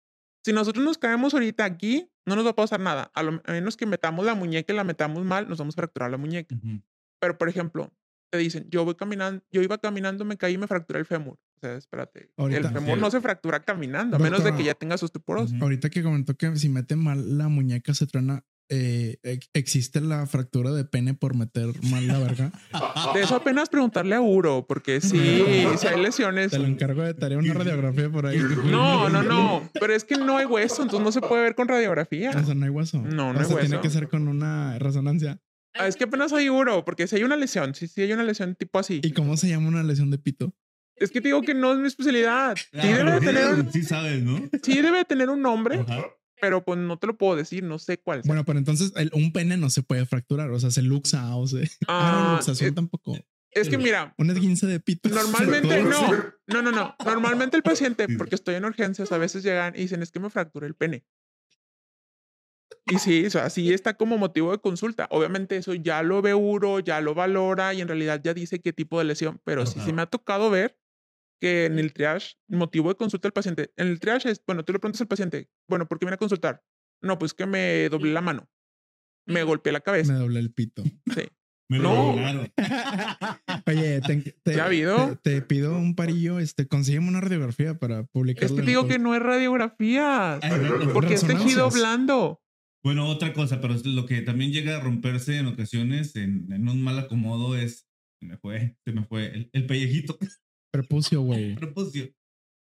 Si 0.44 0.52
nosotros 0.52 0.84
nos 0.84 0.98
caemos 0.98 1.32
ahorita 1.32 1.64
aquí, 1.64 2.06
no 2.26 2.36
nos 2.36 2.44
va 2.44 2.50
a 2.50 2.54
pasar 2.54 2.80
nada. 2.80 3.10
A 3.14 3.22
lo 3.22 3.40
menos 3.48 3.78
que 3.78 3.86
metamos 3.86 4.26
la 4.26 4.34
muñeca 4.34 4.74
y 4.74 4.76
la 4.76 4.84
metamos 4.84 5.24
mal, 5.24 5.48
nos 5.48 5.56
vamos 5.56 5.74
a 5.74 5.76
fracturar 5.76 6.10
la 6.10 6.18
muñeca. 6.18 6.54
Ujú. 6.54 6.82
Pero, 7.18 7.38
por 7.38 7.48
ejemplo, 7.48 7.90
te 8.30 8.36
dicen, 8.36 8.66
yo 8.68 8.84
voy 8.84 8.94
caminando, 8.94 9.42
yo 9.50 9.62
iba 9.62 9.78
caminando, 9.78 10.26
me 10.26 10.36
caí 10.36 10.52
y 10.52 10.58
me 10.58 10.66
fracturé 10.66 10.98
el 10.98 11.06
fémur. 11.06 11.38
O 11.56 11.60
sea, 11.62 11.76
espérate. 11.76 12.30
Ahorita. 12.36 12.60
el 12.60 12.74
fémur 12.74 12.96
Sí. 12.96 13.00
no 13.00 13.10
se 13.10 13.22
fractura 13.22 13.60
caminando, 13.60 14.16
a 14.16 14.18
menos 14.18 14.44
de 14.44 14.54
que 14.54 14.62
ya 14.64 14.74
tengas 14.74 15.02
osteoporosis. 15.02 15.60
Ahorita 15.62 15.88
que 15.88 16.02
comentó 16.02 16.36
que 16.36 16.54
si 16.56 16.68
mete 16.68 16.94
mal 16.94 17.38
la 17.38 17.48
muñeca 17.48 17.94
se 17.94 18.06
truena, 18.06 18.44
eh, 18.70 19.18
ex- 19.24 19.50
existe 19.52 20.00
la 20.00 20.26
fractura 20.26 20.70
de 20.70 20.84
pene 20.84 21.12
por 21.14 21.34
meter 21.36 21.66
mal 21.90 22.06
la 22.06 22.18
verga. 22.18 22.52
De 23.14 23.20
eso 23.22 23.34
apenas 23.34 23.68
preguntarle 23.68 24.14
a 24.14 24.20
Uro, 24.20 24.64
porque 24.68 25.00
sí, 25.00 25.18
si 25.78 25.86
hay 25.86 26.00
lesiones. 26.00 26.50
Te 26.52 26.58
lo 26.58 26.66
encargo 26.66 27.02
de 27.02 27.12
tarea 27.14 27.36
una 27.38 27.52
radiografía 27.52 28.08
por 28.08 28.26
ahí. 28.26 28.38
No, 28.64 29.08
no, 29.08 29.22
no. 29.22 29.68
Pero 29.74 29.92
es 29.94 30.04
que 30.04 30.16
no 30.16 30.36
hay 30.38 30.46
hueso, 30.46 30.82
entonces 30.82 31.04
no 31.04 31.12
se 31.12 31.20
puede 31.20 31.42
ver 31.42 31.54
con 31.54 31.68
radiografía. 31.68 32.30
O 32.30 32.44
sea, 32.44 32.54
no 32.54 32.64
hay 32.64 32.70
hueso. 32.70 32.98
No, 33.02 33.32
no 33.32 33.38
o 33.38 33.42
hay 33.42 33.46
sea, 33.48 33.58
tiene 33.60 33.76
hueso. 33.76 33.80
que 33.82 33.90
ser 33.90 34.08
con 34.08 34.28
una 34.28 34.78
resonancia. 34.78 35.38
Ah, 35.74 35.86
Es 35.86 35.96
que 35.96 36.04
apenas 36.04 36.32
hay 36.32 36.48
uro, 36.48 36.84
porque 36.84 37.06
si 37.06 37.16
hay 37.16 37.22
una 37.24 37.36
lesión, 37.36 37.74
sí, 37.74 37.86
sí 37.88 38.02
hay 38.02 38.12
una 38.12 38.24
lesión 38.24 38.54
tipo 38.56 38.78
así. 38.78 39.00
¿Y 39.02 39.12
cómo 39.12 39.36
se 39.36 39.48
llama 39.48 39.68
una 39.68 39.82
lesión 39.82 40.10
de 40.10 40.18
pito? 40.18 40.54
Es 40.96 41.10
que 41.10 41.20
te 41.20 41.28
digo 41.28 41.42
que 41.42 41.54
no 41.54 41.72
es 41.72 41.78
mi 41.78 41.86
especialidad. 41.86 42.56
Sí 42.56 42.64
Ah, 42.74 42.86
debe 42.86 43.12
de 43.12 43.20
tener 43.20 43.46
un, 43.54 43.72
Sí 43.72 43.82
sabes, 43.82 44.22
¿no? 44.22 44.38
sí 44.62 44.80
debe 44.82 44.98
de 44.98 45.04
tener 45.04 45.30
un 45.30 45.40
nombre, 45.42 45.76
Ajá. 45.80 46.04
Pero 46.40 46.64
pues 46.64 46.78
no 46.78 46.98
te 46.98 47.06
lo 47.06 47.16
puedo 47.16 47.36
decir, 47.36 47.62
no 47.62 47.78
sé 47.78 47.98
cuál. 47.98 48.22
sea. 48.22 48.28
Bueno, 48.28 48.44
pero 48.44 48.58
entonces 48.58 48.92
el- 48.96 49.10
un 49.14 49.32
pene 49.32 49.56
no 49.56 49.70
se 49.70 49.82
puede 49.82 50.06
fracturar. 50.06 50.50
O 50.50 50.58
sea, 50.60 50.70
se 50.70 50.82
luxa 50.82 51.34
o 51.36 51.46
se. 51.46 51.62
Ah, 51.88 52.10
no, 52.12 52.28
Ah, 52.30 52.36
luxación 52.36 52.68
es, 52.70 52.74
tampoco. 52.74 53.16
es 53.52 53.68
que 53.68 53.78
mira, 53.78 54.14
Un 54.18 54.30
esguince 54.30 54.66
de 54.66 54.80
pito. 54.80 55.08
normalmente 55.10 55.82
no, 55.82 56.12
no, 56.46 56.62
no, 56.62 56.72
no. 56.72 56.94
Normalmente 57.04 57.56
el 57.56 57.62
paciente, 57.62 58.06
porque 58.16 58.34
estoy 58.34 58.54
en 58.56 58.64
urgencias, 58.64 59.12
a 59.12 59.18
veces 59.18 59.42
llegan 59.42 59.74
y 59.76 59.80
dicen, 59.82 60.02
es 60.02 60.10
que 60.10 60.20
me 60.20 60.30
fracturé 60.30 60.66
el 60.66 60.74
pene. 60.74 61.04
Y 62.86 62.98
sí, 62.98 63.26
o 63.26 63.30
sea, 63.30 63.50
sí 63.50 63.72
está 63.72 63.94
como 63.94 64.16
motivo 64.18 64.50
de 64.52 64.58
consulta. 64.58 65.06
Obviamente 65.10 65.56
eso 65.56 65.74
ya 65.74 66.02
lo 66.02 66.22
ve 66.22 66.34
uro, 66.34 66.80
ya 66.80 67.00
lo 67.00 67.14
valora 67.14 67.74
y 67.74 67.80
en 67.80 67.88
realidad 67.88 68.20
ya 68.24 68.34
dice 68.34 68.60
qué 68.60 68.72
tipo 68.72 68.98
de 68.98 69.04
lesión, 69.04 69.40
pero 69.44 69.66
sí, 69.66 69.74
Ajá. 69.78 69.86
sí 69.86 69.92
me 69.92 70.02
ha 70.02 70.06
tocado 70.06 70.50
ver 70.50 70.76
que 71.40 71.64
en 71.66 71.78
el 71.78 71.92
triage, 71.92 72.34
motivo 72.48 72.88
de 72.90 72.96
consulta 72.96 73.26
del 73.28 73.32
paciente, 73.32 73.72
en 73.76 73.88
el 73.88 73.98
triage 74.00 74.30
es, 74.30 74.42
bueno, 74.46 74.64
tú 74.64 74.72
le 74.72 74.78
preguntas 74.78 75.00
al 75.00 75.08
paciente, 75.08 75.48
bueno, 75.68 75.86
¿por 75.88 75.98
qué 75.98 76.04
viene 76.06 76.14
a 76.14 76.18
consultar? 76.18 76.62
No, 77.02 77.18
pues 77.18 77.32
que 77.34 77.46
me 77.46 77.88
doblé 77.88 78.12
la 78.12 78.20
mano, 78.20 78.48
me 79.26 79.42
golpeé 79.42 79.72
la 79.72 79.78
Me 79.78 79.82
cabeza. 79.82 80.14
doblé 80.14 80.40
el 80.40 80.52
pito. 80.52 80.82
Sí. 80.84 81.22
Me 81.70 81.78
No. 81.78 82.16
Oye, 83.66 84.00
te, 84.00 84.34
te- 84.42 84.54
¿Ya 84.56 84.64
ha 84.64 84.66
habido? 84.66 85.16
Te, 85.22 85.34
te 85.36 85.42
pido 85.42 85.76
un 85.78 85.94
parillo, 85.94 86.40
este, 86.40 86.66
consígueme 86.66 87.06
una 87.08 87.20
radiografía 87.20 87.78
para 87.78 88.02
publicarla. 88.04 88.46
Es 88.48 88.60
que 88.60 88.66
digo 88.66 88.88
que 88.88 88.98
no 88.98 89.14
es 89.14 89.22
radiografía, 89.22 90.40
porque 90.92 91.14
es 91.14 91.24
tejido 91.26 91.70
blando. 91.70 92.42
Bueno, 92.82 93.06
otra 93.08 93.32
cosa, 93.32 93.60
pero 93.60 93.74
es 93.74 93.86
lo 93.86 94.04
que 94.06 94.22
también 94.22 94.52
llega 94.52 94.78
a 94.78 94.80
romperse 94.80 95.36
en 95.38 95.46
ocasiones 95.46 96.16
en, 96.16 96.50
en 96.52 96.68
un 96.68 96.82
mal 96.82 96.98
acomodo 96.98 97.56
es. 97.56 97.86
Se 98.20 98.26
me 98.26 98.36
fue, 98.36 98.76
se 98.84 98.92
me 98.92 99.04
fue. 99.04 99.26
El, 99.26 99.50
el 99.52 99.66
pellejito. 99.66 100.18
Prepucio, 100.70 101.20
güey. 101.22 101.54
Prepucio. 101.56 102.04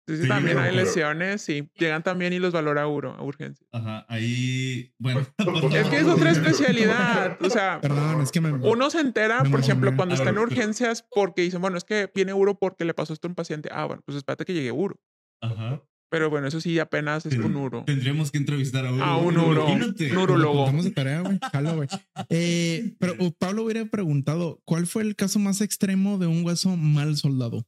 Sí, 0.08 0.16
sí, 0.16 0.22
Sí, 0.22 0.28
también 0.28 0.56
pero- 0.56 0.66
hay 0.70 0.74
lesiones, 0.74 1.42
sí. 1.42 1.68
Llegan 1.78 2.02
también 2.02 2.32
y 2.32 2.38
los 2.38 2.52
valora 2.54 2.86
uro, 2.88 3.12
a 3.12 3.22
urgencia. 3.22 3.66
Ajá, 3.72 4.06
ahí. 4.08 4.94
Bueno. 4.98 5.20
Es 5.74 5.86
que 5.88 5.98
es 5.98 6.06
otra 6.06 6.30
especialidad. 6.30 7.36
O 7.42 7.50
sea, 7.50 7.78
Perdón, 7.82 8.22
es 8.22 8.32
que 8.32 8.40
me. 8.40 8.52
uno 8.52 8.88
se 8.88 9.00
entera, 9.00 9.42
Me 9.42 9.50
por 9.50 9.60
ejemplo, 9.60 9.94
cuando 9.96 10.14
está 10.14 10.30
en 10.30 10.38
urgencias 10.38 11.04
porque 11.14 11.42
dicen, 11.42 11.60
bueno, 11.60 11.76
es 11.76 11.84
que 11.84 12.10
viene 12.14 12.32
uro 12.32 12.58
porque 12.58 12.84
le 12.86 12.94
pasó 12.94 13.12
esto 13.12 13.28
a 13.28 13.30
un 13.30 13.34
paciente. 13.34 13.68
Ah, 13.70 13.84
bueno, 13.84 14.02
pues 14.06 14.16
espérate 14.16 14.46
que 14.46 14.54
llegue 14.54 14.72
uro. 14.72 14.98
Ajá. 15.42 15.82
Pero 16.10 16.30
bueno, 16.30 16.46
eso 16.46 16.58
sí 16.62 16.78
apenas 16.78 17.26
es 17.26 17.36
con 17.36 17.54
uro. 17.54 17.84
Tendríamos 17.84 18.30
que 18.30 18.38
entrevistar 18.38 18.86
a, 18.86 18.92
uno, 18.92 19.04
A 19.04 19.18
un 19.18 19.36
uro. 19.36 19.66
Un 19.66 20.16
urologo. 20.16 20.64
Vamos 20.64 20.84
de 20.86 20.90
tarea, 20.90 21.20
güey. 21.20 21.38
Jalo, 21.52 21.76
güey. 21.76 21.88
Eh, 22.30 22.94
pero 22.98 23.12
uh, 23.18 23.30
Pablo 23.38 23.64
hubiera 23.64 23.84
preguntado: 23.84 24.62
¿cuál 24.64 24.86
fue 24.86 25.02
el 25.02 25.16
caso 25.16 25.38
más 25.38 25.60
extremo 25.60 26.16
de 26.16 26.26
un 26.26 26.46
hueso 26.46 26.74
mal 26.78 27.14
soldado? 27.18 27.66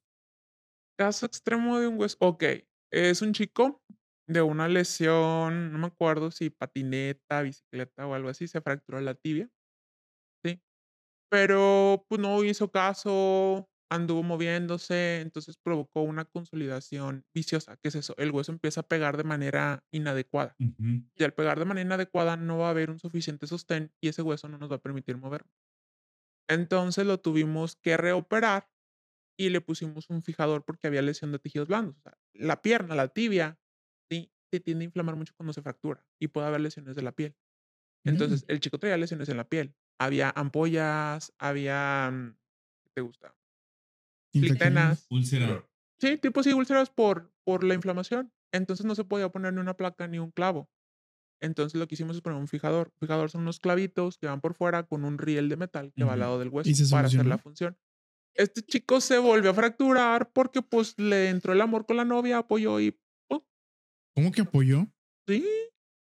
Caso 1.00 1.24
extremo 1.24 1.78
de 1.80 1.88
un 1.88 1.98
hueso. 1.98 2.18
Ok, 2.20 2.44
es 2.92 3.22
un 3.22 3.32
chico 3.32 3.82
de 4.28 4.42
una 4.42 4.68
lesión, 4.68 5.72
no 5.72 5.78
me 5.78 5.86
acuerdo 5.86 6.30
si 6.30 6.50
patineta, 6.50 7.40
bicicleta 7.40 8.06
o 8.06 8.12
algo 8.12 8.28
así, 8.28 8.46
se 8.46 8.60
fracturó 8.60 9.00
la 9.00 9.14
tibia. 9.14 9.48
Sí. 10.44 10.62
Pero 11.30 12.06
pues 12.08 12.20
no 12.20 12.44
hizo 12.44 12.70
caso, 12.72 13.70
anduvo 13.90 14.22
moviéndose, 14.22 15.20
entonces 15.22 15.58
provocó 15.58 16.02
una 16.02 16.26
consolidación 16.26 17.24
viciosa. 17.34 17.76
¿Qué 17.78 17.88
es 17.88 17.96
eso? 17.96 18.14
El 18.18 18.32
hueso 18.32 18.52
empieza 18.52 18.82
a 18.82 18.88
pegar 18.88 19.16
de 19.16 19.24
manera 19.24 19.84
inadecuada. 19.92 20.56
Y 21.16 21.24
al 21.24 21.34
pegar 21.34 21.58
de 21.58 21.66
manera 21.66 21.86
inadecuada 21.86 22.36
no 22.36 22.58
va 22.58 22.68
a 22.68 22.70
haber 22.70 22.90
un 22.90 22.98
suficiente 23.00 23.46
sostén 23.46 23.92
y 24.02 24.08
ese 24.08 24.22
hueso 24.22 24.48
no 24.48 24.58
nos 24.58 24.70
va 24.70 24.76
a 24.76 24.82
permitir 24.82 25.16
mover. 25.18 25.44
Entonces 26.48 27.06
lo 27.06 27.18
tuvimos 27.20 27.76
que 27.76 27.96
reoperar 27.96 28.68
y 29.40 29.48
le 29.48 29.62
pusimos 29.62 30.10
un 30.10 30.22
fijador 30.22 30.66
porque 30.66 30.86
había 30.86 31.00
lesión 31.00 31.32
de 31.32 31.38
tejidos 31.38 31.66
blandos. 31.66 31.96
O 31.96 32.02
sea, 32.02 32.18
la 32.34 32.60
pierna, 32.60 32.94
la 32.94 33.08
tibia, 33.08 33.58
sí, 34.10 34.30
se 34.50 34.60
tiende 34.60 34.84
a 34.84 34.86
inflamar 34.86 35.16
mucho 35.16 35.32
cuando 35.34 35.54
se 35.54 35.62
fractura 35.62 36.06
y 36.18 36.28
puede 36.28 36.46
haber 36.46 36.60
lesiones 36.60 36.94
de 36.94 37.00
la 37.00 37.12
piel. 37.12 37.34
Entonces, 38.04 38.44
el 38.48 38.60
chico 38.60 38.78
traía 38.78 38.98
lesiones 38.98 39.30
en 39.30 39.38
la 39.38 39.48
piel. 39.48 39.74
Había 39.98 40.30
ampollas, 40.36 41.32
había, 41.38 42.10
mm, 42.12 42.36
¿qué 42.84 42.90
te 42.92 43.00
gusta? 43.00 43.34
Flictenas. 44.30 45.06
Úlcera. 45.08 45.66
Sí, 45.98 46.18
tipo 46.18 46.42
sí, 46.42 46.52
úlceras 46.52 46.90
por, 46.90 47.32
por 47.42 47.64
la 47.64 47.72
inflamación. 47.72 48.34
Entonces 48.52 48.84
no 48.84 48.94
se 48.94 49.04
podía 49.04 49.30
poner 49.30 49.54
ni 49.54 49.60
una 49.60 49.74
placa 49.74 50.06
ni 50.06 50.18
un 50.18 50.32
clavo. 50.32 50.68
Entonces 51.40 51.80
lo 51.80 51.88
que 51.88 51.94
hicimos 51.94 52.14
es 52.14 52.20
poner 52.20 52.38
un 52.38 52.48
fijador. 52.48 52.92
Fijador 52.98 53.30
son 53.30 53.40
unos 53.40 53.58
clavitos 53.58 54.18
que 54.18 54.26
van 54.26 54.42
por 54.42 54.52
fuera 54.52 54.82
con 54.82 55.04
un 55.04 55.16
riel 55.16 55.48
de 55.48 55.56
metal 55.56 55.94
que 55.94 56.04
va 56.04 56.12
al 56.12 56.20
lado 56.20 56.38
del 56.38 56.50
hueso 56.50 56.68
¿Y 56.68 56.74
se 56.74 56.90
para 56.90 57.08
hacer 57.08 57.24
la 57.24 57.38
función. 57.38 57.78
Este 58.34 58.62
chico 58.62 59.00
se 59.00 59.18
volvió 59.18 59.50
a 59.50 59.54
fracturar 59.54 60.32
porque 60.32 60.62
pues 60.62 60.98
le 60.98 61.28
entró 61.28 61.52
el 61.52 61.60
amor 61.60 61.86
con 61.86 61.96
la 61.96 62.04
novia, 62.04 62.38
apoyó 62.38 62.80
y 62.80 62.98
¿Cómo 64.14 64.32
que 64.32 64.42
apoyó? 64.42 64.86
Sí, 65.26 65.46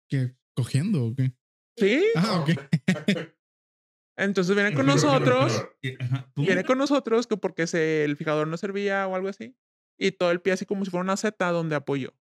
¿Que 0.09 0.35
cogiendo 0.55 1.05
o 1.05 1.15
qué? 1.15 1.31
sí. 1.77 2.03
Ah, 2.15 2.41
ok. 2.41 2.49
Entonces 4.17 4.53
viene 4.53 4.73
con 4.73 4.85
nosotros, 4.85 5.65
viene 6.35 6.65
con 6.65 6.77
nosotros 6.77 7.25
que 7.25 7.37
porque 7.37 7.67
se, 7.67 8.03
el 8.03 8.17
fijador 8.17 8.47
no 8.47 8.57
servía 8.57 9.07
o 9.07 9.15
algo 9.15 9.29
así. 9.29 9.55
Y 9.97 10.11
todo 10.11 10.31
el 10.31 10.41
pie 10.41 10.53
así 10.53 10.65
como 10.65 10.83
si 10.83 10.91
fuera 10.91 11.03
una 11.03 11.15
seta 11.15 11.51
donde 11.51 11.75
apoyó. 11.75 12.13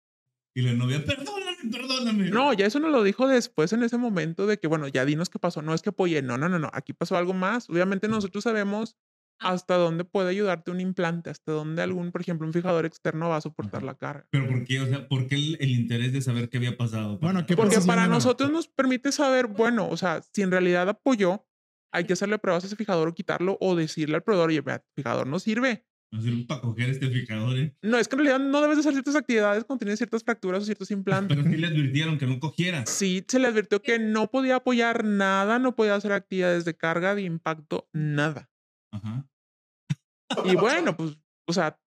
Y 0.53 0.61
la 0.61 0.73
novia, 0.73 1.03
perdóname, 1.03 1.71
perdóname. 1.71 2.29
No, 2.29 2.53
ya 2.53 2.67
eso 2.67 2.79
nos 2.79 2.91
lo 2.91 3.01
dijo 3.01 3.27
después 3.27 3.73
en 3.73 3.81
ese 3.81 3.97
momento 3.97 4.45
de 4.45 4.59
que, 4.59 4.67
bueno, 4.67 4.87
ya 4.87 5.05
dinos 5.05 5.29
qué 5.29 5.39
pasó. 5.39 5.63
No 5.63 5.73
es 5.73 5.81
que 5.81 5.89
apoyé, 5.89 6.21
no, 6.21 6.37
no, 6.37 6.49
no, 6.49 6.59
no. 6.59 6.69
Aquí 6.73 6.93
pasó 6.93 7.17
algo 7.17 7.33
más. 7.33 7.69
Obviamente 7.69 8.07
nosotros 8.07 8.43
sabemos 8.43 8.95
hasta 9.39 9.75
dónde 9.75 10.03
puede 10.03 10.29
ayudarte 10.29 10.71
un 10.71 10.81
implante, 10.81 11.29
hasta 11.29 11.51
dónde 11.51 11.81
algún, 11.81 12.11
por 12.11 12.21
ejemplo, 12.21 12.47
un 12.47 12.53
fijador 12.53 12.85
externo 12.85 13.29
va 13.29 13.37
a 13.37 13.41
soportar 13.41 13.79
Ajá. 13.79 13.85
la 13.85 13.95
carga. 13.95 14.27
Pero 14.31 14.47
¿por 14.47 14.63
qué? 14.63 14.79
O 14.81 14.87
sea, 14.87 15.07
¿por 15.07 15.27
qué 15.27 15.35
el, 15.35 15.57
el 15.59 15.69
interés 15.69 16.13
de 16.13 16.21
saber 16.21 16.49
qué 16.49 16.57
había 16.57 16.77
pasado? 16.77 17.19
Bueno, 17.19 17.45
¿qué 17.45 17.55
Porque 17.55 17.79
para 17.85 18.07
nosotros 18.07 18.51
nos 18.51 18.67
permite 18.67 19.11
saber, 19.11 19.47
bueno, 19.47 19.87
o 19.89 19.97
sea, 19.97 20.21
si 20.33 20.41
en 20.41 20.51
realidad 20.51 20.89
apoyó, 20.89 21.45
hay 21.91 22.05
que 22.05 22.13
hacerle 22.13 22.39
pruebas 22.39 22.63
a 22.63 22.67
ese 22.67 22.75
fijador 22.75 23.07
o 23.07 23.13
quitarlo 23.13 23.57
o 23.61 23.75
decirle 23.75 24.15
al 24.15 24.23
proveedor, 24.23 24.49
oye, 24.49 24.61
vea, 24.61 24.83
fijador 24.95 25.27
no 25.27 25.39
sirve. 25.39 25.85
No 26.09 26.21
sirve 26.21 26.45
para 26.45 26.61
coger 26.61 26.89
este 26.89 27.09
fijador, 27.09 27.57
¿eh? 27.57 27.75
No, 27.81 27.97
es 27.97 28.07
que 28.07 28.15
en 28.15 28.23
realidad 28.23 28.39
no 28.39 28.61
debes 28.61 28.77
de 28.77 28.79
hacer 28.81 28.93
ciertas 28.93 29.15
actividades 29.15 29.65
cuando 29.65 29.79
tienes 29.79 29.99
ciertas 29.99 30.23
fracturas 30.23 30.61
o 30.61 30.65
ciertos 30.65 30.89
implantes. 30.91 31.35
Pero 31.35 31.49
sí 31.49 31.57
le 31.57 31.67
advirtieron 31.67 32.17
que 32.17 32.25
no 32.25 32.39
cogiera. 32.39 32.85
Sí, 32.85 33.25
se 33.27 33.39
le 33.39 33.47
advirtió 33.47 33.81
que 33.81 33.99
no 33.99 34.31
podía 34.31 34.57
apoyar 34.57 35.03
nada, 35.03 35.59
no 35.59 35.75
podía 35.75 35.95
hacer 35.95 36.13
actividades 36.13 36.63
de 36.63 36.77
carga, 36.77 37.13
de 37.13 37.23
impacto, 37.23 37.89
nada. 37.91 38.49
Ajá. 38.97 39.27
Y 40.45 40.55
bueno, 40.55 40.95
pues, 40.95 41.17
o 41.47 41.53
sea, 41.53 41.79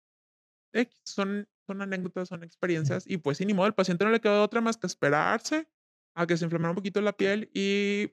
son, 1.05 1.49
son 1.67 1.83
anécdotas, 1.83 2.29
son 2.29 2.43
experiencias. 2.43 3.05
Y 3.07 3.19
pues, 3.19 3.39
sin 3.39 3.49
ni 3.49 3.55
modo, 3.55 3.67
el 3.67 3.75
paciente 3.75 4.05
no 4.05 4.11
le 4.11 4.21
quedó 4.21 4.43
otra 4.43 4.61
más 4.61 4.77
que 4.77 4.87
esperarse 4.87 5.69
a 6.17 6.27
que 6.27 6.37
se 6.37 6.45
inflamara 6.45 6.71
un 6.71 6.77
poquito 6.77 7.01
la 7.01 7.17
piel 7.17 7.51
y 7.55 8.13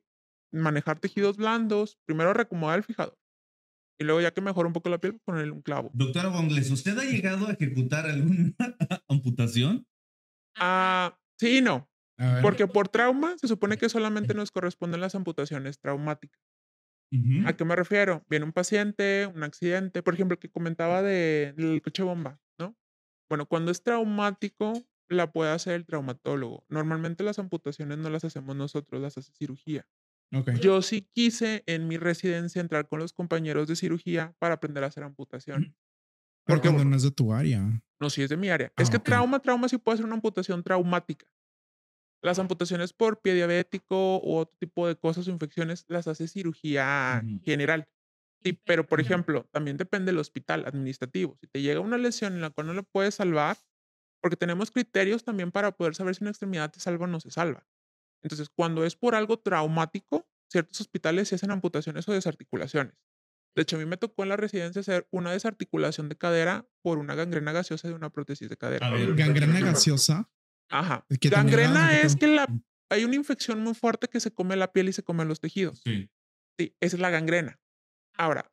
manejar 0.52 1.00
tejidos 1.00 1.38
blandos. 1.38 1.98
Primero 2.06 2.34
reacomodar 2.34 2.78
el 2.78 2.84
fijador. 2.84 3.18
Y 4.00 4.04
luego, 4.04 4.22
ya 4.22 4.32
que 4.32 4.42
mejora 4.42 4.68
un 4.68 4.74
poco 4.74 4.90
la 4.90 5.00
piel, 5.00 5.20
ponerle 5.26 5.52
un 5.52 5.62
clavo. 5.62 5.90
Doctora 5.94 6.30
Bongles, 6.30 6.70
¿usted 6.70 6.98
ha 7.00 7.04
llegado 7.04 7.48
a 7.48 7.54
ejecutar 7.54 8.06
alguna 8.06 8.54
amputación? 9.10 9.88
Ah, 10.56 11.18
sí 11.40 11.58
y 11.58 11.62
no. 11.62 11.90
Porque 12.42 12.66
por 12.66 12.90
trauma 12.90 13.38
se 13.38 13.48
supone 13.48 13.78
que 13.78 13.90
solamente 13.90 14.34
nos 14.34 14.50
corresponden 14.52 15.02
las 15.02 15.14
amputaciones 15.14 15.80
traumáticas. 15.80 16.42
¿A 17.44 17.54
qué 17.54 17.66
me 17.66 17.76
refiero? 17.76 18.24
Viene 18.30 18.46
un 18.46 18.54
paciente, 18.54 19.28
un 19.28 19.44
accidente, 19.44 20.04
por 20.04 20.14
ejemplo, 20.14 20.36
el 20.36 20.40
que 20.40 20.50
comentaba 20.50 21.02
de- 21.02 21.54
del 21.56 21.82
coche 21.82 22.04
bomba, 22.04 22.42
¿no? 22.60 22.76
Bueno, 23.30 23.48
cuando 23.48 23.72
es 23.72 23.84
traumático, 23.84 24.74
la 25.10 25.32
puede 25.32 25.52
hacer 25.52 25.74
el 25.76 25.86
traumatólogo. 25.86 26.66
Normalmente 26.70 27.24
las 27.24 27.40
amputaciones 27.40 27.98
no 28.00 28.10
las 28.10 28.26
hacemos 28.26 28.56
nosotros, 28.56 29.02
las 29.02 29.18
hace 29.18 29.32
cirugía. 29.34 29.88
ok. 30.34 30.50
Yo 30.62 30.82
sí 30.84 31.10
quise 31.14 31.64
en 31.68 31.88
mi 31.88 31.98
residencia 31.98 32.62
entrar 32.62 32.88
con 32.90 33.00
los 33.00 33.14
compañeros 33.14 33.68
de 33.68 33.76
cirugía 33.78 34.36
para 34.40 34.56
aprender 34.56 34.84
a 34.84 34.88
hacer 34.88 35.04
amputación. 35.04 35.76
Porque, 36.46 36.70
no 36.72 36.96
es 36.96 37.04
de 37.04 37.12
tu 37.12 37.34
área. 37.34 37.82
No, 38.00 38.10
sí 38.10 38.22
es 38.22 38.30
de 38.30 38.38
mi 38.38 38.50
área. 38.50 38.72
es 38.78 38.90
Ah, 38.90 38.92
que 38.92 39.00
ok. 39.00 39.06
trauma, 39.06 39.40
trauma 39.40 39.68
sí 39.70 39.78
puede 39.78 39.98
ser 39.98 40.06
una 40.06 40.16
amputación 40.16 40.64
traumática. 40.64 41.28
Las 42.24 42.40
amputaciones 42.40 42.94
por 42.94 43.22
pie 43.22 43.36
diabético 43.36 44.20
u 44.24 44.38
otro 44.38 44.58
tipo 44.60 44.88
de 44.88 44.96
cosas 44.96 45.28
o 45.28 45.32
infecciones 45.32 45.86
las 45.88 46.08
hace 46.08 46.28
cirugía 46.28 47.22
Ujú. 47.24 47.40
general. 47.44 47.88
Sí, 48.44 48.54
pero 48.66 48.86
por 48.86 49.02
ejemplo, 49.02 49.48
también 49.52 49.78
depende 49.78 50.12
del 50.12 50.20
hospital 50.20 50.66
administrativo. 50.66 51.38
Si 51.42 51.48
te 51.48 51.62
llega 51.62 51.80
una 51.80 51.98
lesión 51.98 52.34
en 52.34 52.42
la 52.42 52.50
cual 52.50 52.68
no 52.68 52.74
la 52.74 52.84
puedes 52.84 53.16
salvar, 53.16 53.58
porque 54.22 54.38
tenemos 54.38 54.72
criterios 54.72 55.24
también 55.24 55.52
para 55.52 55.72
poder 55.74 55.96
saber 55.96 56.16
si 56.16 56.24
una 56.24 56.32
extremidad 56.32 56.72
te 56.72 56.80
salva 56.80 57.06
o 57.06 57.08
no 57.08 57.20
se 57.20 57.32
salva. 57.32 57.68
Entonces, 58.24 58.50
cuando 58.50 58.86
es 58.86 58.96
por 58.96 59.16
algo 59.16 59.40
traumático, 59.40 60.28
ciertos 60.52 60.82
hospitales 60.82 61.28
se 61.30 61.36
hacen 61.36 61.52
amputaciones 61.52 62.08
o 62.10 62.14
desarticulaciones. 62.14 62.96
De 63.56 63.64
hecho, 63.64 63.76
a 63.78 63.80
mí 63.80 63.86
me 63.86 63.98
tocó 63.98 64.24
en 64.24 64.30
la 64.30 64.38
residencia 64.38 64.82
hacer 64.82 65.08
una 65.12 65.32
desarticulación 65.32 66.10
de 66.10 66.18
cadera 66.18 66.68
por 66.84 67.00
una 67.00 67.16
gangrena 67.16 67.52
gaseosa 67.52 67.88
de 67.88 67.96
una 67.96 68.12
prótesis 68.12 68.50
de 68.50 68.58
cadera. 68.58 68.88
A 68.88 68.92
ver. 68.92 69.16
Gangrena 69.16 69.62
gaseosa. 69.62 70.30
Ajá. 70.70 71.06
que 71.20 71.30
Gangrena 71.30 72.00
es 72.00 72.16
que 72.16 72.28
la, 72.28 72.48
hay 72.90 73.06
una 73.06 73.16
infección 73.16 73.62
muy 73.62 73.74
fuerte 73.74 74.08
que 74.08 74.20
se 74.20 74.32
come 74.32 74.56
la 74.56 74.72
piel 74.72 74.90
y 74.90 74.94
se 74.94 75.04
come 75.04 75.26
los 75.26 75.40
tejidos. 75.40 75.82
Sí. 75.84 76.10
Sí, 76.58 76.76
esa 76.80 76.96
es 76.96 77.02
la 77.02 77.10
gangrena. 77.10 77.60
Ahora, 78.18 78.52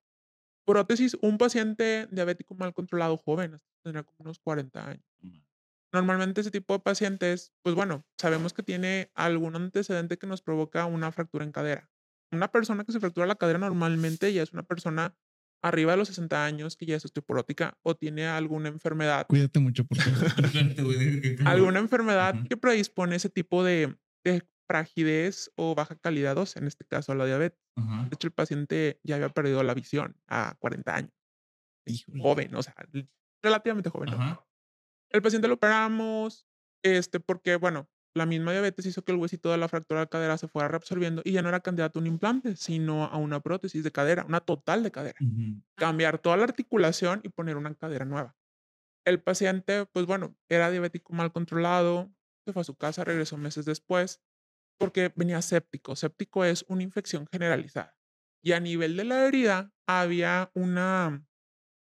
prótesis, 0.66 1.16
un 1.22 1.38
paciente 1.38 2.06
diabético 2.10 2.54
mal 2.54 2.74
controlado 2.74 3.16
joven, 3.16 3.60
tendrá 3.82 4.02
como 4.02 4.16
unos 4.20 4.38
40 4.38 4.88
años. 4.88 5.04
Normalmente 5.92 6.40
ese 6.40 6.50
tipo 6.50 6.74
de 6.74 6.80
pacientes, 6.80 7.52
pues 7.62 7.74
bueno, 7.76 8.04
sabemos 8.18 8.52
que 8.52 8.64
tiene 8.64 9.10
algún 9.14 9.54
antecedente 9.54 10.18
que 10.18 10.26
nos 10.26 10.42
provoca 10.42 10.86
una 10.86 11.12
fractura 11.12 11.44
en 11.44 11.52
cadera. 11.52 11.88
Una 12.32 12.50
persona 12.50 12.84
que 12.84 12.90
se 12.90 12.98
fractura 12.98 13.26
la 13.26 13.36
cadera 13.36 13.60
normalmente 13.60 14.32
ya 14.32 14.42
es 14.42 14.52
una 14.52 14.64
persona 14.64 15.16
arriba 15.64 15.92
de 15.92 15.96
los 15.98 16.08
60 16.08 16.44
años 16.44 16.76
que 16.76 16.84
ya 16.86 16.96
es 16.96 17.04
osteoporótica 17.06 17.78
o 17.82 17.96
tiene 17.96 18.26
alguna 18.26 18.68
enfermedad 18.68 19.26
Cuídate 19.26 19.60
mucho 19.60 19.84
que 19.88 21.36
acabe. 21.38 21.48
alguna 21.48 21.78
enfermedad 21.80 22.36
Ujú. 22.36 22.48
que 22.48 22.56
predispone 22.58 23.16
ese 23.16 23.30
tipo 23.30 23.64
de, 23.64 23.96
de 24.24 24.46
fragilidez 24.68 25.50
o 25.56 25.74
baja 25.74 25.96
calidad 25.96 26.36
ósea, 26.38 26.60
en 26.60 26.68
este 26.68 26.84
caso 26.84 27.14
la 27.14 27.24
diabetes. 27.26 27.58
Ajá. 27.76 28.02
De 28.04 28.14
hecho, 28.14 28.26
el 28.28 28.32
paciente 28.32 29.00
ya 29.02 29.16
había 29.16 29.30
perdido 29.30 29.62
la 29.62 29.74
visión 29.74 30.16
a 30.28 30.54
40 30.58 30.94
años. 30.96 31.12
Híjole. 31.86 32.22
Joven, 32.22 32.54
o 32.54 32.62
sea, 32.62 32.74
relativamente 33.42 33.90
joven. 33.90 34.10
¿no? 34.10 34.16
Ajá. 34.16 34.46
El 35.10 35.22
paciente 35.22 35.48
lo 35.48 35.54
operamos, 35.54 36.46
este, 36.82 37.20
porque, 37.20 37.56
bueno, 37.56 37.88
la 38.14 38.26
misma 38.26 38.52
diabetes 38.52 38.86
hizo 38.86 39.04
que 39.04 39.12
el 39.12 39.18
huesito 39.18 39.50
de 39.50 39.58
la 39.58 39.68
fractura 39.68 40.00
de 40.00 40.08
cadera 40.08 40.38
se 40.38 40.48
fuera 40.48 40.68
reabsorbiendo 40.68 41.22
y 41.24 41.32
ya 41.32 41.42
no 41.42 41.48
era 41.48 41.60
candidato 41.60 41.98
a 41.98 42.02
un 42.02 42.06
implante, 42.06 42.56
sino 42.56 43.04
a 43.04 43.16
una 43.16 43.40
prótesis 43.40 43.84
de 43.84 43.90
cadera, 43.92 44.24
una 44.24 44.40
total 44.40 44.82
de 44.82 44.92
cadera. 44.92 45.20
Ujú. 45.20 45.62
Cambiar 45.76 46.18
toda 46.18 46.36
la 46.36 46.44
articulación 46.44 47.20
y 47.24 47.30
poner 47.30 47.56
una 47.56 47.74
cadera 47.74 48.04
nueva. 48.04 48.36
El 49.04 49.22
paciente, 49.22 49.86
pues 49.86 50.06
bueno, 50.06 50.36
era 50.48 50.70
diabético 50.70 51.12
mal 51.12 51.32
controlado, 51.32 52.14
se 52.46 52.52
fue 52.52 52.62
a 52.62 52.64
su 52.64 52.76
casa, 52.76 53.04
regresó 53.04 53.36
meses 53.36 53.64
después, 53.64 54.22
porque 54.78 55.12
venía 55.16 55.42
séptico. 55.42 55.96
Séptico 55.96 56.44
es 56.44 56.64
una 56.68 56.82
infección 56.82 57.26
generalizada. 57.30 57.98
Y 58.42 58.52
a 58.52 58.60
nivel 58.60 58.96
de 58.96 59.04
la 59.04 59.26
herida 59.26 59.74
había 59.86 60.50
una 60.54 61.26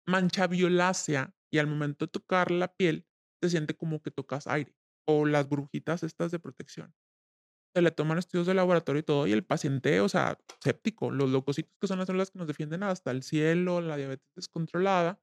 mancha 0.06 0.46
violácea 0.46 1.34
y 1.50 1.58
al 1.58 1.66
momento 1.66 2.06
de 2.06 2.12
tocar 2.12 2.50
la 2.50 2.74
piel 2.74 3.06
se 3.42 3.50
siente 3.50 3.76
como 3.76 4.02
que 4.02 4.10
tocas 4.10 4.46
aire 4.46 4.76
o 5.06 5.26
las 5.26 5.48
burbujitas 5.48 6.02
estas 6.02 6.30
de 6.30 6.38
protección. 6.38 6.94
Se 7.74 7.82
le 7.82 7.90
toman 7.90 8.18
estudios 8.18 8.46
de 8.46 8.54
laboratorio 8.54 9.00
y 9.00 9.02
todo 9.04 9.26
y 9.26 9.32
el 9.32 9.44
paciente, 9.44 10.00
o 10.00 10.08
sea, 10.08 10.38
séptico, 10.62 11.10
los 11.10 11.30
leucocitos 11.30 11.72
que 11.80 11.86
son 11.86 11.98
las 11.98 12.06
células 12.06 12.30
que 12.30 12.38
nos 12.38 12.48
defienden 12.48 12.82
hasta 12.82 13.10
el 13.10 13.22
cielo, 13.22 13.80
la 13.80 13.96
diabetes 13.96 14.26
descontrolada, 14.36 15.20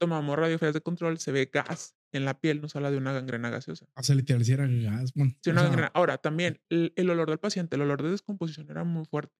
tomamos 0.00 0.36
radiografías 0.36 0.74
de 0.74 0.80
control, 0.82 1.18
se 1.18 1.32
ve 1.32 1.50
gas 1.52 1.96
en 2.12 2.24
la 2.24 2.40
piel, 2.40 2.60
nos 2.62 2.76
habla 2.76 2.90
de 2.90 2.98
una 2.98 3.12
gangrena 3.12 3.50
gaseosa. 3.50 3.86
O 3.96 4.02
sea, 4.02 4.14
literal, 4.14 4.44
si 4.44 4.52
era 4.52 4.66
gas. 4.66 5.12
Bueno, 5.14 5.32
Sí, 5.42 5.50
o 5.50 5.52
una 5.52 5.62
sea, 5.62 5.68
gangrena. 5.68 5.90
Ahora, 5.94 6.18
también 6.18 6.60
el, 6.70 6.92
el 6.96 7.10
olor 7.10 7.28
del 7.28 7.38
paciente, 7.38 7.76
el 7.76 7.82
olor 7.82 8.02
de 8.02 8.10
descomposición 8.10 8.70
era 8.70 8.84
muy 8.84 9.04
fuerte. 9.04 9.34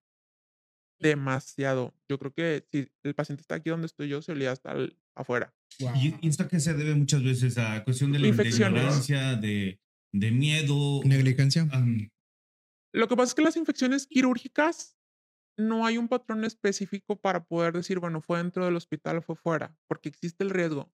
Demasiado. 1.00 1.94
Yo 2.08 2.18
creo 2.18 2.32
que 2.32 2.66
si 2.70 2.88
el 3.02 3.14
paciente 3.14 3.40
está 3.42 3.56
aquí 3.56 3.70
donde 3.70 3.86
estoy 3.86 4.08
yo, 4.08 4.22
se 4.22 4.32
olía 4.32 4.52
hasta 4.52 4.72
el- 4.72 4.96
afuera. 5.16 5.54
guau. 5.78 5.94
Y 5.96 6.26
esto 6.28 6.48
que 6.48 6.58
se 6.60 6.74
debe 6.74 6.94
muchas 6.94 7.22
veces 7.22 7.56
a 7.58 7.84
cuestión 7.84 8.10
de 8.12 8.18
la 8.18 8.28
ignorancia, 8.28 9.34
de, 9.36 9.80
de 10.12 10.30
miedo. 10.30 11.00
Negligencia. 11.04 11.66
Am, 11.72 12.10
Lo 12.92 13.08
que 13.08 13.16
pasa 13.16 13.28
es 13.30 13.34
que 13.34 13.42
las 13.42 13.56
infecciones 13.56 14.06
quirúrgicas 14.06 14.96
no 15.56 15.86
hay 15.86 15.98
un 15.98 16.08
patrón 16.08 16.44
específico 16.44 17.20
para 17.20 17.44
poder 17.44 17.72
decir, 17.74 18.00
bueno, 18.00 18.20
fue 18.20 18.38
dentro 18.38 18.64
del 18.64 18.74
hospital 18.76 19.18
o 19.18 19.22
fue 19.22 19.36
fuera, 19.36 19.76
porque 19.88 20.08
existe 20.08 20.42
el 20.42 20.50
riesgo 20.50 20.92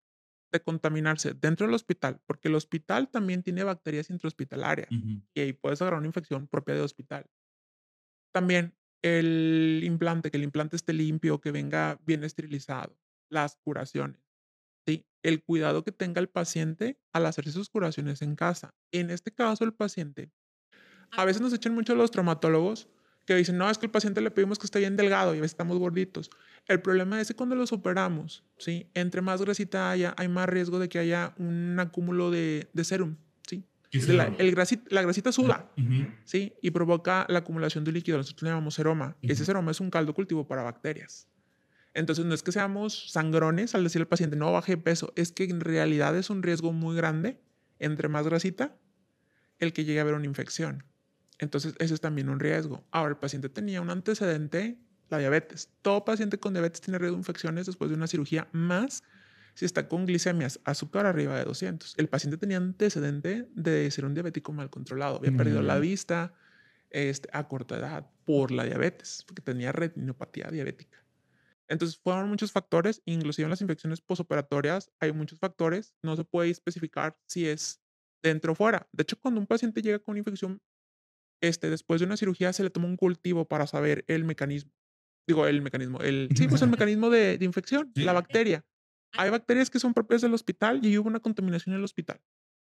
de 0.53 0.61
contaminarse 0.61 1.33
dentro 1.33 1.67
del 1.67 1.75
hospital, 1.75 2.21
porque 2.27 2.49
el 2.49 2.55
hospital 2.57 3.09
también 3.11 3.43
tiene 3.43 3.63
bacterias 3.65 4.11
intrahospitalarias 4.11 4.91
ujú. 4.91 5.23
y 5.35 5.41
ahí 5.41 5.53
puedes 5.55 5.81
agarrar 5.81 5.99
una 6.01 6.09
infección 6.09 6.47
propia 6.49 6.75
de 6.75 6.81
hospital. 6.83 7.25
También 8.35 8.75
el 9.03 9.81
implante, 9.85 10.31
que 10.31 10.37
el 10.37 10.45
implante 10.45 10.77
esté 10.77 10.93
limpio, 10.93 11.41
que 11.41 11.51
venga 11.51 11.99
bien 12.07 12.25
esterilizado, 12.25 12.97
las 13.29 13.57
curaciones, 13.57 14.21
¿sí? 14.87 15.07
El 15.23 15.43
cuidado 15.43 15.85
que 15.85 15.93
tenga 15.93 16.21
el 16.21 16.29
paciente 16.29 16.99
al 17.13 17.27
hacerse 17.27 17.53
sus 17.53 17.69
curaciones 17.71 18.23
en 18.23 18.37
casa. 18.37 18.75
En 18.93 19.11
este 19.11 19.33
caso, 19.33 19.65
el 19.65 19.73
paciente, 19.73 20.31
a 21.11 21.25
veces 21.25 21.43
nos 21.43 21.53
echan 21.53 21.75
mucho 21.75 21.95
los 21.95 22.11
traumatólogos 22.11 22.89
que 23.27 23.35
dicen, 23.35 23.59
no, 23.59 23.71
es 23.71 23.79
que 23.79 23.87
el 23.87 23.93
paciente 23.93 24.21
le 24.21 24.31
pedimos 24.31 24.59
que 24.59 24.67
esté 24.67 24.81
bien 24.81 24.97
delgado 24.97 25.35
y 25.35 25.39
a 25.39 25.41
veces 25.41 25.53
estamos 25.53 25.79
gorditos. 25.79 26.31
El 26.67 26.81
problema 26.83 27.21
es 27.21 27.29
que 27.29 27.35
cuando 27.35 27.55
los 27.55 27.73
operamos, 27.73 28.45
¿sí? 28.59 28.91
Entre 28.95 29.21
más 29.21 29.41
grasita 29.41 29.91
haya, 29.91 30.15
hay 30.17 30.29
más 30.29 30.49
riesgo 30.49 30.79
de 30.79 30.89
que 30.89 30.99
haya 30.99 31.35
un 31.39 31.79
acúmulo 31.79 32.31
de, 32.31 32.71
de 32.73 32.85
serum, 32.85 33.17
¿sí? 33.47 33.63
¿Qué 33.63 33.63
es 33.63 33.63
De 33.63 33.80
la, 34.15 34.25
el 34.39 34.55
grasit- 34.55 34.87
la 34.89 35.03
grasita 35.03 35.33
suda. 35.33 35.71
¿sí? 36.25 36.53
Y 36.63 36.71
provoca 36.71 37.27
la 37.29 37.41
acumulación 37.41 37.85
de 37.85 37.93
líquido. 37.93 38.19
Nosotros 38.19 38.43
le 38.43 38.51
llamamos 38.51 38.75
seroma. 38.75 39.17
Ese 39.23 39.45
seroma 39.45 39.71
es 39.73 39.81
un 39.81 39.91
caldo 39.91 40.15
cultivo 40.15 40.47
para 40.47 40.63
bacterias. 40.63 41.27
Entonces, 41.93 42.25
no 42.25 42.35
es 42.35 42.43
que 42.45 42.53
seamos 42.53 43.11
sangrones 43.11 43.75
al 43.75 43.83
decirle 43.83 44.05
al 44.05 44.09
paciente, 44.09 44.37
no 44.37 44.53
baje 44.53 44.77
de 44.77 44.79
peso, 44.83 45.13
es 45.17 45.33
que 45.33 45.43
en 45.45 45.61
realidad 45.61 46.17
es 46.17 46.31
un 46.31 46.43
riesgo 46.43 46.73
muy 46.73 46.95
grande 46.95 47.41
entre 47.81 48.09
más 48.09 48.25
grasita 48.25 48.77
el 49.59 49.73
que 49.73 49.85
llegue 49.85 49.99
a 49.99 50.03
haber 50.03 50.15
una 50.15 50.27
infección. 50.27 50.85
Entonces, 51.39 51.75
ese 51.81 51.95
es 51.95 52.01
también 52.01 52.29
un 52.29 52.39
riesgo. 52.39 52.85
Ahora, 52.93 53.11
el 53.11 53.17
paciente 53.17 53.49
tenía 53.49 53.81
un 53.81 53.91
antecedente, 53.91 54.79
la 55.09 55.19
diabetes. 55.19 55.69
Todo 55.83 56.05
paciente 56.05 56.39
con 56.39 56.53
diabetes 56.53 56.81
tiene 56.81 56.99
riesgo 56.99 57.17
de 57.17 57.21
infecciones 57.23 57.67
después 57.67 57.91
de 57.91 57.97
una 57.97 58.07
cirugía, 58.07 58.47
más 58.53 59.03
si 59.55 59.65
está 59.65 59.89
con 59.89 60.07
glicemias, 60.07 60.61
azúcar 60.65 61.07
arriba 61.07 61.37
de 61.39 61.45
200. 61.45 61.95
El 61.99 62.09
paciente 62.09 62.37
tenía 62.39 62.57
antecedente 62.59 63.49
de 63.55 63.91
ser 63.91 64.05
un 64.05 64.15
diabético 64.15 64.53
mal 64.53 64.71
controlado. 64.71 65.17
Había 65.17 65.37
perdido 65.37 65.63
la 65.63 65.77
Mm. 65.79 65.81
vista 65.81 66.35
este, 66.93 67.29
a 67.33 67.47
corta 67.47 67.77
edad 67.77 68.11
por 68.25 68.51
la 68.51 68.65
diabetes, 68.65 69.23
porque 69.27 69.43
tenía 69.43 69.71
retinopatía 69.71 70.49
diabética. 70.51 70.99
Entonces, 71.69 71.97
fueron 71.99 72.29
muchos 72.29 72.51
factores, 72.51 73.01
inclusive 73.05 73.45
en 73.45 73.51
las 73.51 73.61
infecciones 73.61 74.01
posoperatorias 74.01 74.91
hay 74.99 75.13
muchos 75.13 75.39
factores. 75.39 75.95
No 76.03 76.17
se 76.17 76.25
puede 76.25 76.51
especificar 76.51 77.17
si 77.27 77.47
es 77.47 77.81
dentro 78.25 78.53
o 78.53 78.55
fuera. 78.57 78.89
De 78.93 79.03
hecho, 79.03 79.17
cuando 79.21 79.41
un 79.41 79.47
paciente 79.47 79.83
llega 79.83 80.01
con 80.01 80.13
una 80.15 80.19
infección, 80.19 80.61
este, 81.41 81.71
después 81.71 82.01
de 82.01 82.07
una 82.07 82.17
cirugía 82.17 82.53
se 82.53 82.65
le 82.65 82.71
toma 82.71 82.87
un 82.89 82.97
cultivo 82.97 83.47
para 83.47 83.69
saber 83.69 84.05
el 84.09 84.25
mecanismo. 84.25 84.73
Digo, 85.29 85.47
el 85.47 85.63
mecanismo, 85.63 86.01
el, 86.01 86.29
sí, 86.37 86.49
pues 86.49 86.61
el 86.63 86.71
mecanismo 86.89 87.09
de, 87.09 87.39
de 87.39 87.45
infección, 87.45 87.93
Sí. 87.95 88.03
la 88.03 88.13
bacteria. 88.15 88.65
Hay 89.13 89.31
bacterias 89.31 89.71
que 89.71 89.81
son 89.81 89.95
propias 89.95 90.21
del 90.23 90.35
hospital 90.35 90.85
y 90.85 90.97
hubo 90.99 91.09
una 91.09 91.21
contaminación 91.21 91.75
en 91.75 91.79
el 91.79 91.85
hospital. 91.85 92.21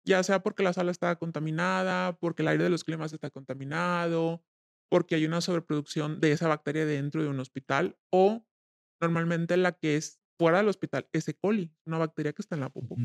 Ya 0.05 0.22
sea 0.22 0.43
porque 0.43 0.62
la 0.62 0.72
sala 0.72 0.91
está 0.91 1.16
contaminada, 1.16 2.16
porque 2.18 2.43
el 2.43 2.49
aire 2.49 2.64
de 2.64 2.70
los 2.70 2.84
climas 2.84 3.12
está 3.12 3.30
contaminado, 3.30 4.43
porque 4.91 5.16
hay 5.16 5.26
una 5.26 5.41
sobreproducción 5.41 6.20
de 6.20 6.32
esa 6.32 6.49
bacteria 6.49 6.86
dentro 6.86 7.22
de 7.22 7.28
un 7.28 7.41
hospital 7.41 7.99
o 8.11 8.47
normalmente 9.01 9.57
la 9.57 9.72
que 9.72 9.97
es 9.97 10.20
fuera 10.39 10.59
del 10.59 10.68
hospital 10.68 11.09
es 11.12 11.28
E. 11.28 11.34
coli, 11.34 11.74
una 11.84 11.99
bacteria 11.99 12.32
que 12.32 12.43
está 12.43 12.55
en 12.55 12.62
la 12.62 12.70
popó. 12.70 12.97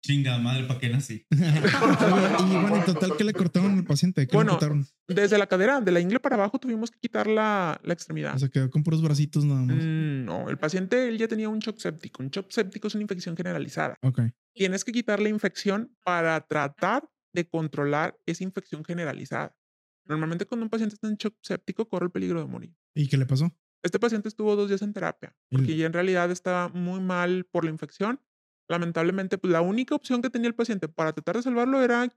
Chinga 0.00 0.38
madre, 0.38 0.64
¿para 0.64 0.78
qué 0.78 0.88
nací? 0.88 1.26
y 1.30 1.36
bueno, 1.36 2.76
en 2.76 2.84
total, 2.84 3.16
¿qué 3.16 3.24
le 3.24 3.32
cortaron 3.32 3.78
al 3.78 3.84
paciente? 3.84 4.26
¿Qué 4.26 4.36
Bueno, 4.36 4.52
le 4.52 4.58
quitaron? 4.58 4.86
Desde 5.08 5.38
la 5.38 5.46
cadera, 5.46 5.80
de 5.80 5.90
la 5.90 6.00
ingle 6.00 6.20
para 6.20 6.36
abajo, 6.36 6.58
tuvimos 6.58 6.90
que 6.90 6.98
quitar 6.98 7.26
la, 7.26 7.80
la 7.82 7.92
extremidad. 7.92 8.36
O 8.36 8.38
sea, 8.38 8.48
quedó 8.48 8.70
con 8.70 8.82
puros 8.82 9.02
bracitos 9.02 9.44
nada 9.44 9.62
más. 9.62 9.76
Mm, 9.76 10.24
no, 10.24 10.48
el 10.48 10.58
paciente 10.58 11.08
él 11.08 11.18
ya 11.18 11.26
tenía 11.28 11.48
un 11.48 11.58
shock 11.58 11.78
séptico. 11.78 12.22
Un 12.22 12.30
shock 12.30 12.50
séptico 12.50 12.88
es 12.88 12.94
una 12.94 13.02
infección 13.02 13.36
generalizada. 13.36 13.96
Ok. 14.02 14.20
Tienes 14.54 14.84
que 14.84 14.92
quitar 14.92 15.20
la 15.20 15.28
infección 15.28 15.96
para 16.04 16.40
tratar 16.40 17.08
de 17.32 17.48
controlar 17.48 18.16
esa 18.26 18.44
infección 18.44 18.84
generalizada. 18.84 19.56
Normalmente 20.06 20.46
cuando 20.46 20.64
un 20.64 20.70
paciente 20.70 20.94
está 20.94 21.08
en 21.08 21.16
shock 21.16 21.36
séptico 21.42 21.88
corre 21.88 22.06
el 22.06 22.12
peligro 22.12 22.40
de 22.40 22.46
morir. 22.46 22.74
¿Y 22.94 23.08
qué 23.08 23.16
le 23.16 23.26
pasó? 23.26 23.52
Este 23.82 23.98
paciente 23.98 24.28
estuvo 24.28 24.56
dos 24.56 24.68
días 24.68 24.82
en 24.82 24.92
terapia 24.92 25.36
porque 25.50 25.76
ya 25.76 25.86
en 25.86 25.92
realidad 25.92 26.30
estaba 26.30 26.68
muy 26.68 27.00
mal 27.00 27.44
por 27.44 27.64
la 27.64 27.70
infección. 27.70 28.20
Lamentablemente, 28.68 29.38
pues 29.38 29.52
la 29.52 29.60
única 29.60 29.94
opción 29.94 30.22
que 30.22 30.30
tenía 30.30 30.48
el 30.48 30.54
paciente 30.54 30.88
para 30.88 31.12
tratar 31.12 31.36
de 31.36 31.42
salvarlo 31.42 31.82
era 31.82 32.08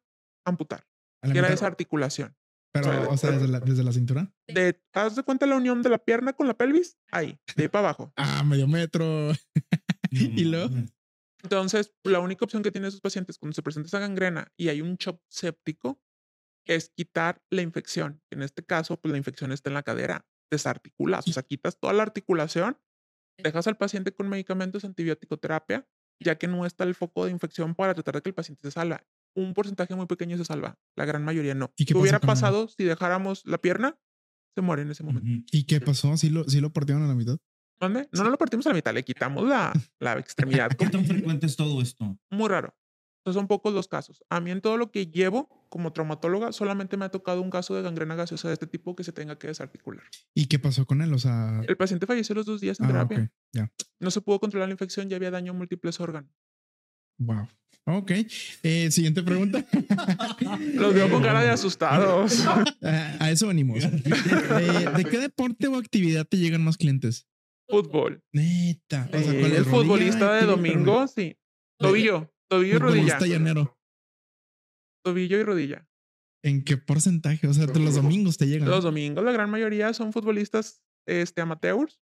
amputar, 0.46 0.86
que 1.22 1.38
era 1.38 1.48
esa 1.48 1.68
articulación. 1.68 2.36
Pero, 2.74 3.10
o 3.10 3.18
sea, 3.18 3.32
desde 3.32 3.48
la, 3.48 3.60
desde 3.60 3.84
la 3.84 3.92
cintura. 3.92 4.34
De, 4.48 4.82
haz 4.94 5.16
de 5.16 5.24
cuenta 5.24 5.46
la 5.46 5.58
unión 5.58 5.82
de 5.82 5.90
la 5.90 5.98
pierna 5.98 6.34
con 6.34 6.48
la 6.48 6.58
pelvis, 6.58 6.98
ahí, 7.12 7.38
de 7.56 7.64
ahí 7.64 7.70
para 7.70 7.90
abajo. 7.90 8.14
Ah, 8.16 8.44
medio 8.44 8.68
metro. 8.68 9.32
¿Y 10.12 10.46
luego? 10.46 10.70
mames. 10.70 10.94
Entonces, 11.44 11.94
la 12.04 12.20
única 12.20 12.46
opción 12.46 12.64
que 12.64 12.72
tienen 12.72 12.90
esos 12.90 13.02
pacientes 13.02 13.38
cuando 13.38 13.56
se 13.56 13.64
presenta 13.64 13.88
esa 13.88 14.00
gangrena 14.00 14.52
y 14.58 14.70
hay 14.70 14.82
un 14.82 14.96
shock 14.96 15.22
séptico 15.30 16.02
es 16.66 16.90
quitar 16.90 17.42
la 17.50 17.62
infección. 17.62 18.22
En 18.32 18.44
este 18.44 18.64
caso, 18.64 19.00
pues 19.00 19.12
la 19.12 19.18
infección 19.18 19.52
está 19.52 19.70
en 19.70 19.74
la 19.74 19.84
cadera, 19.84 20.28
desarticulas, 20.52 21.28
o 21.28 21.32
sea, 21.32 21.44
quitas 21.44 21.80
toda 21.80 21.94
la 21.94 22.04
articulación, 22.04 22.78
dejas 23.42 23.68
al 23.68 23.78
paciente 23.78 24.14
con 24.14 24.30
medicamentos 24.30 24.86
antibiótico 24.86 25.38
terapia, 25.38 25.88
ya 26.20 26.38
que 26.38 26.48
no 26.48 26.66
está 26.66 26.84
el 26.84 26.96
foco 26.96 27.26
de 27.26 27.32
infección 27.32 27.76
para 27.76 27.94
tratar 27.94 28.16
de 28.16 28.22
que 28.22 28.30
el 28.30 28.36
paciente 28.36 28.62
se 28.64 28.72
salva. 28.72 29.04
Un 29.34 29.54
porcentaje 29.54 29.96
muy 29.96 30.08
pequeño 30.08 30.38
se 30.38 30.46
salva, 30.46 30.78
la 30.96 31.06
gran 31.06 31.24
mayoría 31.24 31.56
no. 31.56 31.72
¿Y 31.78 31.86
qué 31.86 31.94
¿Qué 31.94 32.00
hubiera 32.00 32.20
pasado 32.20 32.68
si 32.68 32.84
dejáramos 32.84 33.46
la 33.46 33.58
pierna? 33.60 33.98
Se 34.56 34.62
muere 34.62 34.82
en 34.82 34.92
ese 34.92 35.04
momento. 35.04 35.46
¿Y 35.52 35.64
qué 35.64 35.80
pasó? 35.80 36.18
¿Sí 36.18 36.30
lo, 36.30 36.44
sí 36.44 36.60
lo 36.60 36.72
partieron 36.74 37.04
a 37.04 37.08
la 37.08 37.16
mitad? 37.16 37.38
¿Mande? 37.80 38.10
No, 38.12 38.24
no 38.24 38.30
lo 38.30 38.38
partimos 38.38 38.66
a 38.68 38.70
la 38.70 38.76
mitad, 38.76 38.94
le 38.94 39.04
quitamos 39.04 39.48
la, 39.48 39.74
la 40.00 40.20
extremidad. 40.20 40.70
¿Qué 40.78 40.88
tan 40.90 41.06
frecuente 41.06 41.46
es 41.46 41.56
todo 41.56 41.82
esto? 41.82 42.18
muy 42.30 42.50
raro. 42.50 42.76
Entonces 43.22 43.40
son 43.40 43.48
pocos 43.48 43.72
los 43.72 43.88
casos. 43.88 44.24
A 44.30 44.40
mí 44.40 44.50
en 44.50 44.62
todo 44.62 44.78
lo 44.78 44.90
que 44.90 45.06
llevo 45.06 45.48
como 45.70 45.94
traumatóloga 45.94 46.52
solamente 46.54 46.98
me 46.98 47.06
ha 47.06 47.10
tocado 47.10 47.40
un 47.44 47.52
caso 47.52 47.76
de 47.76 47.84
gangrena 47.84 48.16
gaseosa 48.16 48.48
de 48.48 48.56
este 48.56 48.66
tipo 48.66 48.96
que 48.96 49.04
se 49.04 49.12
tenga 49.12 49.38
que 49.38 49.46
desarticular. 49.46 50.04
¿Y 50.34 50.48
qué 50.48 50.58
pasó 50.58 50.88
con 50.88 51.04
él? 51.04 51.14
O 51.14 51.20
sea, 51.20 51.62
El 51.68 51.78
paciente 51.78 52.08
falleció 52.08 52.34
los 52.34 52.48
dos 52.48 52.62
días 52.62 52.80
en 52.80 52.88
ah, 52.88 53.08
terapia. 53.08 53.32
No 54.00 54.10
se 54.10 54.22
pudo 54.22 54.40
controlar 54.40 54.70
la 54.70 54.74
infección, 54.74 55.08
ya 55.08 55.18
había 55.18 55.30
daño 55.30 55.52
a 55.52 55.56
múltiples 55.56 56.00
órganos. 56.00 56.32
Wow. 57.20 57.48
Ok. 57.86 58.12
Eh, 58.64 58.90
siguiente 58.90 59.22
pregunta. 59.22 59.64
Los 60.74 60.94
veo 60.94 61.10
con 61.10 61.22
cara 61.22 61.44
de 61.44 61.50
asustados. 61.50 62.44
a, 62.82 63.30
eso 63.30 63.48
venimos. 63.48 63.84
Eh, 63.94 64.90
¿De 64.98 65.06
qué 65.06 65.20
deporte 65.20 65.68
o 65.68 65.78
actividad 65.78 66.26
te 66.26 66.38
llegan 66.38 66.64
más 66.64 66.78
clientes? 66.78 67.28
Fútbol. 67.68 68.22
Neta. 68.34 69.10
O 69.14 69.18
sea, 69.20 69.24
¿cuál 69.24 69.52
es? 69.52 69.58
el 69.60 69.66
¿Rodilla, 69.66 69.72
futbolista 69.72 70.34
de 70.34 70.46
domingo, 70.46 71.08
sí. 71.08 71.38
Tobillo, 71.78 72.32
tobillo 72.52 72.76
y 72.76 72.80
rodilla. 72.80 73.20
Llanero. 73.20 73.80
Tobillo 75.04 75.40
y 75.40 75.44
rodilla. 75.44 75.88
¿En 76.44 76.64
qué 76.64 76.78
porcentaje? 76.78 77.48
O 77.48 77.54
sea, 77.54 77.66
de 77.66 77.80
los 77.80 77.96
domingos 77.96 78.38
te 78.38 78.48
llegan. 78.48 78.70
Los 78.70 78.84
domingos, 78.84 79.24
la 79.24 79.32
gran 79.32 79.50
mayoría 79.50 79.94
son 79.94 80.12
futbolistas 80.12 80.84
este, 81.08 81.42
amateurs 81.42 82.02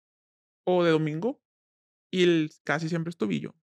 o 0.66 0.82
de 0.82 0.92
domingo. 0.92 1.42
Y 2.12 2.22
el, 2.24 2.50
casi 2.64 2.88
siempre 2.88 3.10
es 3.10 3.16
tobillo. 3.16 3.54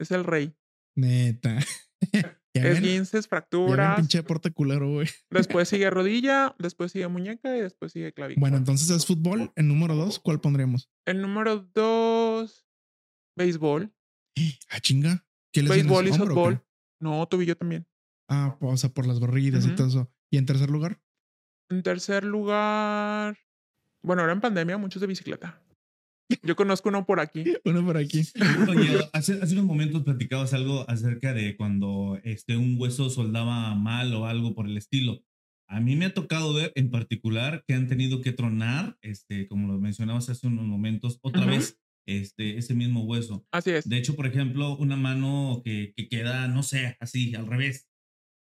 Es 0.00 0.10
el 0.10 0.24
rey. 0.24 0.54
Neta. 0.96 1.58
Esguinces, 2.54 3.28
fracturas. 3.28 3.96
pinche 3.96 4.18
deporte 4.18 4.50
culero, 4.50 4.90
güey. 4.90 5.08
Después 5.30 5.68
sigue 5.68 5.88
rodilla, 5.90 6.54
después 6.58 6.92
sigue 6.92 7.08
muñeca 7.08 7.56
y 7.56 7.60
después 7.60 7.92
sigue 7.92 8.12
clavícula. 8.12 8.40
Bueno, 8.40 8.56
entonces 8.58 8.90
es 8.90 9.06
fútbol. 9.06 9.52
En 9.56 9.68
número 9.68 9.94
dos, 9.94 10.18
¿cuál 10.18 10.40
pondríamos? 10.40 10.90
El 11.06 11.22
número 11.22 11.58
dos, 11.74 12.66
béisbol. 13.36 13.94
Ah, 14.70 14.80
chinga. 14.80 15.26
¿Qué? 15.52 15.62
Béisbol 15.62 16.08
y 16.08 16.12
softball. 16.12 16.64
No, 17.00 17.26
tobillo 17.26 17.56
también. 17.56 17.86
Ah, 18.28 18.56
o 18.60 18.76
sea, 18.76 18.90
por 18.90 19.06
las 19.06 19.20
barridas 19.20 19.64
y 19.64 19.68
Ujú. 19.68 19.76
todo 19.76 19.86
eso. 19.88 20.12
¿Y 20.30 20.38
en 20.38 20.46
tercer 20.46 20.70
lugar? 20.70 21.00
En 21.70 21.82
tercer 21.82 22.24
lugar, 22.24 23.36
bueno, 24.02 24.22
ahora 24.22 24.32
en 24.32 24.40
pandemia, 24.40 24.78
muchos 24.78 25.00
de 25.00 25.06
bicicleta. 25.06 25.62
Yo 26.42 26.56
conozco 26.56 26.88
uno 26.88 27.04
por 27.04 27.20
aquí. 27.20 27.44
Uno 27.64 27.84
por 27.84 27.96
aquí. 27.98 28.22
Oye, 28.68 28.98
hace, 29.12 29.40
hace 29.42 29.52
unos 29.54 29.66
momentos 29.66 30.02
platicabas 30.02 30.54
algo 30.54 30.88
acerca 30.88 31.34
de 31.34 31.56
cuando 31.56 32.18
este, 32.24 32.56
un 32.56 32.76
hueso 32.80 33.10
soldaba 33.10 33.74
mal 33.74 34.14
o 34.14 34.26
algo 34.26 34.54
por 34.54 34.66
el 34.66 34.76
estilo. 34.78 35.20
A 35.68 35.80
mí 35.80 35.96
me 35.96 36.06
ha 36.06 36.14
tocado 36.14 36.54
ver 36.54 36.72
en 36.74 36.90
particular 36.90 37.64
que 37.66 37.74
han 37.74 37.86
tenido 37.88 38.20
que 38.20 38.32
tronar, 38.32 38.96
este, 39.02 39.46
como 39.46 39.70
lo 39.72 39.78
mencionabas 39.78 40.28
hace 40.28 40.46
unos 40.46 40.66
momentos, 40.66 41.18
otra 41.22 41.42
Ujú. 41.42 41.50
vez 41.50 41.78
este, 42.06 42.56
ese 42.58 42.74
mismo 42.74 43.04
hueso. 43.04 43.46
Así 43.50 43.70
es. 43.70 43.88
De 43.88 43.96
hecho, 43.98 44.14
por 44.16 44.26
ejemplo, 44.26 44.76
una 44.76 44.96
mano 44.96 45.62
que, 45.64 45.92
que 45.96 46.08
queda, 46.08 46.48
no 46.48 46.62
sé, 46.62 46.96
así, 47.00 47.34
al 47.34 47.46
revés. 47.46 47.88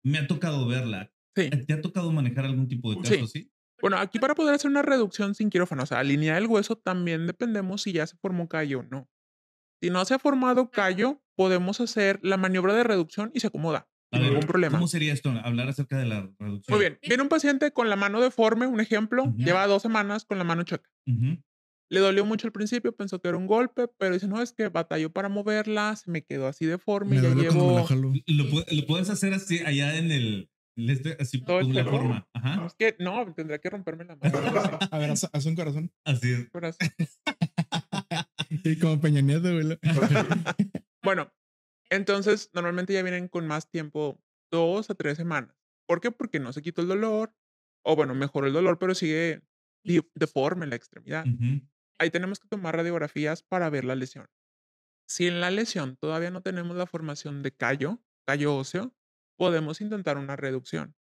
Me 0.05 0.18
ha 0.18 0.26
tocado 0.26 0.66
verla. 0.66 1.11
Sí. 1.36 1.50
¿Te 1.50 1.72
ha 1.72 1.80
tocado 1.80 2.12
manejar 2.12 2.44
algún 2.44 2.68
tipo 2.68 2.90
de 2.94 3.00
caso 3.00 3.14
Sí. 3.14 3.20
así? 3.22 3.50
Bueno, 3.80 3.98
aquí 3.98 4.18
para 4.18 4.34
poder 4.34 4.55
hacer 4.55 4.70
una 4.70 4.82
reducción 4.82 5.34
sin 5.34 5.50
quirófano, 5.50 5.82
o 5.82 5.86
sea, 5.86 5.98
alinear 5.98 6.40
el 6.40 6.46
hueso, 6.46 6.76
también 6.76 7.26
dependemos 7.26 7.82
si 7.82 7.92
ya 7.92 8.07
se 8.07 8.16
formó 8.16 8.48
callo 8.48 8.80
o 8.80 8.82
no. 8.84 9.11
Si 9.82 9.90
no 9.90 10.05
se 10.05 10.14
ha 10.14 10.18
formado 10.18 10.70
callo, 10.70 11.22
podemos 11.36 11.80
hacer 11.80 12.18
la 12.22 12.36
maniobra 12.36 12.72
de 12.74 12.84
reducción 12.84 13.30
y 13.34 13.40
se 13.40 13.48
acomoda. 13.48 13.88
A 14.12 14.18
ver, 14.20 14.28
ningún 14.28 14.46
problema. 14.46 14.78
¿Cómo 14.78 14.86
sería 14.86 15.12
esto? 15.12 15.30
Hablar 15.30 15.68
acerca 15.68 15.98
de 15.98 16.07
la 16.07 16.30
reducción. 16.38 16.78
Muy 16.78 16.80
bien. 16.86 16.98
Viene 17.02 17.22
un 17.24 17.28
paciente 17.28 17.72
con 17.72 17.90
la 17.90 17.96
mano 17.96 18.20
deforme, 18.20 18.66
un 18.68 18.80
ejemplo, 18.80 19.34
lleva 19.36 19.66
dos 19.66 19.82
semanas 19.82 20.24
con 20.24 20.38
la 20.38 20.44
mano 20.44 20.62
chueca. 20.62 20.88
Ujú. 21.07 21.42
Le 21.91 22.01
dolió 22.01 22.24
mucho 22.24 22.47
al 22.47 22.53
principio, 22.53 22.95
pensó 22.97 23.20
que 23.20 23.28
era 23.28 23.37
un 23.37 23.47
golpe, 23.47 23.89
pero 23.99 24.14
dice, 24.14 24.26
no, 24.26 24.41
es 24.43 24.53
que 24.53 24.68
batalló 24.68 25.12
para 25.12 25.28
moverla, 25.28 25.95
se 25.97 26.11
me 26.11 26.22
quedó 26.24 26.47
así 26.49 26.64
deforme, 26.66 27.16
Me 27.16 27.22
ya 27.22 27.35
llevo... 27.35 27.78
Lo, 27.78 27.85
pu- 28.45 28.64
lo 28.70 28.87
puedes 28.87 29.11
hacer 29.11 29.35
así 29.35 29.61
allá 29.61 29.97
en 29.99 30.11
el, 30.11 30.51
este, 30.76 31.16
así 31.20 31.43
Todo 31.45 31.61
con 31.61 31.74
la 31.74 31.85
forma. 31.85 32.28
Ajá. 32.32 32.66
Es 32.66 32.74
que 32.74 32.97
no, 32.99 33.32
tendría 33.35 33.59
que 33.59 33.70
romperme 33.70 34.05
la 34.07 34.16
mano. 34.16 34.39
A 34.91 34.99
ver, 34.99 35.11
haz, 35.11 35.28
haz 35.32 35.47
un 35.47 35.55
corazón. 35.55 35.93
Así 36.05 36.32
es. 36.32 36.49
así. 36.62 36.78
Y 38.64 38.78
como 38.78 39.01
Peña 39.01 39.20
Nieto, 39.20 39.53
güey. 39.53 39.64
lo- 39.64 39.78
Bueno, 41.03 41.32
entonces 41.91 42.51
normalmente 42.55 42.93
ya 42.95 43.03
vienen 43.03 43.28
con 43.28 43.47
más 43.47 43.70
tiempo, 43.70 44.22
dos 44.51 44.89
a 44.91 44.95
tres 44.95 45.16
semanas. 45.18 45.55
¿Por 45.87 46.01
qué? 46.01 46.11
Porque 46.11 46.41
no 46.41 46.53
se 46.53 46.62
quitó 46.62 46.80
el 46.80 46.89
dolor, 46.89 47.35
o 47.85 47.95
bueno, 47.95 48.14
mejoró 48.14 48.47
el 48.47 48.53
dolor, 48.55 48.78
pero 48.78 48.95
sigue 48.95 49.43
deforme 50.14 50.66
la 50.66 50.76
extremidad. 50.76 51.26
Ahí 51.99 52.11
tenemos 52.11 52.40
que 52.40 52.49
tomar 52.49 52.76
radiografías 52.76 53.42
para 53.42 53.70
ver 53.70 53.84
la 53.84 53.95
lesión. 53.95 54.26
Si 55.07 55.26
en 55.26 55.40
la 55.40 55.51
lesión 55.51 55.97
todavía 55.97 56.30
no 56.30 56.42
tenemos 56.42 56.76
la 56.76 56.86
formación 56.86 57.42
de 57.42 57.53
callo, 57.53 58.01
callo 58.26 58.57
óseo, 58.57 58.95
podemos 59.36 59.80
intentar 59.80 60.16
una 60.18 60.36
reducción. 60.36 60.97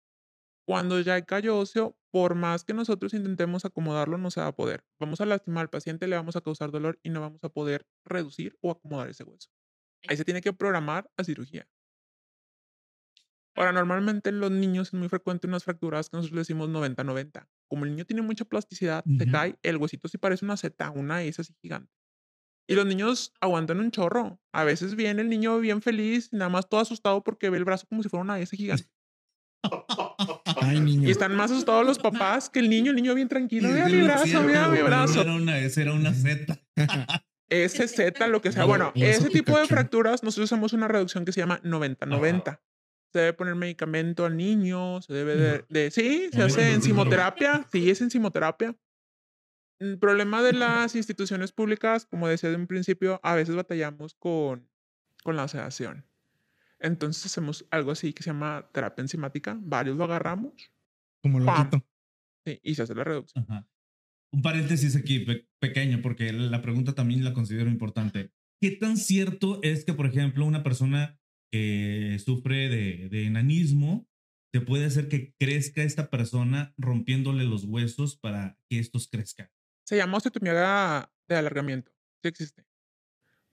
Cuando 0.65 0.99
ya 1.01 1.15
hay 1.15 1.23
callo 1.23 1.59
óseo, 1.59 1.97
por 2.11 2.35
más 2.35 2.63
que 2.63 2.73
nosotros 2.73 3.13
intentemos 3.13 3.65
acomodarlo, 3.65 4.17
no 4.17 4.31
se 4.31 4.41
va 4.41 4.47
a 4.47 4.55
poder. 4.55 4.85
Vamos 4.99 5.21
a 5.21 5.25
lastimar 5.25 5.63
al 5.63 5.69
paciente, 5.69 6.07
le 6.07 6.15
vamos 6.15 6.35
a 6.35 6.41
causar 6.41 6.71
dolor 6.71 6.99
y 7.03 7.09
no 7.09 7.21
vamos 7.21 7.43
a 7.43 7.49
poder 7.49 7.87
reducir 8.05 8.57
o 8.61 8.71
acomodar 8.71 9.09
ese 9.09 9.23
hueso. 9.23 9.49
Ahí 10.07 10.17
se 10.17 10.25
tiene 10.25 10.41
que 10.41 10.53
programar 10.53 11.11
a 11.17 11.23
cirugía. 11.23 11.67
Ahora, 13.55 13.73
normalmente 13.73 14.29
en 14.29 14.39
los 14.39 14.51
niños 14.51 14.89
es 14.89 14.93
muy 14.93 15.09
frecuente 15.09 15.47
unas 15.47 15.63
fracturas 15.63 16.09
que 16.09 16.17
nosotros 16.17 16.35
le 16.35 16.41
decimos 16.41 16.69
90-90. 16.69 17.47
Como 17.69 17.85
el 17.85 17.91
niño 17.91 18.05
tiene 18.05 18.21
mucha 18.21 18.45
plasticidad, 18.45 19.03
se 19.17 19.23
Ujú. 19.23 19.31
cae, 19.31 19.59
el 19.61 19.77
huesito 19.77 20.07
sí 20.07 20.17
parece 20.17 20.45
una 20.45 20.57
Z, 20.57 20.89
una 20.91 21.23
S 21.23 21.41
así 21.41 21.53
gigante. 21.61 21.91
Y 22.69 22.75
los 22.75 22.85
niños 22.85 23.33
aguantan 23.41 23.79
un 23.79 23.91
chorro. 23.91 24.39
A 24.53 24.63
veces 24.63 24.95
viene 24.95 25.21
el 25.21 25.29
niño 25.29 25.59
bien 25.59 25.81
feliz, 25.81 26.31
nada 26.31 26.49
más 26.49 26.69
todo 26.69 26.79
asustado 26.79 27.23
porque 27.23 27.49
ve 27.49 27.57
el 27.57 27.65
brazo 27.65 27.85
como 27.87 28.01
si 28.03 28.09
fuera 28.09 28.23
una 28.23 28.39
S 28.39 28.55
gigante. 28.55 28.89
Ay, 30.61 30.79
niño. 30.79 31.07
Y 31.07 31.11
están 31.11 31.35
más 31.35 31.51
asustados 31.51 31.85
los 31.85 31.99
papás 31.99 32.49
que 32.49 32.59
el 32.59 32.69
niño. 32.69 32.91
El 32.91 32.95
niño 32.95 33.13
bien 33.13 33.27
tranquilo. 33.27 33.67
Mira 33.67 33.87
mi 33.89 34.01
brazo, 34.03 34.41
mira 34.43 34.67
mi 34.69 34.81
brazo. 34.81 35.21
Era 35.21 35.33
una 35.33 35.59
S, 35.59 35.81
era 35.81 35.93
una 35.93 36.13
Z. 36.13 36.57
Ese 37.49 37.87
Z, 37.87 38.27
lo 38.27 38.41
que 38.41 38.51
sea. 38.51 38.61
No, 38.61 38.67
Bueno, 38.67 38.93
ese 38.95 39.29
tipo 39.29 39.57
de 39.59 39.67
fracturas, 39.67 40.23
nosotros 40.23 40.45
usamos 40.45 40.73
una 40.73 40.87
reducción 40.87 41.25
que 41.25 41.33
se 41.33 41.41
llama 41.41 41.59
90-90. 41.63 42.61
Se 43.11 43.19
debe 43.19 43.33
poner 43.33 43.55
medicamento 43.55 44.25
al 44.25 44.37
niño, 44.37 45.01
se 45.01 45.13
debe 45.13 45.35
de... 45.35 45.65
de- 45.69 45.91
sí, 45.91 46.29
se 46.31 46.41
hace 46.43 46.73
enzimoterapia. 46.73 47.67
Sí, 47.71 47.89
es 47.89 48.01
enzimoterapia. 48.01 48.75
El 49.79 49.97
problema 49.97 50.41
de 50.43 50.53
las 50.53 50.95
instituciones 50.95 51.51
públicas, 51.51 52.05
como 52.05 52.27
decía 52.27 52.49
de 52.49 52.55
un 52.55 52.67
principio, 52.67 53.19
a 53.23 53.35
veces 53.35 53.55
batallamos 53.55 54.13
con, 54.13 54.69
con 55.23 55.35
la 55.35 55.47
sedación. 55.47 56.05
Entonces 56.79 57.25
hacemos 57.25 57.65
algo 57.69 57.91
así 57.91 58.13
que 58.13 58.23
se 58.23 58.29
llama 58.29 58.69
terapia 58.71 59.01
enzimática. 59.01 59.57
Varios 59.61 59.97
lo 59.97 60.03
agarramos 60.05 60.53
Como 61.21 61.39
loquito. 61.39 61.83
sí, 62.45 62.59
y 62.63 62.75
se 62.75 62.83
hace 62.83 62.95
la 62.95 63.03
reducción. 63.03 63.45
Ajá. 63.49 63.67
Un 64.33 64.41
paréntesis 64.41 64.95
aquí 64.95 65.19
pe- 65.19 65.47
pequeño, 65.59 66.01
porque 66.01 66.31
la 66.31 66.61
pregunta 66.61 66.93
también 66.93 67.23
la 67.25 67.33
considero 67.33 67.69
importante. 67.69 68.31
¿Qué 68.61 68.71
tan 68.71 68.95
cierto 68.97 69.59
es 69.63 69.83
que, 69.83 69.93
por 69.93 70.05
ejemplo, 70.05 70.45
una 70.45 70.63
persona 70.63 71.19
que 71.51 72.17
sufre 72.23 72.69
de, 72.69 73.09
de 73.09 73.25
enanismo 73.25 74.07
te 74.51 74.61
puede 74.61 74.85
hacer 74.85 75.07
que 75.07 75.33
crezca 75.39 75.81
esta 75.81 76.09
persona 76.09 76.73
rompiéndole 76.77 77.45
los 77.45 77.63
huesos 77.63 78.17
para 78.17 78.57
que 78.69 78.79
estos 78.79 79.07
crezcan? 79.07 79.49
Se 79.85 79.97
llama 79.97 80.17
osteotomía 80.17 81.09
de 81.27 81.35
alargamiento. 81.35 81.91
Sí 82.21 82.27
existe. 82.27 82.65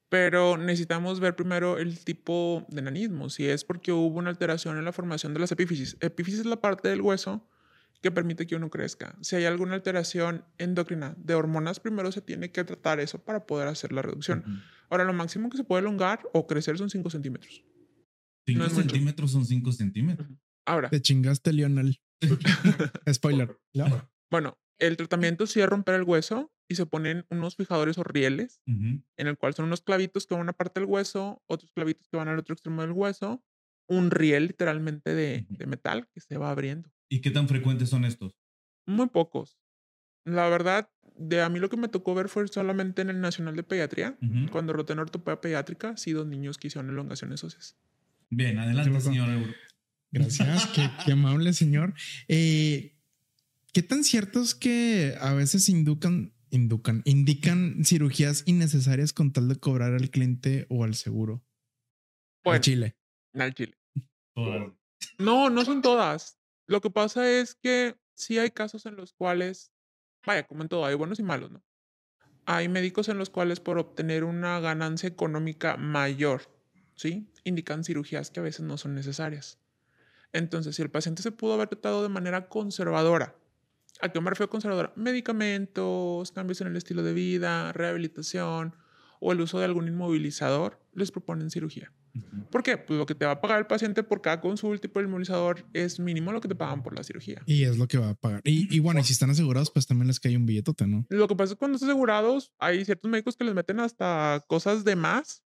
Pero 0.09 0.57
necesitamos 0.57 1.21
ver 1.21 1.37
primero 1.37 1.79
el 1.79 2.03
tipo 2.05 2.67
de 2.69 2.81
enanismo. 2.81 3.29
Si 3.29 3.47
es 3.47 3.65
porque 3.65 3.93
hubo 3.93 4.19
una 4.19 4.31
alteración 4.31 4.79
en 4.79 4.85
la 4.85 4.93
formación 4.93 5.35
de 5.35 5.41
las 5.41 5.53
epífisis. 5.53 5.97
Epífisis 6.01 6.41
es 6.41 6.47
la 6.47 6.61
parte 6.61 6.89
del 6.89 7.03
hueso 7.03 7.47
que 8.01 8.11
permite 8.11 8.47
que 8.47 8.57
uno 8.57 8.71
crezca. 8.71 9.17
Si 9.21 9.37
hay 9.37 9.45
alguna 9.45 9.75
alteración 9.75 10.45
endocrina 10.57 11.15
de 11.19 11.35
hormonas, 11.35 11.81
primero 11.81 12.11
se 12.13 12.23
tiene 12.23 12.51
que 12.51 12.65
tratar 12.65 13.01
eso 13.01 13.19
para 13.19 13.47
poder 13.47 13.69
hacer 13.69 13.93
la 13.93 14.03
reducción. 14.03 14.63
Ahora, 14.89 15.05
lo 15.05 15.13
máximo 15.13 15.51
que 15.51 15.57
se 15.57 15.65
puede 15.65 15.81
elongar 15.81 16.23
o 16.33 16.47
crecer 16.47 16.79
son 16.79 16.91
5 16.91 17.11
centímetros. 17.11 17.65
Cinco 18.49 18.61
No 18.61 18.65
es 18.67 18.73
mucho. 18.73 18.89
centímetros 18.89 19.31
son 19.33 19.45
5 19.45 19.73
centímetros. 19.73 20.27
Ahora, 20.65 20.89
Te 20.89 21.03
chingaste, 21.03 21.53
Lionel. 21.53 22.01
Spoiler. 23.13 23.59
¿no? 23.75 24.11
bueno, 24.31 24.59
el 24.79 24.97
tratamiento 24.97 25.47
sí 25.47 25.61
es 25.61 25.69
romper 25.69 25.97
el 25.97 26.03
hueso 26.05 26.51
y 26.67 26.75
se 26.77 26.87
ponen 26.87 27.27
unos 27.29 27.57
fijadores 27.57 27.99
o 27.99 28.05
rieles 28.05 28.61
en 28.67 29.03
el 29.27 29.37
cual 29.37 29.53
son 29.55 29.67
unos 29.67 29.83
clavitos 29.83 30.27
que 30.27 30.35
van 30.35 30.41
a 30.41 30.45
una 30.45 30.53
parte 30.55 30.81
del 30.81 30.89
hueso, 30.89 31.43
otros 31.47 31.71
clavitos 31.73 32.09
que 32.09 32.17
van 32.17 32.29
al 32.29 32.39
otro 32.39 32.55
extremo 32.55 32.81
del 32.83 32.93
hueso, 32.93 33.43
un 33.87 34.11
riel 34.11 34.47
literalmente 34.47 35.15
de, 35.15 35.47
metal 35.67 36.09
que 36.13 36.21
se 36.21 36.39
va 36.39 36.51
abriendo. 36.51 36.91
¿Y 37.11 37.21
qué 37.21 37.31
tan 37.31 37.49
frecuentes 37.49 37.91
son 37.91 38.05
estos? 38.07 38.35
Muy 38.87 39.09
pocos. 39.09 39.59
La 40.25 40.49
verdad, 40.49 40.91
de 41.17 41.43
a 41.43 41.49
mí 41.51 41.59
lo 41.59 41.69
que 41.69 41.77
me 41.77 41.89
tocó 41.89 42.15
ver 42.15 42.29
fue 42.29 42.47
solamente 42.49 43.03
en 43.03 43.11
el 43.11 43.21
Nacional 43.21 43.57
de 43.57 43.63
Pediatría, 43.63 44.19
Ujú. 44.23 44.51
cuando 44.51 44.73
roté 44.73 44.93
en 44.95 44.99
ortopedia 45.01 45.41
pediátrica, 45.41 45.97
sí, 45.99 46.13
dos 46.13 46.27
niños 46.27 46.57
que 46.59 46.69
hicieron 46.69 46.91
elongaciones 46.91 47.43
óseas. 47.45 47.77
Bien, 48.31 48.59
adelante, 48.59 49.01
señor 49.01 49.31
Euro. 49.31 49.53
Gracias, 50.11 50.67
qué, 50.69 50.89
qué 51.05 51.13
amable 51.13 51.53
señor. 51.53 51.95
Eh, 52.29 52.99
¿Qué 53.73 53.83
tan 53.83 54.05
cierto 54.05 54.41
es 54.41 54.55
que 54.55 55.15
a 55.21 55.35
veces 55.35 55.69
inducan, 55.69 56.35
inducan, 56.51 57.03
indican 57.05 57.85
cirugías 57.85 58.43
innecesarias 58.47 59.13
con 59.13 59.33
tal 59.33 59.49
de 59.49 59.57
cobrar 59.57 59.93
al 59.93 60.11
cliente 60.11 60.67
o 60.71 60.85
al 60.85 60.95
seguro? 60.95 61.45
Bueno, 62.45 62.57
Al 62.57 62.61
Chile. 62.61 62.97
al 63.35 63.55
chile. 63.55 63.79
No, 65.19 65.51
no 65.51 65.65
son 65.65 65.83
todas. 65.83 66.39
Lo 66.67 66.81
que 66.81 66.91
pasa 66.91 67.31
es 67.31 67.55
que 67.55 67.97
sí 68.15 68.39
hay 68.39 68.51
casos 68.51 68.87
en 68.87 68.97
los 68.97 69.13
cuales, 69.13 69.73
vaya, 70.27 70.47
como 70.47 70.63
en 70.63 70.69
todo, 70.69 70.85
hay 70.87 70.95
buenos 70.95 71.19
y 71.19 71.23
malos, 71.23 71.51
¿no? 71.51 71.63
Hay 72.47 72.69
médicos 72.69 73.09
en 73.09 73.19
los 73.19 73.29
cuales 73.31 73.61
por 73.61 73.79
obtener 73.79 74.25
una 74.25 74.59
ganancia 74.61 75.09
económica 75.09 75.77
mayor, 75.77 76.43
¿sí? 76.95 77.31
Indican 77.49 77.83
cirugías 77.83 78.31
que 78.31 78.41
a 78.41 78.43
veces 78.43 78.61
no 78.61 78.77
son 78.77 78.95
necesarias. 78.95 79.59
Entonces, 80.33 80.77
si 80.77 80.83
el 80.83 80.91
paciente 80.91 81.23
se 81.23 81.33
pudo 81.33 81.55
haber 81.55 81.69
tratado 81.69 82.03
de 82.03 82.11
manera 82.11 82.49
conservadora, 82.49 83.35
¿a 84.01 84.11
qué 84.11 84.21
me 84.21 84.29
refiero 84.29 84.51
conservadora? 84.51 84.93
Medicamentos, 84.97 86.31
cambios 86.33 86.61
en 86.61 86.67
el 86.67 86.77
estilo 86.77 87.03
de 87.03 87.15
vida, 87.15 87.73
rehabilitación 87.73 88.75
o 89.21 89.33
el 89.33 89.41
uso 89.41 89.59
de 89.59 89.65
algún 89.65 89.89
inmovilizador, 89.89 90.79
les 90.93 91.11
proponen 91.11 91.51
cirugía. 91.51 91.93
¿Por 92.51 92.63
qué? 92.63 92.77
Pues 92.79 92.99
lo 92.99 93.07
que 93.07 93.15
te 93.15 93.25
va 93.25 93.33
a 93.33 93.41
pagar 93.41 93.59
el 93.59 93.67
paciente 93.67 94.03
por 94.03 94.21
cada 94.21 94.41
consulta 94.41 94.87
y 94.87 94.91
por 94.91 95.03
el 95.03 95.09
inmunizador 95.09 95.65
es 95.73 96.01
mínimo 96.01 96.33
lo 96.33 96.41
que 96.41 96.49
te 96.49 96.55
pagan 96.55 96.83
por 96.83 96.95
la 96.97 97.03
cirugía. 97.03 97.43
Y 97.47 97.65
es 97.65 97.79
lo 97.79 97.87
que 97.87 97.99
va 97.99 98.11
a 98.11 98.15
pagar. 98.15 98.41
Y, 98.45 98.75
y 98.75 98.81
bueno, 98.81 99.01
y 99.01 99.05
si 99.05 99.13
están 99.13 99.31
asegurados, 99.31 99.71
pues 99.71 99.87
también 99.87 100.09
les 100.09 100.21
cae 100.21 100.37
un 100.37 100.47
billetote, 100.47 100.87
¿no? 100.87 101.07
Lo 101.09 101.29
que 101.29 101.37
pasa 101.37 101.53
es 101.53 101.55
que 101.55 101.59
cuando 101.59 101.77
están 101.77 101.91
asegurados, 101.91 102.53
hay 102.59 102.85
ciertos 102.85 103.11
médicos 103.11 103.37
que 103.37 103.45
les 103.45 103.55
meten 103.55 103.81
hasta 103.81 104.45
cosas 104.49 104.85
de 104.85 104.97
más. 104.97 105.43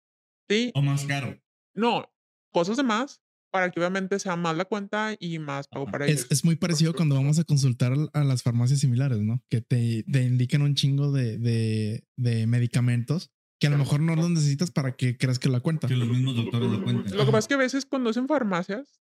Sí, 0.49 0.73
O 0.75 0.83
más 0.83 1.05
caro. 1.05 1.39
No, 1.79 2.11
cosas 2.53 2.77
de 2.77 2.83
más 2.83 3.23
para 3.51 3.71
que 3.71 3.81
obviamente 3.81 4.19
sea 4.19 4.37
más 4.37 4.57
la 4.57 4.67
cuenta 4.67 5.17
y 5.19 5.39
más 5.39 5.69
pago 5.69 5.85
Ajá. 5.85 5.93
para 5.93 6.07
Es, 6.07 6.13
ellos. 6.13 6.27
es 6.31 6.45
muy 6.45 6.57
parecido 6.57 6.95
cuando 6.95 7.15
vamos 7.15 7.39
a 7.39 7.45
consultar 7.45 7.95
a 8.13 8.25
las 8.25 8.43
farmacias 8.43 8.81
similares, 8.81 9.21
¿no? 9.21 9.43
Que 9.49 9.63
te, 9.63 10.03
te 10.05 10.23
indican 10.25 10.61
un 10.63 10.75
chingo 10.75 11.13
de, 11.13 11.39
de, 11.39 12.05
de 12.17 12.47
medicamentos 12.47 13.31
que 13.61 13.67
a 13.67 13.71
lo 13.71 13.79
mejor 13.79 14.01
no 14.01 14.15
los 14.15 14.31
necesitas 14.31 14.71
para 14.71 14.93
que 14.97 15.17
creas 15.17 15.39
que 15.39 15.49
la 15.49 15.61
cuenta. 15.61 15.89
Que 15.89 15.97
los 15.97 16.09
mismos 16.09 16.37
doctores 16.37 16.71
lo 16.71 16.85
cuenten. 16.85 17.17
Lo 17.17 17.25
que 17.25 17.33
pasa 17.33 17.39
es 17.39 17.49
que 17.49 17.55
a 17.55 17.59
veces 17.59 17.87
cuando 17.87 18.11
es 18.11 18.17
en 18.17 18.29
farmacias, 18.29 19.01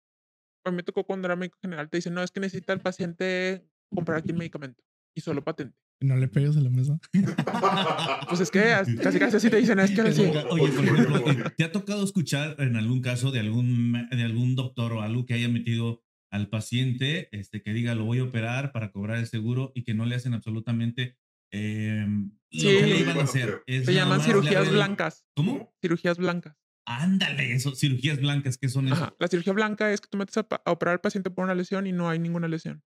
a 0.64 0.70
mí 0.70 0.76
me 0.76 0.82
tocó 0.82 1.04
cuando 1.04 1.26
era 1.26 1.36
médico 1.36 1.58
general, 1.62 1.88
te 1.88 1.98
dicen, 1.98 2.14
no, 2.14 2.22
es 2.22 2.30
que 2.30 2.40
necesita 2.40 2.72
el 2.72 2.80
paciente 2.80 3.68
comprar 3.94 4.18
aquí 4.18 4.30
el 4.30 4.38
medicamento 4.38 4.82
y 5.14 5.20
solo 5.20 5.44
patente. 5.44 5.76
No 6.02 6.16
le 6.16 6.28
pegues 6.28 6.56
a 6.56 6.60
la 6.60 6.70
mesa. 6.70 6.98
Pues 8.28 8.40
es 8.40 8.50
que 8.50 8.60
casi 9.02 9.18
casi 9.18 9.36
así 9.36 9.50
te 9.50 9.56
dicen, 9.56 9.80
es 9.80 9.90
que 9.90 10.12
sí. 10.12 10.22
Oye, 10.50 10.68
por 10.68 10.84
ejemplo, 10.84 11.52
¿te 11.56 11.64
ha 11.64 11.72
tocado 11.72 12.04
escuchar 12.04 12.54
en 12.58 12.76
algún 12.76 13.00
caso 13.02 13.32
de 13.32 13.40
algún, 13.40 13.92
de 14.10 14.22
algún 14.22 14.54
doctor 14.54 14.92
o 14.92 15.02
algo 15.02 15.26
que 15.26 15.34
haya 15.34 15.48
metido 15.48 16.04
al 16.30 16.48
paciente 16.48 17.28
este, 17.32 17.60
que 17.60 17.72
diga 17.72 17.96
lo 17.96 18.04
voy 18.04 18.20
a 18.20 18.24
operar 18.24 18.70
para 18.70 18.92
cobrar 18.92 19.18
el 19.18 19.26
seguro 19.26 19.72
y 19.74 19.82
que 19.82 19.94
no 19.94 20.06
le 20.06 20.14
hacen 20.14 20.32
absolutamente 20.32 21.16
eh, 21.52 22.06
Sí. 22.52 22.62
lo 22.72 22.78
que 22.80 22.86
le 22.86 22.98
iban 23.00 23.18
a 23.18 23.22
hacer? 23.24 23.62
Es 23.66 23.84
Se 23.86 23.94
llaman 23.94 24.20
cirugías 24.20 24.70
blancas. 24.70 25.24
¿Cómo? 25.34 25.74
Cirugías 25.82 26.18
blancas. 26.18 26.56
Ándale, 26.86 27.52
eso, 27.52 27.74
cirugías 27.74 28.20
blancas, 28.20 28.58
¿qué 28.58 28.68
son 28.68 28.86
eso? 28.86 28.94
Ajá. 28.94 29.14
La 29.18 29.28
cirugía 29.28 29.52
blanca 29.52 29.92
es 29.92 30.00
que 30.00 30.08
tú 30.08 30.18
metes 30.18 30.36
a 30.36 30.46
operar 30.66 30.94
al 30.94 31.00
paciente 31.00 31.30
por 31.30 31.44
una 31.44 31.54
lesión 31.54 31.86
y 31.86 31.92
no 31.92 32.08
hay 32.08 32.18
ninguna 32.20 32.46
lesión. 32.48 32.82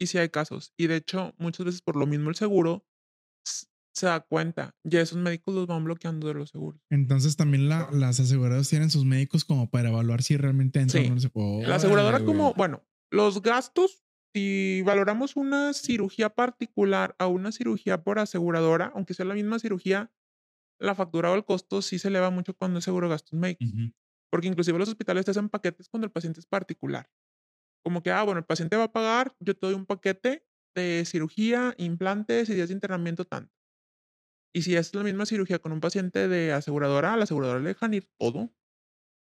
Y 0.00 0.06
sí 0.06 0.18
hay 0.18 0.30
casos. 0.30 0.72
Y 0.78 0.86
de 0.86 0.96
hecho, 0.96 1.34
muchas 1.38 1.66
veces 1.66 1.82
por 1.82 1.96
lo 1.96 2.06
mismo 2.06 2.30
el 2.30 2.36
seguro 2.36 2.86
se 3.92 4.06
da 4.06 4.20
cuenta. 4.20 4.74
Ya 4.84 5.00
esos 5.00 5.18
médicos 5.18 5.54
los 5.54 5.66
van 5.66 5.84
bloqueando 5.84 6.28
de 6.28 6.34
los 6.34 6.50
seguros. 6.50 6.80
Entonces 6.90 7.36
también 7.36 7.68
la- 7.68 7.90
las 7.92 8.18
aseguradoras 8.20 8.68
tienen 8.68 8.90
sus 8.90 9.04
médicos 9.04 9.44
como 9.44 9.68
para 9.68 9.90
evaluar 9.90 10.22
si 10.22 10.36
realmente 10.36 10.80
entra 10.80 11.00
Sí. 11.02 11.08
o 11.08 11.14
no 11.14 11.20
se 11.20 11.28
puede. 11.28 11.66
La 11.66 11.74
aseguradora 11.76 12.24
como, 12.24 12.54
bueno, 12.54 12.82
los 13.10 13.42
gastos, 13.42 14.02
si 14.34 14.80
valoramos 14.82 15.36
una 15.36 15.72
cirugía 15.74 16.30
particular 16.30 17.16
a 17.18 17.26
una 17.26 17.50
cirugía 17.52 18.02
por 18.04 18.20
aseguradora, 18.20 18.92
aunque 18.94 19.12
sea 19.14 19.26
la 19.26 19.34
misma 19.34 19.58
cirugía, 19.58 20.12
la 20.80 20.94
factura 20.94 21.30
o 21.30 21.34
el 21.34 21.44
costo 21.44 21.82
sí 21.82 21.98
se 21.98 22.08
eleva 22.08 22.30
mucho 22.30 22.54
cuando 22.54 22.78
es 22.78 22.84
seguro 22.84 23.08
gastos 23.08 23.38
médicos. 23.38 23.68
Porque 24.30 24.46
inclusive 24.46 24.78
los 24.78 24.88
hospitales 24.88 25.24
te 25.24 25.32
hacen 25.32 25.48
paquetes 25.48 25.88
cuando 25.88 26.06
el 26.06 26.12
paciente 26.12 26.38
es 26.40 26.46
particular. 26.46 27.10
Como 27.82 28.02
que, 28.02 28.10
ah, 28.10 28.22
bueno, 28.22 28.38
el 28.38 28.44
paciente 28.44 28.76
va 28.76 28.84
a 28.84 28.92
pagar, 28.92 29.34
yo 29.40 29.54
te 29.56 29.66
doy 29.66 29.74
un 29.74 29.86
paquete 29.86 30.44
de 30.74 31.04
cirugía, 31.06 31.74
implantes 31.78 32.48
y 32.48 32.54
días 32.54 32.68
de 32.68 32.74
internamiento 32.74 33.24
tanto. 33.24 33.52
Y 34.54 34.62
si 34.62 34.76
es 34.76 34.94
la 34.94 35.02
misma 35.02 35.26
cirugía 35.26 35.60
con 35.60 35.72
un 35.72 35.80
paciente 35.80 36.28
de 36.28 36.52
aseguradora, 36.52 37.14
a 37.14 37.16
la 37.16 37.24
aseguradora 37.24 37.60
le 37.60 37.68
dejan 37.68 37.94
ir 37.94 38.08
todo. 38.18 38.50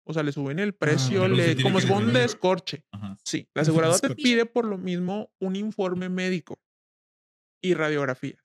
O 0.07 0.14
sea, 0.14 0.24
le 0.24 0.32
suben 0.32 0.57
el 0.57 0.74
precio, 0.74 1.28
le, 1.28 1.55
tiene 1.55 1.62
como 1.62 1.80
fuera 1.80 1.97
un 1.97 2.14
descorche. 2.14 2.84
Ajá. 2.91 3.16
Sí, 3.24 3.47
la 3.53 3.62
aseguradora 3.62 3.99
te 3.99 4.16
pide 4.16 4.45
por 4.45 4.66
lo 4.66 4.78
mismo 4.78 5.32
un 5.39 5.55
informe 5.55 6.10
médico 6.10 6.60
y 7.62 7.76
radiografías. 7.76 8.43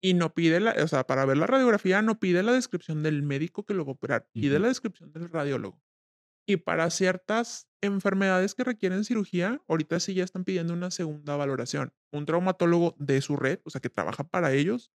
Y 0.00 0.14
no 0.14 0.34
pide 0.34 0.60
la, 0.60 0.76
o 0.82 0.86
sea, 0.86 1.04
para 1.04 1.24
ver 1.24 1.38
la 1.38 1.46
radiografía 1.46 2.02
no 2.02 2.20
pide 2.20 2.42
la 2.42 2.52
descripción 2.52 3.02
del 3.02 3.22
médico 3.22 3.64
que 3.64 3.74
lo 3.74 3.84
va 3.84 3.92
a 3.92 3.94
operar, 3.94 4.28
pide 4.32 4.56
Ujú. 4.56 4.62
la 4.62 4.68
descripción 4.68 5.12
del 5.12 5.28
radiólogo. 5.30 5.82
Y 6.46 6.58
para 6.58 6.90
ciertas 6.90 7.68
enfermedades 7.82 8.54
que 8.54 8.64
requieren 8.64 9.04
cirugía, 9.04 9.62
ahorita 9.68 9.98
sí 10.00 10.14
ya 10.14 10.24
están 10.24 10.44
pidiendo 10.44 10.72
una 10.74 10.90
segunda 10.90 11.36
valoración. 11.36 11.92
Un 12.12 12.26
traumatólogo 12.26 12.94
de 12.98 13.20
su 13.20 13.36
red, 13.36 13.60
o 13.64 13.70
sea, 13.70 13.80
que 13.80 13.88
trabaja 13.90 14.24
para 14.24 14.52
ellos, 14.52 14.90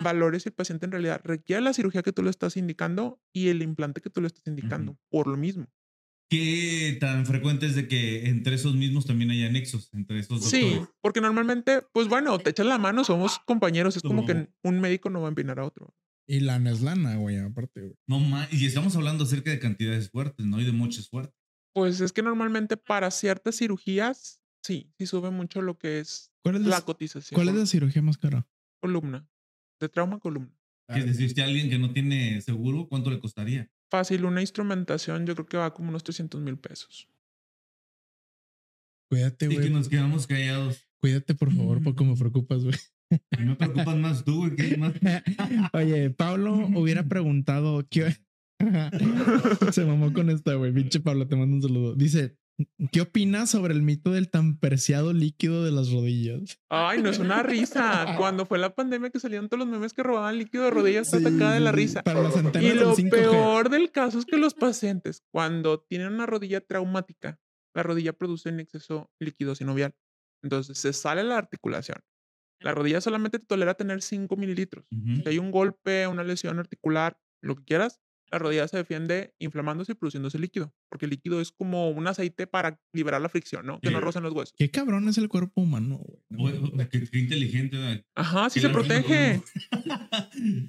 valore 0.00 0.40
si 0.40 0.48
el 0.48 0.54
paciente 0.54 0.86
en 0.86 0.92
realidad 0.92 1.20
requiere 1.24 1.62
la 1.62 1.72
cirugía 1.72 2.02
que 2.02 2.12
tú 2.12 2.22
le 2.22 2.30
estás 2.30 2.56
indicando 2.56 3.20
y 3.32 3.48
el 3.48 3.62
implante 3.62 4.00
que 4.00 4.10
tú 4.10 4.20
le 4.20 4.28
estás 4.28 4.46
indicando, 4.46 4.98
por 5.10 5.26
lo 5.26 5.36
mismo. 5.36 5.66
¿Qué 6.30 6.96
tan 7.00 7.26
frecuente 7.26 7.66
es 7.66 7.74
de 7.76 7.86
que 7.86 8.26
entre 8.28 8.54
esos 8.56 8.74
mismos 8.74 9.06
también 9.06 9.30
haya 9.30 9.48
nexos? 9.50 9.90
Entre 9.92 10.18
esos 10.18 10.42
Sí, 10.42 10.62
doctores? 10.70 10.88
porque 11.00 11.20
normalmente, 11.20 11.82
pues 11.92 12.08
bueno, 12.08 12.38
te 12.38 12.50
echan 12.50 12.68
la 12.68 12.78
mano, 12.78 13.04
somos 13.04 13.38
compañeros. 13.46 13.96
Es 13.96 14.02
como 14.02 14.22
Como- 14.24 14.26
que 14.26 14.48
un 14.64 14.80
médico 14.80 15.10
no 15.10 15.20
va 15.20 15.28
a 15.28 15.30
empinar 15.30 15.60
a 15.60 15.64
otro. 15.64 15.94
Y 16.26 16.40
lana 16.40 16.70
es 16.70 16.80
lana, 16.80 17.16
güey, 17.16 17.38
aparte, 17.38 17.80
güey. 17.82 17.94
No 18.08 18.18
ma- 18.20 18.48
y 18.50 18.64
estamos 18.66 18.96
hablando 18.96 19.24
acerca 19.24 19.50
de 19.50 19.58
cantidades 19.58 20.10
fuertes, 20.10 20.46
¿no? 20.46 20.60
Y 20.60 20.64
de 20.64 20.72
moches 20.72 21.08
fuertes. 21.08 21.34
Pues 21.74 22.00
es 22.00 22.12
que 22.12 22.22
normalmente 22.22 22.76
para 22.76 23.10
ciertas 23.10 23.56
cirugías, 23.56 24.40
sí, 24.62 24.90
sí 24.98 25.06
sube 25.06 25.30
mucho 25.30 25.60
lo 25.60 25.76
que 25.78 25.98
es 26.00 26.30
¿Cuál 26.42 26.56
es 26.56 26.62
la, 26.62 26.68
la 26.68 26.80
cotización. 26.82 27.36
¿cuál 27.36 27.48
es 27.48 27.54
la 27.54 27.66
cirugía 27.66 28.00
más 28.02 28.16
cara? 28.16 28.46
columna? 28.80 29.26
De 29.80 29.88
trauma 29.88 30.18
columna. 30.18 30.54
Es 30.88 31.04
decir, 31.06 31.30
si 31.34 31.40
alguien 31.40 31.68
que 31.70 31.78
no 31.78 31.92
tiene 31.92 32.40
seguro, 32.42 32.86
¿cuánto 32.88 33.10
le 33.10 33.18
costaría? 33.18 33.70
Fácil, 33.90 34.24
una 34.24 34.40
instrumentación 34.42 35.26
yo 35.26 35.34
creo 35.34 35.46
que 35.46 35.56
va 35.56 35.72
como 35.74 35.88
unos 35.88 36.04
300 36.04 36.40
mil 36.40 36.58
pesos. 36.58 37.08
Cuídate, 39.10 39.46
Y 39.46 39.48
que 39.50 39.54
güey. 39.56 39.70
nos 39.70 39.88
quedamos 39.88 40.26
callados. 40.26 40.86
Cuídate, 41.00 41.34
por 41.34 41.52
favor, 41.54 41.80
Mm. 41.80 41.84
porque 41.84 42.04
me 42.04 42.16
preocupas, 42.16 42.64
güey. 42.64 42.76
Me 43.38 43.54
preocupas 43.56 43.96
más 43.96 44.24
tú, 44.24 44.50
güey, 44.50 44.76
más. 44.76 44.92
Oye, 45.72 46.10
Pablo 46.10 46.54
hubiera 46.74 47.04
preguntado 47.04 47.84
qué. 47.88 48.16
Se 49.72 49.84
mamó 49.84 50.12
con 50.12 50.30
esta, 50.30 50.54
güey. 50.54 50.72
Pinche 50.72 51.00
Pablo, 51.00 51.26
te 51.26 51.36
mando 51.36 51.56
un 51.56 51.62
saludo. 51.62 51.94
Dice: 51.94 52.36
¿Qué 52.92 53.00
opinas 53.00 53.50
sobre 53.50 53.74
el 53.74 53.82
mito 53.82 54.12
del 54.12 54.30
tan 54.30 54.58
preciado 54.58 55.12
líquido 55.12 55.64
de 55.64 55.72
las 55.72 55.90
rodillas? 55.90 56.58
Ay, 56.70 57.02
no 57.02 57.10
es 57.10 57.18
una 57.18 57.42
risa. 57.42 58.14
Cuando 58.16 58.46
fue 58.46 58.58
la 58.58 58.74
pandemia 58.74 59.10
que 59.10 59.20
salieron 59.20 59.48
todos 59.48 59.58
los 59.58 59.68
memes 59.68 59.92
que 59.92 60.02
robaban 60.02 60.38
líquido 60.38 60.64
de 60.64 60.70
rodillas, 60.70 61.10
Sí, 61.10 61.16
está 61.16 61.28
atacada 61.28 61.54
de 61.54 61.60
la 61.60 61.72
risa. 61.72 62.02
Para 62.02 62.22
las 62.22 62.36
antenas 62.36 62.72
Y 62.74 62.76
lo 62.76 62.94
5G. 62.96 63.10
peor 63.10 63.70
del 63.70 63.90
caso 63.90 64.18
es 64.18 64.24
que 64.24 64.36
los 64.36 64.54
pacientes, 64.54 65.22
cuando 65.32 65.80
tienen 65.80 66.12
una 66.12 66.26
rodilla 66.26 66.60
traumática, 66.60 67.38
la 67.74 67.82
rodilla 67.82 68.12
produce 68.12 68.50
en 68.50 68.60
exceso 68.60 69.10
líquido 69.18 69.56
sinovial. 69.56 69.94
Entonces 70.42 70.78
se 70.78 70.92
sale 70.92 71.24
la 71.24 71.38
articulación. 71.38 71.98
La 72.64 72.72
rodilla 72.72 73.02
solamente 73.02 73.38
te 73.38 73.44
tolera 73.44 73.74
tener 73.74 74.00
5 74.00 74.36
mililitros. 74.36 74.86
Si 74.88 75.28
hay 75.28 75.38
un 75.38 75.50
golpe, 75.50 76.06
una 76.06 76.24
lesión 76.24 76.58
articular, 76.58 77.18
lo 77.42 77.56
que 77.56 77.64
quieras, 77.64 78.00
la 78.34 78.38
rodilla 78.40 78.66
se 78.68 78.76
defiende 78.76 79.32
inflamándose 79.38 79.92
y 79.92 79.94
produciéndose 79.94 80.38
líquido. 80.38 80.72
Porque 80.90 81.06
el 81.06 81.10
líquido 81.10 81.40
es 81.40 81.52
como 81.52 81.88
un 81.90 82.06
aceite 82.06 82.46
para 82.46 82.80
liberar 82.92 83.20
la 83.20 83.28
fricción, 83.28 83.64
¿no? 83.66 83.80
Que 83.80 83.90
no 83.90 83.98
Sí. 83.98 84.04
rozan 84.04 84.22
los 84.24 84.32
huesos. 84.32 84.54
Qué 84.56 84.70
cabrón 84.70 85.08
es 85.08 85.18
el 85.18 85.28
cuerpo 85.28 85.60
humano, 85.60 85.98
güey. 86.30 86.58
No 86.60 86.88
qué, 86.88 87.08
qué 87.08 87.18
inteligente. 87.18 87.76
güey. 87.76 88.04
Ajá, 88.16 88.50
sí 88.50 88.60
se 88.60 88.68
protege. 88.68 89.40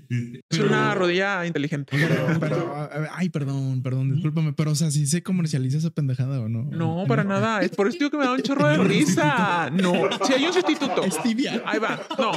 Este, 0.10 0.42
Es 0.50 0.60
una 0.60 0.94
rodilla 0.96 1.46
inteligente. 1.46 1.98
Pero, 1.98 2.40
pero, 2.40 2.90
ay, 3.12 3.30
perdón, 3.30 3.82
perdón, 3.84 4.14
discúlpame, 4.14 4.54
pero 4.54 4.72
o 4.72 4.76
sea, 4.76 4.92
¿sí 4.92 5.06
se 5.08 5.24
comercializa 5.24 5.78
esa 5.78 5.90
pendejada 5.90 6.40
o 6.42 6.48
no? 6.50 6.64
No, 6.64 7.06
para 7.08 7.24
nada. 7.24 7.62
Es 7.62 7.72
por 7.72 7.88
eso 7.88 7.98
digo 7.98 8.12
que 8.12 8.18
me 8.18 8.26
da 8.26 8.34
un 8.34 8.42
chorro 8.42 8.68
de 8.68 8.78
risa. 8.84 9.70
No, 9.72 9.94
si 10.26 10.34
hay 10.34 10.46
un 10.46 10.54
sustituto. 10.54 11.04
Es 11.04 11.22
tibia. 11.22 11.62
Ahí 11.66 11.80
va. 11.80 12.00
No, 12.18 12.32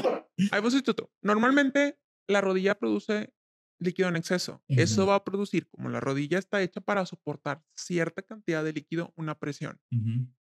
hay 0.51 0.61
un 0.61 0.71
sustituto. 0.71 1.11
Normalmente 1.23 1.99
la 2.29 2.41
rodilla 2.41 2.75
produce 2.79 3.33
líquido 3.81 4.09
en 4.09 4.17
exceso. 4.17 4.63
Eso 4.69 5.07
va 5.07 5.15
a 5.17 5.25
producir, 5.25 5.69
como 5.69 5.89
la 5.89 6.01
rodilla 6.01 6.39
está 6.39 6.61
hecha 6.63 6.81
para 6.81 7.07
soportar 7.07 7.63
cierta 7.77 8.23
cantidad 8.23 8.65
de 8.65 8.73
líquido, 8.73 9.13
una 9.17 9.39
presión. 9.39 9.79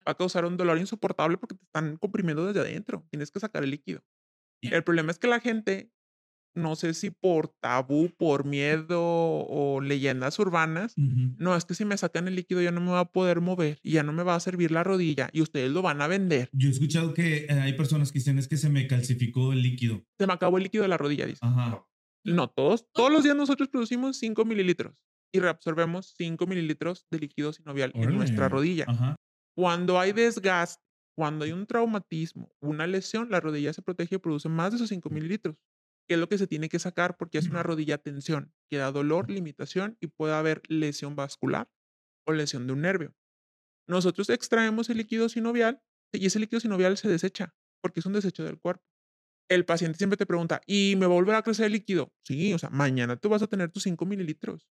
Va 0.07 0.13
a 0.13 0.15
causar 0.17 0.45
un 0.45 0.57
dolor 0.57 0.79
insoportable 0.79 1.37
porque 1.37 1.55
te 1.55 1.65
están 1.65 1.97
comprimiendo 1.99 2.47
desde 2.47 2.61
adentro. 2.61 3.07
Tienes 3.11 3.31
que 3.31 3.39
sacar 3.41 3.63
el 3.65 3.71
líquido. 3.71 4.03
Y- 4.63 4.73
El 4.75 4.83
problema 4.83 5.11
es 5.13 5.19
que 5.19 5.29
la 5.29 5.41
gente, 5.41 5.93
no 6.55 6.75
sé 6.75 6.95
si 6.95 7.11
por 7.11 7.49
tabú, 7.61 8.11
por 8.17 8.45
miedo 8.45 8.99
o 9.01 9.81
leyendas 9.81 10.39
urbanas, 10.39 10.95
no, 11.39 11.55
es 11.55 11.65
que 11.65 11.75
si 11.75 11.85
me 11.85 11.97
sacan 11.97 12.27
el 12.29 12.35
líquido 12.35 12.61
ya 12.61 12.73
no 12.73 12.81
me 12.81 12.91
va 12.91 13.01
a 13.01 13.13
poder 13.13 13.41
mover 13.41 13.79
y 13.83 13.93
ya 13.93 14.03
no 14.03 14.13
me 14.13 14.23
va 14.25 14.35
a 14.35 14.41
servir 14.41 14.71
la 14.73 14.83
rodilla 14.83 15.29
y 15.33 15.43
ustedes 15.43 15.71
lo 15.71 15.83
van 15.83 16.01
a 16.03 16.09
vender. 16.09 16.49
Yo 16.53 16.69
he 16.69 16.73
escuchado 16.73 17.15
que 17.15 17.45
eh, 17.45 17.51
hay 17.53 17.75
personas 17.75 18.11
que 18.11 18.19
dicen 18.19 18.39
es 18.39 18.49
que 18.49 18.57
se 18.57 18.69
me 18.69 18.87
calcificó 18.89 19.53
el 19.53 19.63
líquido. 19.63 20.03
Se 20.19 20.27
me 20.27 20.33
acabó 20.33 20.57
el 20.57 20.65
líquido 20.65 20.83
de 20.83 20.89
la 20.89 20.97
rodilla, 20.99 21.27
dice. 21.27 21.39
Ajá. 21.43 21.85
No, 22.25 22.51
todos, 22.51 22.87
todos 22.93 23.11
los 23.11 23.23
días 23.23 23.37
nosotros 23.37 23.69
producimos 23.69 24.19
5 24.19 24.45
mililitros 24.45 24.95
y 25.33 25.41
reabsorbemos 25.41 26.15
5 26.17 26.47
mililitros 26.47 27.07
de 27.11 27.19
líquido 27.19 27.53
sinovial 27.53 27.93
en 27.95 28.15
nuestra 28.15 28.49
rodilla. 28.49 28.85
Ajá. 28.89 29.17
Cuando 29.57 29.99
hay 29.99 30.13
desgaste, 30.13 30.83
cuando 31.17 31.45
hay 31.45 31.53
un 31.53 31.67
traumatismo, 31.67 32.51
una 32.61 32.87
lesión, 32.87 33.31
la 33.31 33.41
rodilla 33.41 33.73
se 33.73 33.83
protege 33.83 34.17
y 34.17 34.19
produce 34.19 34.49
más 34.49 34.71
de 34.71 34.77
esos 34.77 34.89
5 34.89 35.11
mililitros, 35.11 35.57
que 36.09 36.15
es 36.15 36.21
lo 36.21 36.29
que 36.29 36.39
se 36.39 36.47
tiene 36.47 36.69
que 36.69 36.79
sacar 36.79 37.17
porque 37.17 37.39
es 37.39 37.49
una 37.49 37.63
rodilla 37.63 37.99
tensión, 37.99 38.53
que 38.71 38.79
da 38.79 38.91
dolor, 38.91 39.31
limitación 39.31 39.97
y 40.01 40.09
puede 40.09 40.35
haber 40.35 40.63
lesión 40.69 41.17
vascular 41.17 41.71
o 42.27 42.33
lesión 42.33 42.67
de 42.67 42.73
un 42.73 42.81
nervio. 42.83 43.15
Nosotros 43.89 44.31
extraemos 44.31 44.89
el 44.89 44.99
líquido 44.99 45.29
sinovial 45.29 45.83
y 46.13 46.27
ese 46.27 46.39
líquido 46.39 46.61
sinovial 46.61 46.97
se 46.97 47.09
desecha 47.09 47.55
porque 47.83 48.01
es 48.01 48.07
un 48.07 48.13
desecho 48.13 48.45
del 48.45 48.59
cuerpo. 48.59 48.85
El 49.51 49.65
paciente 49.65 49.99
siempre 49.99 50.17
te 50.17 50.27
pregunta, 50.27 50.61
¿y 50.65 50.95
me 50.97 51.07
va 51.07 51.13
a 51.13 51.17
volver 51.17 51.35
a 51.35 51.43
crecer 51.43 51.67
el 51.67 51.73
líquido? 51.73 52.15
Sí, 52.23 52.55
o 52.55 52.59
sea, 52.59 52.71
mañana 52.71 53.17
tú 53.17 53.29
vas 53.29 53.43
a 53.43 53.49
tener 53.49 53.71
tus 53.71 53.83
5 53.83 54.07
mililitros. 54.07 54.69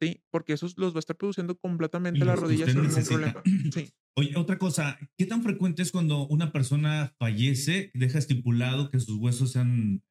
Sí, 0.00 0.20
porque 0.30 0.54
esos 0.54 0.76
los 0.76 0.92
va 0.92 0.98
a 0.98 0.98
estar 0.98 1.16
produciendo 1.16 1.56
completamente 1.56 2.18
Y 2.18 2.24
la 2.24 2.32
los 2.32 2.40
que 2.40 2.46
rodilla 2.46 2.64
usted 2.66 2.82
sin 2.82 2.88
ningún 2.88 3.04
problema. 3.04 3.42
Sí. 3.72 3.94
Oye, 4.16 4.36
otra 4.36 4.58
cosa, 4.58 4.98
¿qué 5.16 5.24
tan 5.24 5.44
frecuente 5.44 5.82
es 5.82 5.92
cuando 5.92 6.26
una 6.26 6.50
persona 6.52 7.14
fallece, 7.18 7.92
deja 7.94 8.18
estipulado 8.18 8.90
que 8.90 8.98
sus 8.98 9.16
huesos 9.18 9.52
sean 9.52 10.02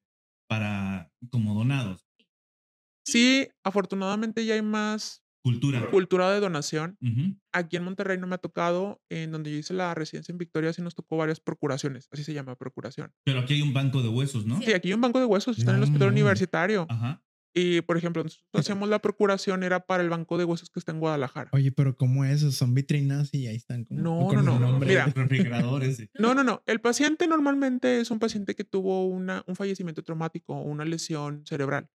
para 0.47 1.11
como 1.29 1.53
donados? 1.53 2.07
Sí, 3.05 3.49
afortunadamente 3.63 4.45
ya 4.45 4.53
hay 4.53 4.61
más 4.61 5.20
Cultura. 5.43 5.89
cultura 5.89 6.31
de 6.31 6.39
donación. 6.39 6.97
Aquí 7.51 7.75
en 7.77 7.83
Monterrey 7.83 8.17
no 8.17 8.27
me 8.27 8.35
ha 8.35 8.37
tocado, 8.37 9.01
en 9.09 9.31
donde 9.31 9.51
yo 9.51 9.57
hice 9.57 9.73
la 9.73 9.93
residencia 9.95 10.31
en 10.31 10.37
Victoria, 10.37 10.71
sí 10.73 10.81
nos 10.81 10.95
tocó 10.95 11.17
varias 11.17 11.39
procuraciones, 11.39 12.07
así 12.11 12.23
se 12.23 12.33
llama 12.33 12.55
procuración. 12.55 13.11
Pero 13.23 13.39
aquí 13.39 13.55
hay 13.55 13.61
un 13.61 13.73
banco 13.73 14.01
de 14.01 14.09
huesos, 14.09 14.45
¿no? 14.45 14.61
Sí, 14.61 14.71
aquí 14.73 14.89
hay 14.89 14.93
un 14.93 15.01
banco 15.01 15.19
de 15.19 15.25
huesos, 15.25 15.57
está 15.57 15.71
en 15.71 15.77
el 15.77 15.83
hospital 15.83 16.07
mames. 16.09 16.21
universitario. 16.21 16.85
Ajá. 16.89 17.23
Y, 17.53 17.81
por 17.81 17.97
ejemplo, 17.97 18.23
nosotros 18.23 18.47
hacíamos 18.53 18.87
la 18.87 18.99
procuración, 18.99 19.63
era 19.63 19.85
para 19.85 20.03
el 20.03 20.09
banco 20.09 20.37
de 20.37 20.45
huesos 20.45 20.69
que 20.69 20.79
está 20.79 20.93
en 20.93 20.99
Guadalajara. 20.99 21.49
Oye, 21.53 21.71
pero 21.71 21.97
¿cómo 21.97 22.23
es? 22.23 22.41
Son 22.55 22.73
vitrinas 22.73 23.33
y 23.33 23.47
ahí 23.47 23.57
están. 23.57 23.83
Como, 23.83 23.99
No, 24.01 24.27
con 24.27 24.45
no, 24.45 24.57
no. 24.59 24.79
Mira. 24.79 25.07
Refrigeradores. 25.07 26.07
No, 26.17 26.33
no, 26.33 26.43
no. 26.43 26.63
El 26.65 26.79
paciente 26.79 27.27
normalmente 27.27 27.99
es 27.99 28.09
un 28.11 28.19
paciente 28.19 28.55
que 28.55 28.63
tuvo 28.63 29.07
una, 29.07 29.43
un 29.47 29.55
fallecimiento 29.55 30.01
traumático 30.03 30.53
o 30.53 30.61
una 30.61 30.85
lesión 30.85 31.43
cerebral. 31.45 31.89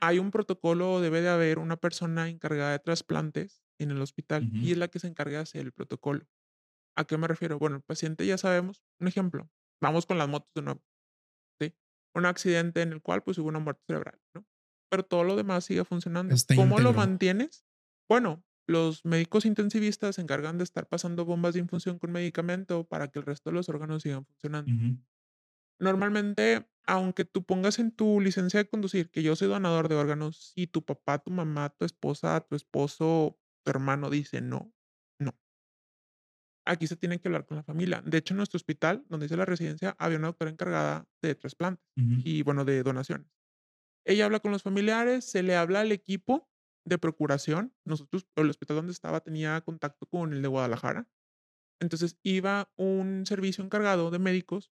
Hay 0.00 0.18
un 0.18 0.30
protocolo, 0.30 1.00
debe 1.00 1.20
de 1.20 1.28
haber 1.28 1.58
una 1.58 1.76
persona 1.76 2.28
encargada 2.28 2.72
de 2.72 2.78
trasplantes 2.78 3.62
en 3.78 3.90
el 3.90 4.00
hospital 4.00 4.50
y 4.52 4.72
es 4.72 4.78
la 4.78 4.88
que 4.88 4.98
se 4.98 5.06
encarga 5.06 5.36
de 5.38 5.42
hacer 5.42 5.62
el 5.62 5.72
protocolo. 5.72 6.26
¿A 6.96 7.04
qué 7.04 7.16
me 7.16 7.28
refiero? 7.28 7.58
Bueno, 7.58 7.76
el 7.76 7.82
paciente 7.82 8.26
ya 8.26 8.38
sabemos, 8.38 8.82
un 9.00 9.08
ejemplo, 9.08 9.50
vamos 9.80 10.06
con 10.06 10.18
las 10.18 10.28
motos 10.28 10.50
de 10.54 10.62
nuevo. 10.62 10.82
¿sí? 11.60 11.74
Un 12.14 12.26
accidente 12.26 12.82
en 12.82 12.92
el 12.92 13.02
cual 13.02 13.22
pues 13.22 13.38
hubo 13.38 13.48
una 13.48 13.60
muerte 13.60 13.82
cerebral, 13.86 14.20
¿no? 14.34 14.44
Pero 14.90 15.04
todo 15.04 15.24
lo 15.24 15.36
demás 15.36 15.64
sigue 15.64 15.84
funcionando. 15.84 16.34
Está 16.34 16.56
¿Cómo 16.56 16.78
lo 16.80 16.92
mantienes? 16.92 17.66
Bueno, 18.08 18.42
los 18.66 19.04
médicos 19.04 19.44
intensivistas 19.44 20.16
se 20.16 20.22
encargan 20.22 20.58
de 20.58 20.64
estar 20.64 20.86
pasando 20.88 21.24
bombas 21.24 21.54
de 21.54 21.60
infusión 21.60 21.98
con 21.98 22.12
medicamento 22.12 22.84
para 22.84 23.08
que 23.08 23.18
el 23.18 23.26
resto 23.26 23.50
de 23.50 23.54
los 23.54 23.68
órganos 23.68 24.02
sigan 24.02 24.24
funcionando. 24.24 24.72
Normalmente, 25.80 26.68
aunque 26.86 27.24
tú 27.24 27.44
pongas 27.44 27.78
en 27.78 27.92
tu 27.92 28.20
licencia 28.20 28.58
de 28.62 28.68
conducir 28.68 29.10
que 29.10 29.22
yo 29.22 29.36
soy 29.36 29.48
donador 29.48 29.88
de 29.88 29.96
órganos 29.96 30.52
y 30.56 30.68
tu 30.68 30.84
papá, 30.84 31.18
tu 31.18 31.30
mamá, 31.30 31.70
tu 31.70 31.84
esposa, 31.84 32.40
tu 32.40 32.56
esposo, 32.56 33.38
tu 33.64 33.70
hermano 33.70 34.10
dice 34.10 34.40
no, 34.40 34.74
no. 35.18 35.38
Aquí 36.64 36.86
se 36.86 36.96
tiene 36.96 37.18
que 37.18 37.28
hablar 37.28 37.46
con 37.46 37.56
la 37.56 37.62
familia. 37.62 38.02
De 38.04 38.18
hecho, 38.18 38.34
en 38.34 38.38
nuestro 38.38 38.58
hospital, 38.58 39.04
donde 39.08 39.26
hice 39.26 39.36
la 39.36 39.46
residencia, 39.46 39.96
había 39.98 40.18
una 40.18 40.26
doctora 40.28 40.50
encargada 40.50 41.08
de 41.22 41.34
trasplantes 41.34 41.84
y, 42.22 42.42
bueno, 42.42 42.64
de 42.64 42.82
donaciones. 42.82 43.26
Ella 44.06 44.26
habla 44.26 44.40
con 44.40 44.52
los 44.52 44.62
familiares, 44.64 45.24
se 45.24 45.42
le 45.42 45.56
habla 45.56 45.80
al 45.82 45.92
equipo 45.92 46.50
de 46.86 46.98
procuración. 46.98 47.74
Nosotros, 47.84 48.28
el 48.36 48.50
hospital 48.50 48.76
donde 48.78 48.92
estaba, 48.92 49.20
tenía 49.20 49.60
contacto 49.62 50.06
con 50.06 50.32
el 50.32 50.42
de 50.42 50.48
Guadalajara. 50.48 51.08
Entonces 51.80 52.18
iba 52.22 52.72
un 52.76 53.26
servicio 53.26 53.64
encargado 53.64 54.10
de 54.10 54.18
médicos 54.20 54.72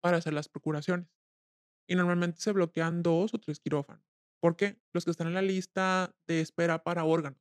para 0.00 0.18
hacer 0.18 0.32
las 0.32 0.48
procuraciones. 0.48 1.08
Y 1.88 1.94
normalmente 1.94 2.40
se 2.40 2.52
bloquean 2.52 3.02
dos 3.02 3.34
o 3.34 3.38
tres 3.38 3.60
quirófanos. 3.60 4.04
¿Por 4.40 4.56
qué? 4.56 4.80
Los 4.92 5.04
que 5.04 5.10
están 5.10 5.26
en 5.26 5.34
la 5.34 5.42
lista 5.42 6.14
de 6.26 6.40
espera 6.40 6.84
para 6.84 7.04
órganos, 7.04 7.40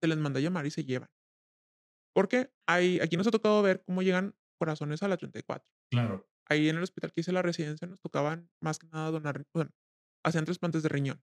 se 0.00 0.08
les 0.08 0.18
manda 0.18 0.38
a 0.38 0.42
llamar 0.42 0.66
y 0.66 0.70
se 0.70 0.84
llevan. 0.84 1.10
Porque 2.12 2.52
hay, 2.66 3.00
aquí 3.00 3.16
nos 3.16 3.26
ha 3.26 3.30
tocado 3.30 3.62
ver 3.62 3.82
cómo 3.84 4.02
llegan 4.02 4.34
corazones 4.58 5.02
a 5.02 5.08
la 5.08 5.16
34. 5.16 5.72
Claro. 5.90 6.28
Ahí 6.46 6.68
en 6.68 6.76
el 6.76 6.82
hospital 6.82 7.12
que 7.12 7.22
hice 7.22 7.32
la 7.32 7.42
residencia 7.42 7.88
nos 7.88 8.00
tocaban 8.00 8.50
más 8.60 8.78
que 8.78 8.86
nada 8.88 9.10
donar, 9.10 9.46
bueno, 9.54 9.70
hacían 10.22 10.44
trasplantes 10.44 10.82
de 10.82 10.88
riñón. 10.90 11.22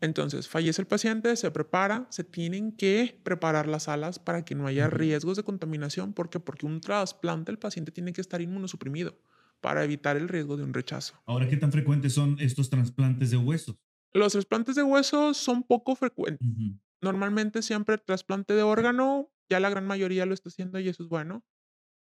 Entonces, 0.00 0.48
fallece 0.48 0.82
el 0.82 0.88
paciente, 0.88 1.36
se 1.36 1.50
prepara, 1.50 2.06
se 2.10 2.22
tienen 2.22 2.72
que 2.72 3.18
preparar 3.22 3.66
las 3.66 3.84
salas 3.84 4.18
para 4.18 4.44
que 4.44 4.54
no 4.54 4.66
haya 4.66 4.88
riesgos 4.88 5.38
de 5.38 5.42
contaminación. 5.42 6.12
¿Por 6.12 6.28
qué? 6.28 6.38
Porque 6.38 6.66
un 6.66 6.80
trasplante 6.80 7.50
el 7.50 7.58
paciente 7.58 7.92
tiene 7.92 8.12
que 8.12 8.20
estar 8.20 8.42
inmunosuprimido 8.42 9.18
para 9.66 9.82
evitar 9.82 10.16
el 10.16 10.28
riesgo 10.28 10.56
de 10.56 10.62
un 10.62 10.72
rechazo. 10.72 11.20
Ahora, 11.26 11.48
¿qué 11.48 11.56
tan 11.56 11.72
frecuentes 11.72 12.12
son 12.12 12.36
estos 12.38 12.70
trasplantes 12.70 13.32
de 13.32 13.36
huesos? 13.36 13.74
Los 14.14 14.34
trasplantes 14.34 14.76
de 14.76 14.84
huesos 14.84 15.38
son 15.38 15.64
poco 15.64 15.96
frecuentes. 15.96 16.48
Ujú. 16.48 16.78
Normalmente 17.02 17.62
siempre 17.62 17.98
trasplante 17.98 18.54
de 18.54 18.62
órgano, 18.62 19.28
ya 19.50 19.58
la 19.58 19.68
gran 19.68 19.84
mayoría 19.84 20.24
lo 20.24 20.34
está 20.34 20.50
haciendo 20.50 20.78
y 20.78 20.88
eso 20.88 21.02
es 21.02 21.08
bueno. 21.08 21.44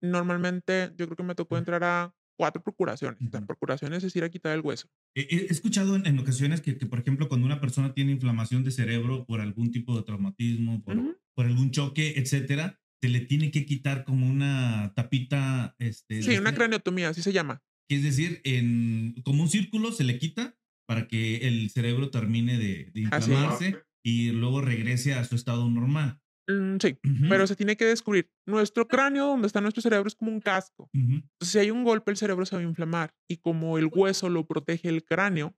Normalmente 0.01 0.93
yo 0.95 1.07
creo 1.07 1.17
que 1.17 1.23
me 1.23 1.35
tocó 1.35 1.57
entrar 1.57 1.83
a 1.83 2.15
cuatro 2.37 2.63
procuraciones. 2.63 3.19
O 3.21 3.29
sea, 3.29 3.41
Ujú. 3.41 3.47
procuraciones 3.47 4.01
es 4.05 4.15
ir 4.15 4.23
a 4.23 4.29
quitar 4.29 4.53
el 4.55 4.61
hueso. 4.61 4.87
He, 5.13 5.47
escuchado 5.51 5.97
en, 5.97 6.07
en 6.07 6.19
ocasiones 6.19 6.61
que, 6.61 6.77
que, 6.77 6.85
por 6.85 6.99
ejemplo, 6.99 7.27
cuando 7.27 7.47
una 7.47 7.59
persona 7.59 7.93
tiene 7.93 8.13
inflamación 8.13 8.63
de 8.63 8.71
cerebro 8.71 9.25
por 9.25 9.41
algún 9.41 9.71
tipo 9.71 9.97
de 9.97 10.03
traumatismo, 10.03 10.81
por, 10.85 10.95
Ujú. 10.95 11.17
por 11.35 11.47
algún 11.47 11.71
choque, 11.71 12.13
etcétera, 12.15 12.79
se 13.01 13.09
le 13.09 13.21
tiene 13.21 13.51
que 13.51 13.65
quitar 13.65 14.03
como 14.05 14.29
una 14.29 14.93
tapita, 14.95 15.75
este, 15.79 16.21
Sí, 16.21 16.37
una 16.37 16.53
craniotomía, 16.53 17.09
así 17.09 17.21
se 17.21 17.33
llama. 17.33 17.61
que 17.89 17.95
es 17.97 18.03
decir, 18.03 18.41
en, 18.43 19.15
como 19.23 19.43
un 19.43 19.49
círculo 19.49 19.91
se 19.91 20.03
le 20.03 20.17
quita 20.17 20.55
para 20.87 21.07
que 21.07 21.47
el 21.47 21.69
cerebro 21.69 22.09
termine 22.09 22.57
de, 22.57 22.91
de 22.93 23.01
inflamarse 23.01 23.77
y 24.05 24.31
luego 24.31 24.61
regrese 24.61 25.13
a 25.13 25.23
su 25.23 25.35
estado 25.35 25.69
normal. 25.69 26.19
Mm, 26.49 26.77
sí, 26.81 26.97
Ujú, 27.05 27.29
pero 27.29 27.47
se 27.47 27.55
tiene 27.55 27.77
que 27.77 27.85
descubrir. 27.85 28.31
Nuestro 28.47 28.87
cráneo, 28.87 29.27
donde 29.27 29.47
está 29.47 29.61
nuestro 29.61 29.81
cerebro, 29.81 30.07
es 30.07 30.15
como 30.15 30.31
un 30.31 30.41
casco. 30.41 30.89
ujú. 30.93 31.13
Entonces, 31.15 31.49
si 31.51 31.59
hay 31.59 31.71
un 31.71 31.83
golpe, 31.83 32.11
el 32.11 32.17
cerebro 32.17 32.45
se 32.45 32.55
va 32.55 32.61
a 32.61 32.65
inflamar. 32.65 33.13
Y 33.29 33.37
como 33.37 33.77
el 33.77 33.87
hueso 33.93 34.29
lo 34.29 34.45
protege 34.47 34.89
el 34.89 35.03
cráneo, 35.05 35.55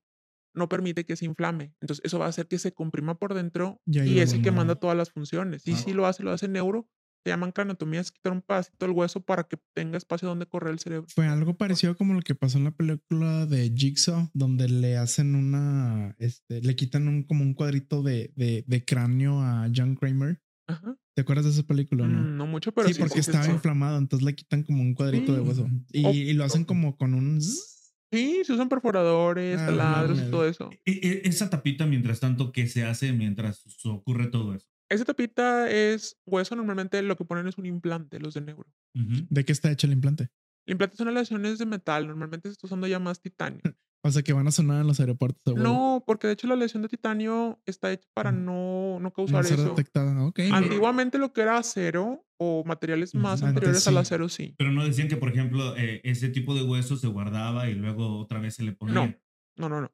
no 0.56 0.70
permite 0.70 1.06
que 1.06 1.16
se 1.16 1.26
inflame. 1.26 1.74
Entonces, 1.82 2.04
eso 2.06 2.20
va 2.20 2.26
a 2.26 2.30
hacer 2.30 2.48
que 2.48 2.60
se 2.60 2.74
comprima 2.74 3.18
por 3.18 3.34
dentro 3.34 3.82
Ya 3.86 4.06
y 4.06 4.20
es 4.20 4.34
el 4.34 4.42
que 4.44 4.52
manda 4.52 4.76
todas 4.76 4.98
las 4.98 5.10
funciones. 5.12 5.66
Y 5.68 5.74
Ah. 5.74 5.78
si 5.78 5.94
lo 5.94 6.06
hace, 6.06 6.22
lo 6.24 6.32
hace 6.32 6.48
neuro. 6.48 6.90
Se 7.24 7.30
llaman 7.30 7.54
craniotomías, 7.54 8.12
quitar 8.12 8.34
un 8.34 8.42
pedacito 8.42 8.86
del 8.86 8.94
hueso 8.96 9.22
para 9.22 9.44
que 9.44 9.58
tenga 9.74 9.98
espacio 9.98 10.28
donde 10.28 10.46
correr 10.46 10.74
el 10.74 10.80
cerebro. 10.80 11.08
Fue 11.08 11.26
algo 11.26 11.56
parecido 11.56 11.96
como 11.96 12.14
lo 12.14 12.22
que 12.22 12.36
pasó 12.36 12.58
en 12.58 12.66
la 12.66 12.72
película 12.72 13.46
de 13.46 13.72
Jigsaw, 13.74 14.30
donde 14.34 14.68
le 14.68 14.98
hacen 14.98 15.34
una, 15.36 16.16
este, 16.20 16.62
le 16.62 16.76
quitan 16.76 17.08
un, 17.08 17.24
como 17.24 17.44
un 17.44 17.54
cuadrito 17.54 18.04
de, 18.04 18.34
de, 18.36 18.66
de 18.68 18.84
cráneo 18.84 19.42
a 19.42 19.70
John 19.74 19.96
Kramer. 19.96 20.42
Ajá. 20.68 20.98
¿Te 21.16 21.22
acuerdas 21.22 21.46
de 21.46 21.52
esa 21.52 21.64
película 21.64 22.08
no? 22.08 22.20
Mm, 22.24 22.38
no 22.38 22.48
mucho, 22.48 22.74
pero 22.74 22.88
sí, 22.90 22.96
sí, 22.96 23.00
porque 23.00 23.22
sí, 23.22 23.30
estaba 23.30 23.46
sí. 23.46 23.52
inflamado, 23.52 23.98
entonces 24.00 24.26
le 24.26 24.36
quitan 24.36 24.64
como 24.64 24.82
un 24.82 24.94
cuadrito 24.94 25.34
de 25.34 25.40
hueso. 25.40 25.70
Y, 25.94 26.06
O- 26.06 26.12
y 26.12 26.34
lo 26.34 26.44
hacen 26.44 26.66
como 26.66 26.98
con 26.98 27.14
un... 27.14 27.40
Sí, 27.42 28.42
se 28.44 28.54
usan 28.54 28.68
perforadores, 28.70 29.60
Ah, 29.62 29.66
taladros 29.68 30.20
y 30.20 30.30
todo 30.30 30.46
eso. 30.48 30.70
E- 30.86 31.00
e- 31.02 31.22
esa 31.28 31.50
tapita, 31.50 31.86
mientras 31.86 32.20
tanto, 32.20 32.52
¿qué 32.52 32.68
se 32.68 32.84
hace 32.84 33.14
mientras 33.14 33.64
ocurre 33.86 34.28
todo 34.28 34.54
eso? 34.56 34.68
Esa 34.94 35.06
tapita 35.06 35.70
es 35.70 36.18
hueso, 36.26 36.56
normalmente 36.56 37.02
lo 37.02 37.16
que 37.16 37.26
ponen 37.26 37.48
es 37.48 37.58
un 37.58 37.66
implante, 37.66 38.20
los 38.20 38.34
de 38.36 38.42
neuro. 38.42 38.72
¿De 38.94 39.44
qué 39.46 39.52
está 39.52 39.72
hecho 39.72 39.88
el 39.88 39.94
implante? 39.94 40.30
El 40.66 40.74
implante 40.74 40.96
son 40.98 41.08
aleaciones 41.10 41.58
de 41.58 41.66
metal, 41.66 42.08
normalmente 42.08 42.48
se 42.50 42.54
está 42.54 42.68
usando 42.68 42.88
ya 42.88 43.00
más 43.00 43.20
titanio. 43.22 43.62
O 44.06 44.12
sea, 44.12 44.22
que 44.22 44.34
van 44.34 44.46
a 44.46 44.52
sonar 44.52 44.82
en 44.82 44.88
los 44.88 45.00
aeropuertos. 45.00 45.54
huevo. 45.54 45.64
No, 45.64 46.04
porque 46.06 46.28
de 46.28 46.34
hecho 46.34 46.46
la 46.48 46.56
aleación 46.56 46.84
de 46.84 46.90
titanio 46.90 47.62
está 47.66 47.90
hecha 47.90 48.06
para 48.14 48.34
Mm. 48.34 48.44
no, 48.44 48.54
no 48.96 49.00
No 49.00 49.14
causar 49.14 49.46
ser 49.46 49.54
eso. 49.60 49.70
detectada. 49.70 50.26
Ok. 50.26 50.42
Antiguamente 50.52 51.18
lo 51.18 51.32
que 51.32 51.40
era 51.40 51.58
acero 51.58 52.28
o 52.38 52.66
materiales 52.66 53.16
más 53.16 53.42
anteriores 53.44 53.88
al 53.88 53.96
acero, 53.98 54.28
sí. 54.28 54.56
Pero 54.58 54.74
no 54.74 54.84
decían 54.84 55.08
que, 55.08 55.16
por 55.16 55.30
ejemplo, 55.30 55.78
eh, 55.78 56.02
ese 56.04 56.28
tipo 56.28 56.54
de 56.54 56.64
hueso 56.64 56.98
se 56.98 57.08
guardaba 57.08 57.70
y 57.70 57.76
luego 57.76 58.20
otra 58.20 58.42
vez 58.42 58.56
se 58.56 58.64
le 58.64 58.74
ponía. 58.74 58.94
No, 58.94 59.16
no, 59.56 59.70
no, 59.70 59.82
no. 59.84 59.92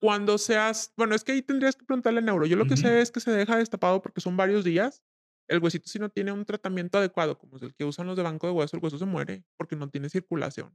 Cuando 0.00 0.38
seas, 0.38 0.92
bueno, 0.96 1.14
es 1.14 1.24
que 1.24 1.32
ahí 1.32 1.42
tendrías 1.42 1.76
que 1.76 1.84
preguntarle 1.84 2.20
al 2.20 2.24
neuro. 2.24 2.46
Yo 2.46 2.56
lo 2.56 2.66
que 2.66 2.76
sé 2.76 3.00
es 3.00 3.10
que 3.10 3.20
se 3.20 3.30
deja 3.30 3.56
destapado 3.56 4.00
porque 4.00 4.20
son 4.20 4.36
varios 4.36 4.64
días. 4.64 5.02
El 5.46 5.62
huesito 5.62 5.88
si 5.88 5.98
no 5.98 6.08
tiene 6.08 6.32
un 6.32 6.44
tratamiento 6.44 6.98
adecuado, 6.98 7.36
como 7.36 7.56
es 7.56 7.62
el 7.62 7.74
que 7.74 7.84
usan 7.84 8.06
los 8.06 8.16
de 8.16 8.22
banco 8.22 8.46
de 8.46 8.52
hueso, 8.52 8.76
el 8.76 8.82
hueso 8.82 8.98
se 8.98 9.04
muere 9.04 9.44
porque 9.58 9.76
no 9.76 9.90
tiene 9.90 10.08
circulación. 10.08 10.74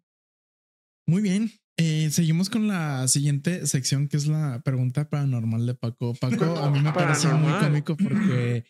Muy 1.07 1.21
bien. 1.21 1.51
Eh, 1.77 2.09
seguimos 2.09 2.49
con 2.49 2.67
la 2.67 3.07
siguiente 3.07 3.67
sección, 3.67 4.07
que 4.07 4.17
es 4.17 4.27
la 4.27 4.61
pregunta 4.63 5.09
paranormal 5.09 5.65
de 5.65 5.75
Paco. 5.75 6.13
Paco, 6.21 6.57
a 6.57 6.69
mí 6.69 6.79
me 6.79 6.93
parece 6.93 7.27
muy 7.33 7.51
cómico 7.59 7.97
porque 7.97 8.63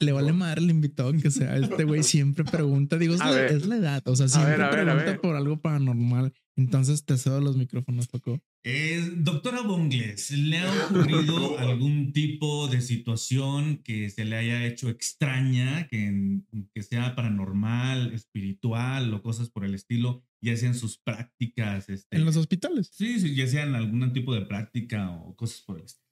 le 0.00 0.12
vale 0.12 0.32
madre 0.32 0.60
el 0.62 0.70
invitado 0.70 1.12
que 1.12 1.30
sea. 1.30 1.56
Este 1.56 1.84
güey 1.84 2.02
siempre 2.04 2.44
pregunta. 2.44 2.98
Digo, 2.98 3.14
es, 3.14 3.20
la, 3.20 3.46
es 3.46 3.66
la 3.66 3.76
edad. 3.76 4.02
O 4.06 4.16
sea, 4.16 4.28
siempre 4.28 4.52
ver, 4.52 4.62
a 4.62 4.70
ver, 4.70 4.80
a 4.80 4.84
pregunta 4.84 5.10
ver. 5.10 5.20
por 5.20 5.36
algo 5.36 5.60
paranormal. 5.60 6.32
Entonces 6.56 7.04
te 7.04 7.16
cedo 7.16 7.40
los 7.40 7.56
micrófonos, 7.56 8.08
Paco. 8.08 8.40
Eh, 8.64 9.12
doctora 9.16 9.62
Bongles, 9.62 10.32
¿le 10.32 10.58
ha 10.58 10.86
ocurrido 10.86 11.58
algún 11.58 12.12
tipo 12.12 12.66
de 12.66 12.80
situación 12.80 13.78
que 13.84 14.10
se 14.10 14.24
le 14.24 14.36
haya 14.36 14.66
hecho 14.66 14.88
extraña, 14.88 15.86
que, 15.86 16.40
que 16.74 16.82
sea 16.82 17.14
paranormal, 17.14 18.12
espiritual 18.12 19.14
o 19.14 19.22
cosas 19.22 19.50
por 19.50 19.64
el 19.64 19.74
estilo, 19.74 20.24
ya 20.40 20.56
sean 20.56 20.74
sus 20.74 20.98
prácticas? 20.98 21.88
Este, 21.88 22.16
En 22.16 22.24
los 22.24 22.36
hospitales. 22.36 22.90
Sí, 22.92 23.20
sí, 23.20 23.34
ya 23.36 23.46
sean 23.46 23.76
algún 23.76 24.12
tipo 24.12 24.34
de 24.34 24.42
práctica 24.44 25.12
o 25.12 25.36
cosas 25.36 25.62
por 25.62 25.78
el 25.78 25.84
estilo. 25.84 26.08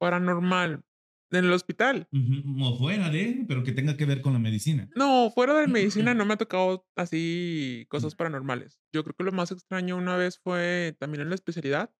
Paranormal. 0.00 0.82
En 1.34 1.44
el 1.44 1.52
hospital. 1.52 2.06
Ujú, 2.12 2.64
O 2.64 2.78
fuera 2.78 3.10
de, 3.10 3.44
pero 3.48 3.62
que 3.64 3.72
tenga 3.72 3.96
que 3.96 4.04
ver 4.06 4.20
con 4.22 4.32
la 4.32 4.38
medicina. 4.38 4.88
No, 4.94 5.30
fuera 5.34 5.54
de 5.54 5.66
medicina 6.12 6.14
no 6.14 6.24
me 6.24 6.34
ha 6.34 6.36
tocado 6.36 6.86
así 6.96 7.86
cosas 7.88 8.14
paranormales. 8.14 8.80
Yo 8.92 9.02
creo 9.04 9.14
que 9.16 9.24
lo 9.24 9.32
más 9.32 9.50
extraño 9.50 9.96
una 9.96 10.16
vez 10.16 10.38
fue 10.38 10.96
también 10.98 11.22
en 11.22 11.28
la 11.30 11.34
especialidad. 11.34 11.90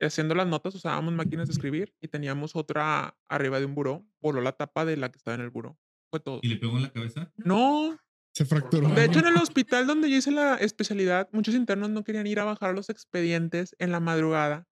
Haciendo 0.00 0.34
las 0.34 0.48
notas 0.48 0.74
usábamos 0.74 1.14
máquinas 1.14 1.46
de 1.48 1.52
escribir 1.52 1.94
y 2.00 2.08
teníamos 2.08 2.56
otra 2.56 3.16
arriba 3.28 3.60
de 3.60 3.66
un 3.66 3.74
buró. 3.74 4.04
Voló 4.20 4.40
la 4.40 4.52
tapa 4.52 4.84
de 4.84 4.96
la 4.96 5.10
que 5.12 5.18
estaba 5.18 5.34
en 5.36 5.42
el 5.42 5.50
buró. 5.50 5.78
Fue 6.10 6.18
todo. 6.18 6.40
¿Y 6.42 6.48
le 6.48 6.56
pegó 6.56 6.76
en 6.76 6.82
la 6.82 6.90
cabeza? 6.92 7.32
No, 7.36 7.96
Se 8.34 8.44
fracturó. 8.44 8.88
de 8.88 9.04
hecho 9.04 9.20
en 9.20 9.26
el 9.28 9.36
hospital 9.36 9.86
donde 9.86 10.10
yo 10.10 10.16
hice 10.16 10.30
la 10.32 10.56
especialidad, 10.56 11.28
muchos 11.32 11.54
internos 11.54 11.90
no 11.90 12.02
querían 12.02 12.26
ir 12.26 12.40
a 12.40 12.44
bajar 12.44 12.74
los 12.74 12.90
expedientes 12.90 13.76
en 13.78 13.92
la 13.92 14.00
madrugada 14.00 14.66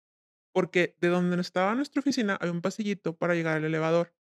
porque 0.53 0.97
de 1.01 1.09
donde 1.09 1.41
estaba 1.41 1.75
nuestra 1.75 2.01
oficina 2.01 2.37
había 2.41 2.53
un 2.53 2.61
pasillito 2.61 3.17
para 3.17 3.35
llegar 3.35 3.57
al 3.57 3.65
elevador. 3.65 4.15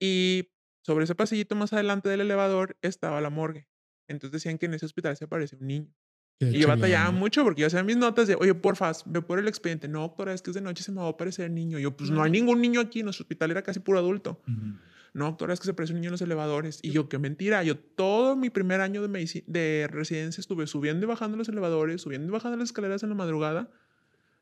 Y 0.00 0.50
sobre 0.82 1.04
ese 1.04 1.14
pasillito 1.14 1.54
más 1.54 1.72
adelante 1.72 2.08
del 2.08 2.20
elevador 2.20 2.76
estaba 2.82 3.20
la 3.20 3.30
morgue. 3.30 3.68
Entonces 4.08 4.32
decían 4.32 4.58
que 4.58 4.66
en 4.66 4.74
ese 4.74 4.86
hospital 4.86 5.16
se 5.16 5.24
aparecía 5.24 5.58
un 5.60 5.66
niño. 5.66 5.94
Qué 6.38 6.50
Y 6.50 6.58
yo 6.58 6.68
batallaba 6.68 7.10
mucho 7.12 7.42
porque 7.44 7.62
yo 7.62 7.66
hacía 7.66 7.82
mis 7.82 7.96
notas 7.96 8.28
de, 8.28 8.34
oye, 8.34 8.54
porfa, 8.54 8.92
ve 9.06 9.22
por 9.22 9.38
el 9.38 9.48
expediente. 9.48 9.88
No, 9.88 10.00
doctora, 10.00 10.34
es 10.34 10.42
que 10.42 10.50
es 10.50 10.54
de 10.54 10.60
noche 10.60 10.82
se 10.82 10.92
me 10.92 11.00
va 11.00 11.06
a 11.06 11.10
aparecer 11.10 11.46
el 11.46 11.54
niño. 11.54 11.78
Yo, 11.78 11.96
pues 11.96 12.10
no 12.10 12.22
hay 12.22 12.30
ningún 12.30 12.60
niño 12.60 12.80
aquí. 12.80 13.02
Nuestro 13.02 13.24
hospital 13.24 13.50
era 13.50 13.62
casi 13.62 13.80
puro 13.80 13.98
adulto. 13.98 14.42
Ujú. 14.46 14.78
No, 15.14 15.24
doctora, 15.24 15.54
es 15.54 15.60
que 15.60 15.64
se 15.64 15.70
aparece 15.70 15.94
un 15.94 16.00
niño 16.00 16.08
en 16.08 16.12
los 16.12 16.20
elevadores. 16.20 16.78
Y 16.82 16.90
yo, 16.90 17.08
qué 17.08 17.18
mentira. 17.18 17.62
Yo 17.62 17.78
todo 17.78 18.36
mi 18.36 18.50
primer 18.50 18.82
año 18.82 19.00
de, 19.00 19.44
de 19.46 19.88
residencia 19.90 20.42
estuve 20.42 20.66
subiendo 20.66 21.06
y 21.06 21.08
bajando 21.08 21.38
los 21.38 21.48
elevadores, 21.48 22.02
subiendo 22.02 22.28
y 22.28 22.30
bajando 22.30 22.58
las 22.58 22.68
escaleras 22.68 23.02
en 23.02 23.08
la 23.08 23.14
madrugada. 23.14 23.70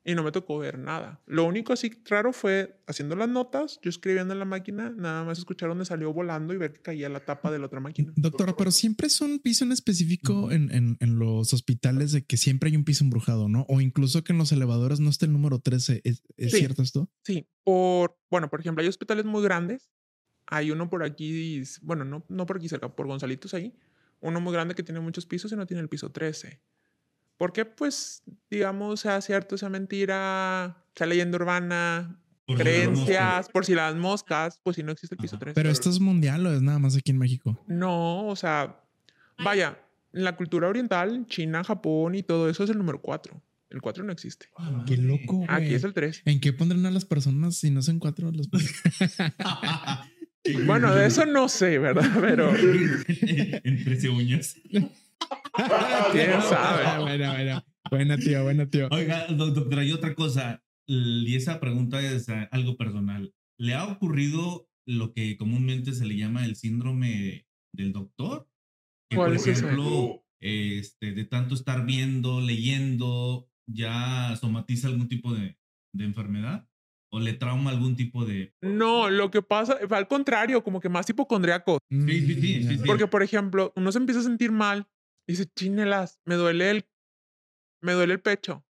Y 0.07 0.15
no 0.15 0.23
me 0.23 0.33
tocó 0.33 0.59
ver 0.59 0.79
nada. 0.79 1.23
Lo 1.25 1.45
único 1.47 1.73
así 1.73 1.91
raro 2.05 2.35
fue 2.35 2.79
haciendo 2.87 3.17
las 3.17 3.27
notas, 3.29 3.79
yo 3.83 3.89
escribiendo 3.89 4.35
en 4.35 4.39
la 4.39 4.45
máquina, 4.45 4.91
nada 4.91 5.25
más 5.25 5.39
escuchar 5.39 5.71
dónde 5.71 5.87
salió 5.87 6.13
volando 6.13 6.53
y 6.53 6.59
ver 6.59 6.75
que 6.75 6.83
caía 6.83 7.09
la 7.09 7.25
tapa 7.25 7.51
de 7.51 7.59
la 7.59 7.67
otra 7.67 7.81
máquina. 7.81 8.13
Doctora, 8.15 8.55
pero 8.55 8.71
siempre 8.71 9.07
es 9.07 9.19
un 9.23 9.39
piso 9.39 9.65
en 9.65 9.73
específico 9.73 10.51
en, 10.53 10.71
en- 10.75 10.99
en 11.01 11.19
los 11.19 11.55
hospitales 11.55 12.13
de 12.13 12.23
que 12.27 12.37
siempre 12.37 12.69
hay 12.69 12.77
un 12.77 12.85
piso 12.85 13.03
embrujado, 13.03 13.49
¿no? 13.49 13.65
O 13.71 13.81
incluso 13.81 14.23
que 14.25 14.33
en 14.35 14.39
los 14.39 14.53
elevadores 14.53 15.01
no 15.01 15.09
esté 15.09 15.25
el 15.25 15.33
número 15.33 15.59
13. 15.61 16.03
¿Es, 16.05 16.23
es 16.37 16.53
Sí. 16.53 16.59
cierto 16.59 16.83
esto? 16.83 17.11
Sí, 17.23 17.49
por, 17.65 18.19
bueno, 18.31 18.51
por 18.51 18.61
ejemplo, 18.61 18.83
hay 18.83 18.89
hospitales 18.89 19.25
muy 19.25 19.43
grandes. 19.43 19.91
Hay 20.47 20.71
uno 20.71 20.91
por 20.91 21.03
aquí, 21.03 21.63
bueno, 21.81 22.05
no, 22.05 22.27
no 22.29 22.45
por 22.45 22.59
aquí 22.59 22.69
cerca, 22.69 22.95
por 22.95 23.07
Gonzalitos 23.07 23.55
ahí. 23.55 23.75
Uno 24.21 24.39
muy 24.43 24.53
grande 24.53 24.75
que 24.75 24.83
tiene 24.83 25.01
muchos 25.01 25.25
pisos 25.25 25.51
y 25.53 25.57
no 25.57 25.65
tiene 25.67 25.81
el 25.83 25.89
piso 25.89 26.11
13. 26.13 26.61
Porque, 27.45 27.67
pues, 27.67 28.23
digamos, 28.51 29.01
sea 29.01 29.21
cierto, 29.21 29.59
sea 29.59 29.69
mentira, 29.69 30.83
sea 30.97 31.07
leyenda 31.07 31.37
urbana, 31.37 32.19
Por 32.47 32.57
si 32.57 32.63
creencias, 32.63 33.51
por 33.51 33.67
si 33.67 33.75
las 33.75 33.95
moscas, 33.97 34.63
pues 34.63 34.77
si 34.77 34.83
no 34.83 34.93
existe 34.93 35.15
el 35.15 35.21
piso 35.21 35.37
Ajá. 35.37 35.41
13. 35.45 35.55
Pero 35.55 35.69
esto 35.69 35.91
es 35.91 36.01
mundial 36.01 36.47
o 36.47 36.55
es 36.55 36.63
nada 36.63 36.79
más 36.79 36.97
aquí 36.97 37.11
en 37.11 37.19
México. 37.19 37.63
No, 37.67 38.29
o 38.29 38.35
sea, 38.35 38.81
vaya, 39.45 39.79
en 40.15 40.25
la 40.25 40.37
cultura 40.37 40.69
oriental, 40.69 41.27
China, 41.27 41.63
Japón 41.65 42.15
y 42.15 42.23
todo 42.23 42.49
eso 42.49 42.65
es 42.65 42.71
el 42.71 42.79
número 42.79 43.03
4. 43.03 43.39
El 43.69 43.83
4 43.83 44.05
no 44.05 44.13
existe. 44.13 44.49
Qué 44.87 44.97
loco. 44.97 45.37
güey. 45.37 45.49
Aquí 45.51 45.75
es 45.75 45.85
el 45.85 45.93
3. 45.93 46.23
¿En 46.25 46.41
qué 46.41 46.55
pondrán 46.55 46.87
a 46.87 46.91
las 46.91 47.05
personas 47.05 47.57
si 47.57 47.71
no 47.71 47.83
son 47.83 47.99
cuatro? 47.99 48.33
Los... 48.33 48.49
Bueno, 50.67 50.95
de 50.95 51.07
eso 51.07 51.25
no 51.25 51.49
sé, 51.49 51.79
¿verdad? 51.79 52.11
Pero 52.21 52.55
en 52.55 53.85
13 53.85 54.09
uñas. 54.11 54.57
quién 56.13 56.43
sabe. 56.43 57.03
Buena, 57.03 57.33
buena. 57.33 57.65
Buena, 57.91 58.17
tío, 58.17 58.43
buena, 58.43 58.69
tío. 58.69 58.89
Oiga, 58.91 59.27
doc- 59.29 59.55
doctora, 59.55 59.85
y 59.85 59.93
otra 59.93 60.15
cosa, 60.15 60.63
y 60.87 61.35
esa 61.37 61.61
pregunta 61.61 62.01
es 62.01 62.29
eh, 62.29 62.49
algo 62.51 62.77
personal. 62.77 63.33
¿Le 63.59 63.75
ha 63.75 63.85
ocurrido 63.87 64.69
lo 64.87 65.13
que 65.13 65.37
comúnmente 65.37 65.93
se 65.93 66.05
le 66.07 66.17
llama 66.17 66.45
el 66.45 66.57
síndrome 66.57 67.47
del 67.75 67.93
doctor? 67.93 68.49
Que, 69.11 69.17
¿Cuál 69.17 69.37
por 69.37 69.49
ejemplo, 69.49 70.25
este, 70.41 71.13
de 71.13 71.25
tanto 71.25 71.55
estar 71.55 71.85
viendo, 71.87 72.41
leyendo, 72.41 73.49
ya 73.71 74.35
somatiza 74.41 74.89
algún 74.89 75.09
tipo 75.09 75.33
de, 75.35 75.57
de 75.95 76.05
enfermedad? 76.05 76.67
¿O 77.13 77.21
le 77.21 77.33
trauma 77.35 77.71
algún 77.71 77.95
tipo 77.95 78.25
de... 78.25 78.53
No, 78.61 79.09
lo 79.09 79.31
que 79.31 79.41
pasa, 79.41 79.79
al 79.89 80.09
contrario, 80.09 80.65
como 80.65 80.81
que 80.81 80.89
más 80.89 81.09
hipocondriaco. 81.09 81.79
Sí, 81.89 82.01
sí, 82.27 82.35
sí, 82.35 82.63
sí, 82.65 82.79
sí. 82.79 82.83
Porque, 82.85 83.07
por 83.07 83.23
ejemplo, 83.23 83.73
uno 83.77 83.93
se 83.93 83.99
empieza 83.99 84.19
a 84.21 84.25
sentir 84.25 84.51
mal, 84.51 84.89
dice, 85.27 85.47
chinelas, 85.47 86.21
me 86.25 86.35
duele 86.37 86.71
el, 86.71 86.89
me 87.83 87.93
duele 87.93 88.15
el 88.15 88.21
pecho, 88.21 88.65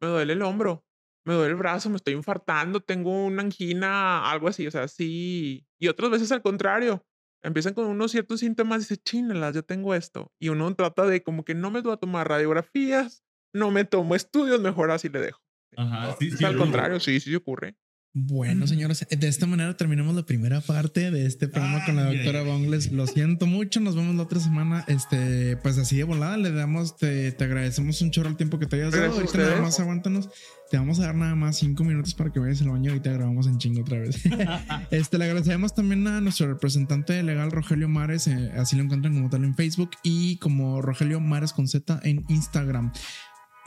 me 0.00 0.08
duele 0.08 0.32
el 0.32 0.42
hombro, 0.42 0.84
me 1.24 1.34
duele 1.34 1.50
el 1.50 1.56
brazo, 1.56 1.90
me 1.90 1.96
estoy 1.96 2.14
infartando, 2.14 2.80
tengo 2.80 3.24
una 3.24 3.42
angina, 3.42 4.30
algo 4.30 4.48
así, 4.48 4.66
o 4.66 4.70
sea, 4.70 4.88
sí. 4.88 5.66
Y 5.78 5.88
otras 5.88 6.10
veces 6.10 6.32
al 6.32 6.42
contrario, 6.42 7.04
empiezan 7.42 7.74
con 7.74 7.86
unos 7.86 8.12
ciertos 8.12 8.40
síntomas 8.40 8.78
y 8.78 8.80
dice, 8.80 8.96
chínelas, 8.96 9.54
yo 9.54 9.64
tengo 9.64 9.94
esto. 9.94 10.32
Y 10.38 10.48
uno 10.48 10.74
trata 10.74 11.04
de 11.06 11.22
como 11.22 11.44
que 11.44 11.54
no 11.54 11.70
me 11.70 11.80
voy 11.80 11.92
a 11.92 11.96
tomar 11.96 12.28
radiografías, 12.28 13.24
no 13.52 13.70
me 13.70 13.84
tomo 13.84 14.14
estudios, 14.14 14.60
mejor 14.60 14.90
así 14.90 15.08
le 15.08 15.20
dejo. 15.20 15.42
Ajá, 15.76 16.16
sí, 16.18 16.30
sí. 16.30 16.44
al 16.44 16.56
contrario, 16.56 17.00
sí, 17.00 17.20
sí 17.20 17.34
ocurre. 17.34 17.76
Bueno, 18.18 18.66
señores, 18.66 19.06
de 19.10 19.28
esta 19.28 19.44
manera 19.44 19.76
terminamos 19.76 20.14
la 20.14 20.24
primera 20.24 20.62
parte 20.62 21.10
de 21.10 21.26
este 21.26 21.48
programa 21.48 21.84
con 21.84 21.96
la 21.96 22.04
doctora. 22.04 22.40
Bongles. 22.44 22.90
Lo 22.90 23.06
siento 23.06 23.46
mucho, 23.46 23.78
nos 23.80 23.94
vemos 23.94 24.14
la 24.14 24.22
otra 24.22 24.40
semana. 24.40 24.86
Este, 24.88 25.58
pues 25.58 25.76
así 25.76 25.98
de 25.98 26.04
volada, 26.04 26.38
le 26.38 26.50
damos, 26.50 26.96
te, 26.96 27.30
te 27.32 27.44
agradecemos 27.44 28.00
un 28.00 28.10
chorro 28.10 28.30
el 28.30 28.36
tiempo 28.36 28.58
que 28.58 28.64
te 28.64 28.76
hayas 28.76 28.92
dado. 28.92 29.12
Ahorita 29.12 29.36
nada 29.36 29.60
más 29.60 29.78
aguántanos. 29.80 30.30
Te 30.70 30.78
vamos 30.78 30.98
a 30.98 31.02
dar 31.02 31.14
nada 31.14 31.34
más 31.34 31.58
cinco 31.58 31.84
minutos 31.84 32.14
para 32.14 32.32
que 32.32 32.40
vayas 32.40 32.62
al 32.62 32.70
baño 32.70 32.94
y 32.94 33.00
te 33.00 33.12
grabamos 33.12 33.48
en 33.48 33.58
chingo 33.58 33.82
otra 33.82 33.98
vez. 33.98 34.22
este, 34.90 35.18
le 35.18 35.26
agradecemos 35.26 35.74
también 35.74 36.06
a 36.06 36.22
nuestro 36.22 36.48
representante 36.48 37.22
legal, 37.22 37.50
Rogelio 37.50 37.90
Mares. 37.90 38.28
eh, 38.28 38.50
así 38.56 38.76
lo 38.76 38.82
encuentran 38.82 39.12
como 39.12 39.28
tal 39.28 39.44
en 39.44 39.54
Facebook 39.54 39.90
y 40.02 40.38
como 40.38 40.80
Rogelio 40.80 41.20
Mares 41.20 41.52
con 41.52 41.68
Z 41.68 42.00
en 42.02 42.24
Instagram. 42.28 42.92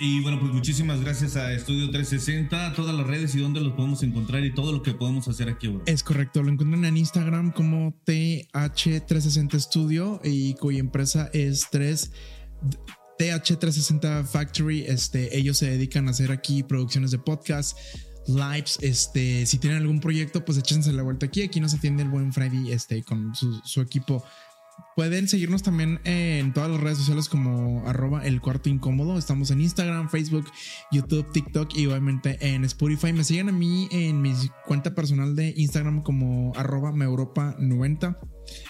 Y 0.01 0.21
bueno, 0.21 0.39
pues 0.39 0.53
muchísimas 0.53 1.01
gracias 1.01 1.35
a 1.35 1.51
Estudio 1.51 1.91
360, 1.91 2.73
todas 2.73 2.95
las 2.95 3.05
redes 3.05 3.35
y 3.35 3.39
dónde 3.39 3.59
los 3.59 3.73
podemos 3.73 4.01
encontrar 4.01 4.45
y 4.45 4.53
todo 4.53 4.71
lo 4.71 4.81
que 4.81 4.93
podemos 4.93 5.27
hacer 5.27 5.49
aquí, 5.49 5.67
bro. 5.67 5.83
Es 5.85 6.03
correcto, 6.03 6.41
lo 6.41 6.49
encuentran 6.49 6.85
en 6.85 6.95
Instagram 6.95 7.51
como 7.51 7.93
TH360 8.05 9.59
Studio 9.59 10.21
y 10.23 10.53
cuya 10.53 10.79
empresa 10.79 11.29
es 11.33 11.67
3 11.69 12.11
TH360 13.19 14.25
Factory. 14.25 14.85
Este, 14.87 15.37
ellos 15.37 15.57
se 15.57 15.69
dedican 15.69 16.07
a 16.07 16.11
hacer 16.11 16.31
aquí 16.31 16.63
producciones 16.63 17.11
de 17.11 17.19
podcast, 17.19 17.77
lives. 18.27 18.79
Este, 18.81 19.45
si 19.45 19.57
tienen 19.59 19.79
algún 19.79 19.99
proyecto, 19.99 20.45
pues 20.45 20.57
échense 20.57 20.93
la 20.93 21.03
vuelta 21.03 21.25
aquí. 21.25 21.41
Aquí 21.41 21.59
nos 21.59 21.73
atiende 21.73 22.03
el 22.03 22.09
buen 22.09 22.31
Freddy 22.31 22.71
este, 22.71 23.03
con 23.03 23.35
su, 23.35 23.59
su 23.65 23.81
equipo. 23.81 24.23
Pueden 24.95 25.27
seguirnos 25.27 25.63
también 25.63 25.99
en 26.03 26.53
todas 26.53 26.69
las 26.69 26.79
redes 26.79 26.97
sociales 26.97 27.29
como 27.29 27.87
arroba 27.87 28.25
el 28.25 28.41
cuarto 28.41 28.69
incómodo. 28.69 29.17
Estamos 29.17 29.51
en 29.51 29.61
Instagram, 29.61 30.09
Facebook, 30.09 30.45
YouTube, 30.91 31.31
TikTok 31.31 31.75
y 31.75 31.85
obviamente 31.87 32.37
en 32.41 32.65
Spotify. 32.65 33.13
Me 33.13 33.23
siguen 33.23 33.49
a 33.49 33.51
mí 33.51 33.87
en 33.91 34.21
mi 34.21 34.33
cuenta 34.65 34.93
personal 34.95 35.35
de 35.35 35.53
Instagram 35.55 36.03
como 36.03 36.53
arroba 36.55 36.91
meuropa90. 36.91 38.17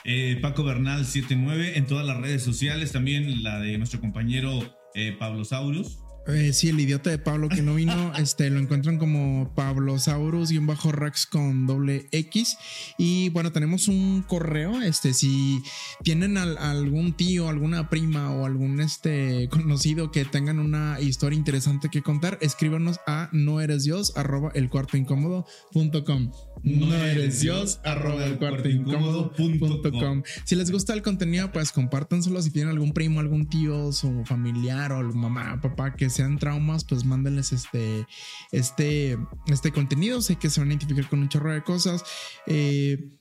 Eh, 0.04 0.38
Paco 0.42 0.64
Bernal 0.64 1.06
79 1.06 1.78
en 1.78 1.86
todas 1.86 2.06
las 2.06 2.18
redes 2.18 2.44
sociales, 2.44 2.92
también 2.92 3.44
la 3.44 3.60
de 3.60 3.78
nuestro 3.78 4.00
compañero 4.00 4.60
eh, 4.94 5.16
Pablo 5.18 5.46
Saurus. 5.46 6.00
Eh, 6.28 6.54
sí, 6.54 6.70
el 6.70 6.80
idiota 6.80 7.10
de 7.10 7.18
Pablo 7.18 7.50
que 7.50 7.62
no 7.64 7.74
vino, 7.76 8.14
este, 8.18 8.50
lo 8.52 8.60
encuentran 8.60 8.98
como 9.00 9.52
Pablosaurus-Rex 9.56 11.26
con 11.28 11.66
doble 11.66 12.08
X. 12.12 12.58
Y 12.98 13.30
bueno, 13.30 13.52
tenemos 13.52 13.88
un 13.88 14.24
correo. 14.28 14.82
Este, 14.82 15.14
si 15.14 15.62
tienen 16.04 16.38
al- 16.38 16.58
algún 16.60 17.14
tío, 17.14 17.50
alguna 17.50 17.90
prima 17.90 18.30
o 18.32 18.46
algún 18.46 18.80
este, 18.80 19.48
conocido 19.50 20.12
que 20.12 20.24
tengan 20.26 20.60
una 20.60 21.00
historia 21.00 21.38
interesante 21.38 21.90
que 21.90 22.02
contar, 22.04 22.38
escríbanos 22.42 23.00
a 23.08 23.30
no 23.32 23.60
eres 23.62 23.84
Dios 23.84 24.14
arroba 24.16 24.52
el 24.54 24.70
cuarto 24.70 24.98
incómodo 24.98 25.46
punto 25.72 26.04
com. 26.04 26.32
No 26.62 26.94
eres 26.94 27.40
Dios 27.40 27.80
arroba 27.86 28.26
el 28.26 28.38
cuarto 28.38 28.68
incómodo 28.70 29.32
punto 29.34 29.92
com. 29.92 30.24
Si 30.44 30.56
les 30.56 30.70
gusta 30.72 30.94
el 30.94 31.02
contenido, 31.02 31.52
pues 31.52 31.72
compártanselo. 31.72 32.42
Si 32.42 32.52
tienen 32.52 32.72
algún 32.72 32.92
primo, 32.92 33.20
algún 33.20 33.48
tío, 33.48 33.92
su 33.94 34.24
familiar 34.26 34.92
o 34.92 35.02
mamá, 35.14 35.60
papá 35.62 35.96
que 35.96 36.09
sean 36.10 36.38
traumas, 36.40 36.84
pues 36.86 37.06
mándenles 37.06 37.52
este, 37.52 38.06
este, 38.52 39.18
este 39.48 39.72
contenido. 39.72 40.22
Sé 40.22 40.36
que 40.38 40.50
se 40.50 40.60
van 40.60 40.70
a 40.70 40.74
identificar 40.74 41.10
con 41.10 41.20
un 41.20 41.30
chorro 41.30 41.54
de 41.54 41.64
cosas. 41.64 42.04
Eh, 42.48 43.16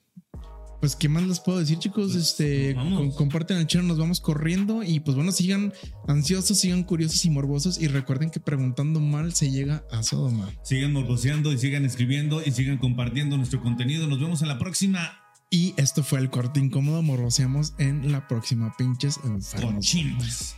pues, 0.81 0.95
¿qué 0.95 1.09
más 1.09 1.25
les 1.25 1.41
puedo 1.41 1.59
decir, 1.59 1.79
chicos? 1.81 2.13
Pues, 2.13 2.25
este, 2.25 2.75
com- 2.75 3.11
comparten 3.13 3.57
el 3.57 3.67
channel, 3.67 3.89
nos 3.89 3.99
vamos 3.99 4.21
corriendo. 4.21 4.85
Y 4.85 5.01
pues 5.01 5.17
bueno, 5.17 5.33
sigan 5.33 5.73
ansiosos, 6.07 6.61
sigan 6.61 6.85
curiosos 6.85 7.25
y 7.25 7.31
morbosos. 7.31 7.81
Y 7.81 7.89
recuerden 7.89 8.31
que 8.31 8.39
preguntando 8.39 9.01
mal 9.01 9.35
se 9.35 9.51
llega 9.51 9.83
a 9.91 10.05
Sodoma. 10.05 10.49
Sigan 10.63 10.93
morboseando 10.93 11.53
y 11.53 11.59
sigan 11.59 11.85
escribiendo 11.85 12.41
y 12.45 12.53
sigan 12.53 12.79
compartiendo 12.79 13.37
nuestro 13.37 13.61
contenido. 13.61 14.07
Nos 14.07 14.21
vemos 14.21 14.41
en 14.43 14.49
la 14.49 14.59
próxima. 14.59 15.19
Y 15.51 15.75
esto 15.79 16.05
fue 16.05 16.21
el 16.21 16.31
corte 16.31 16.61
incómodo. 16.61 17.03
Morboseamos 17.03 17.73
en 17.79 18.13
la 18.13 18.29
próxima. 18.29 18.73
Pinches 18.77 19.19
enfermos. 19.25 19.75
Cochinos. 19.75 20.55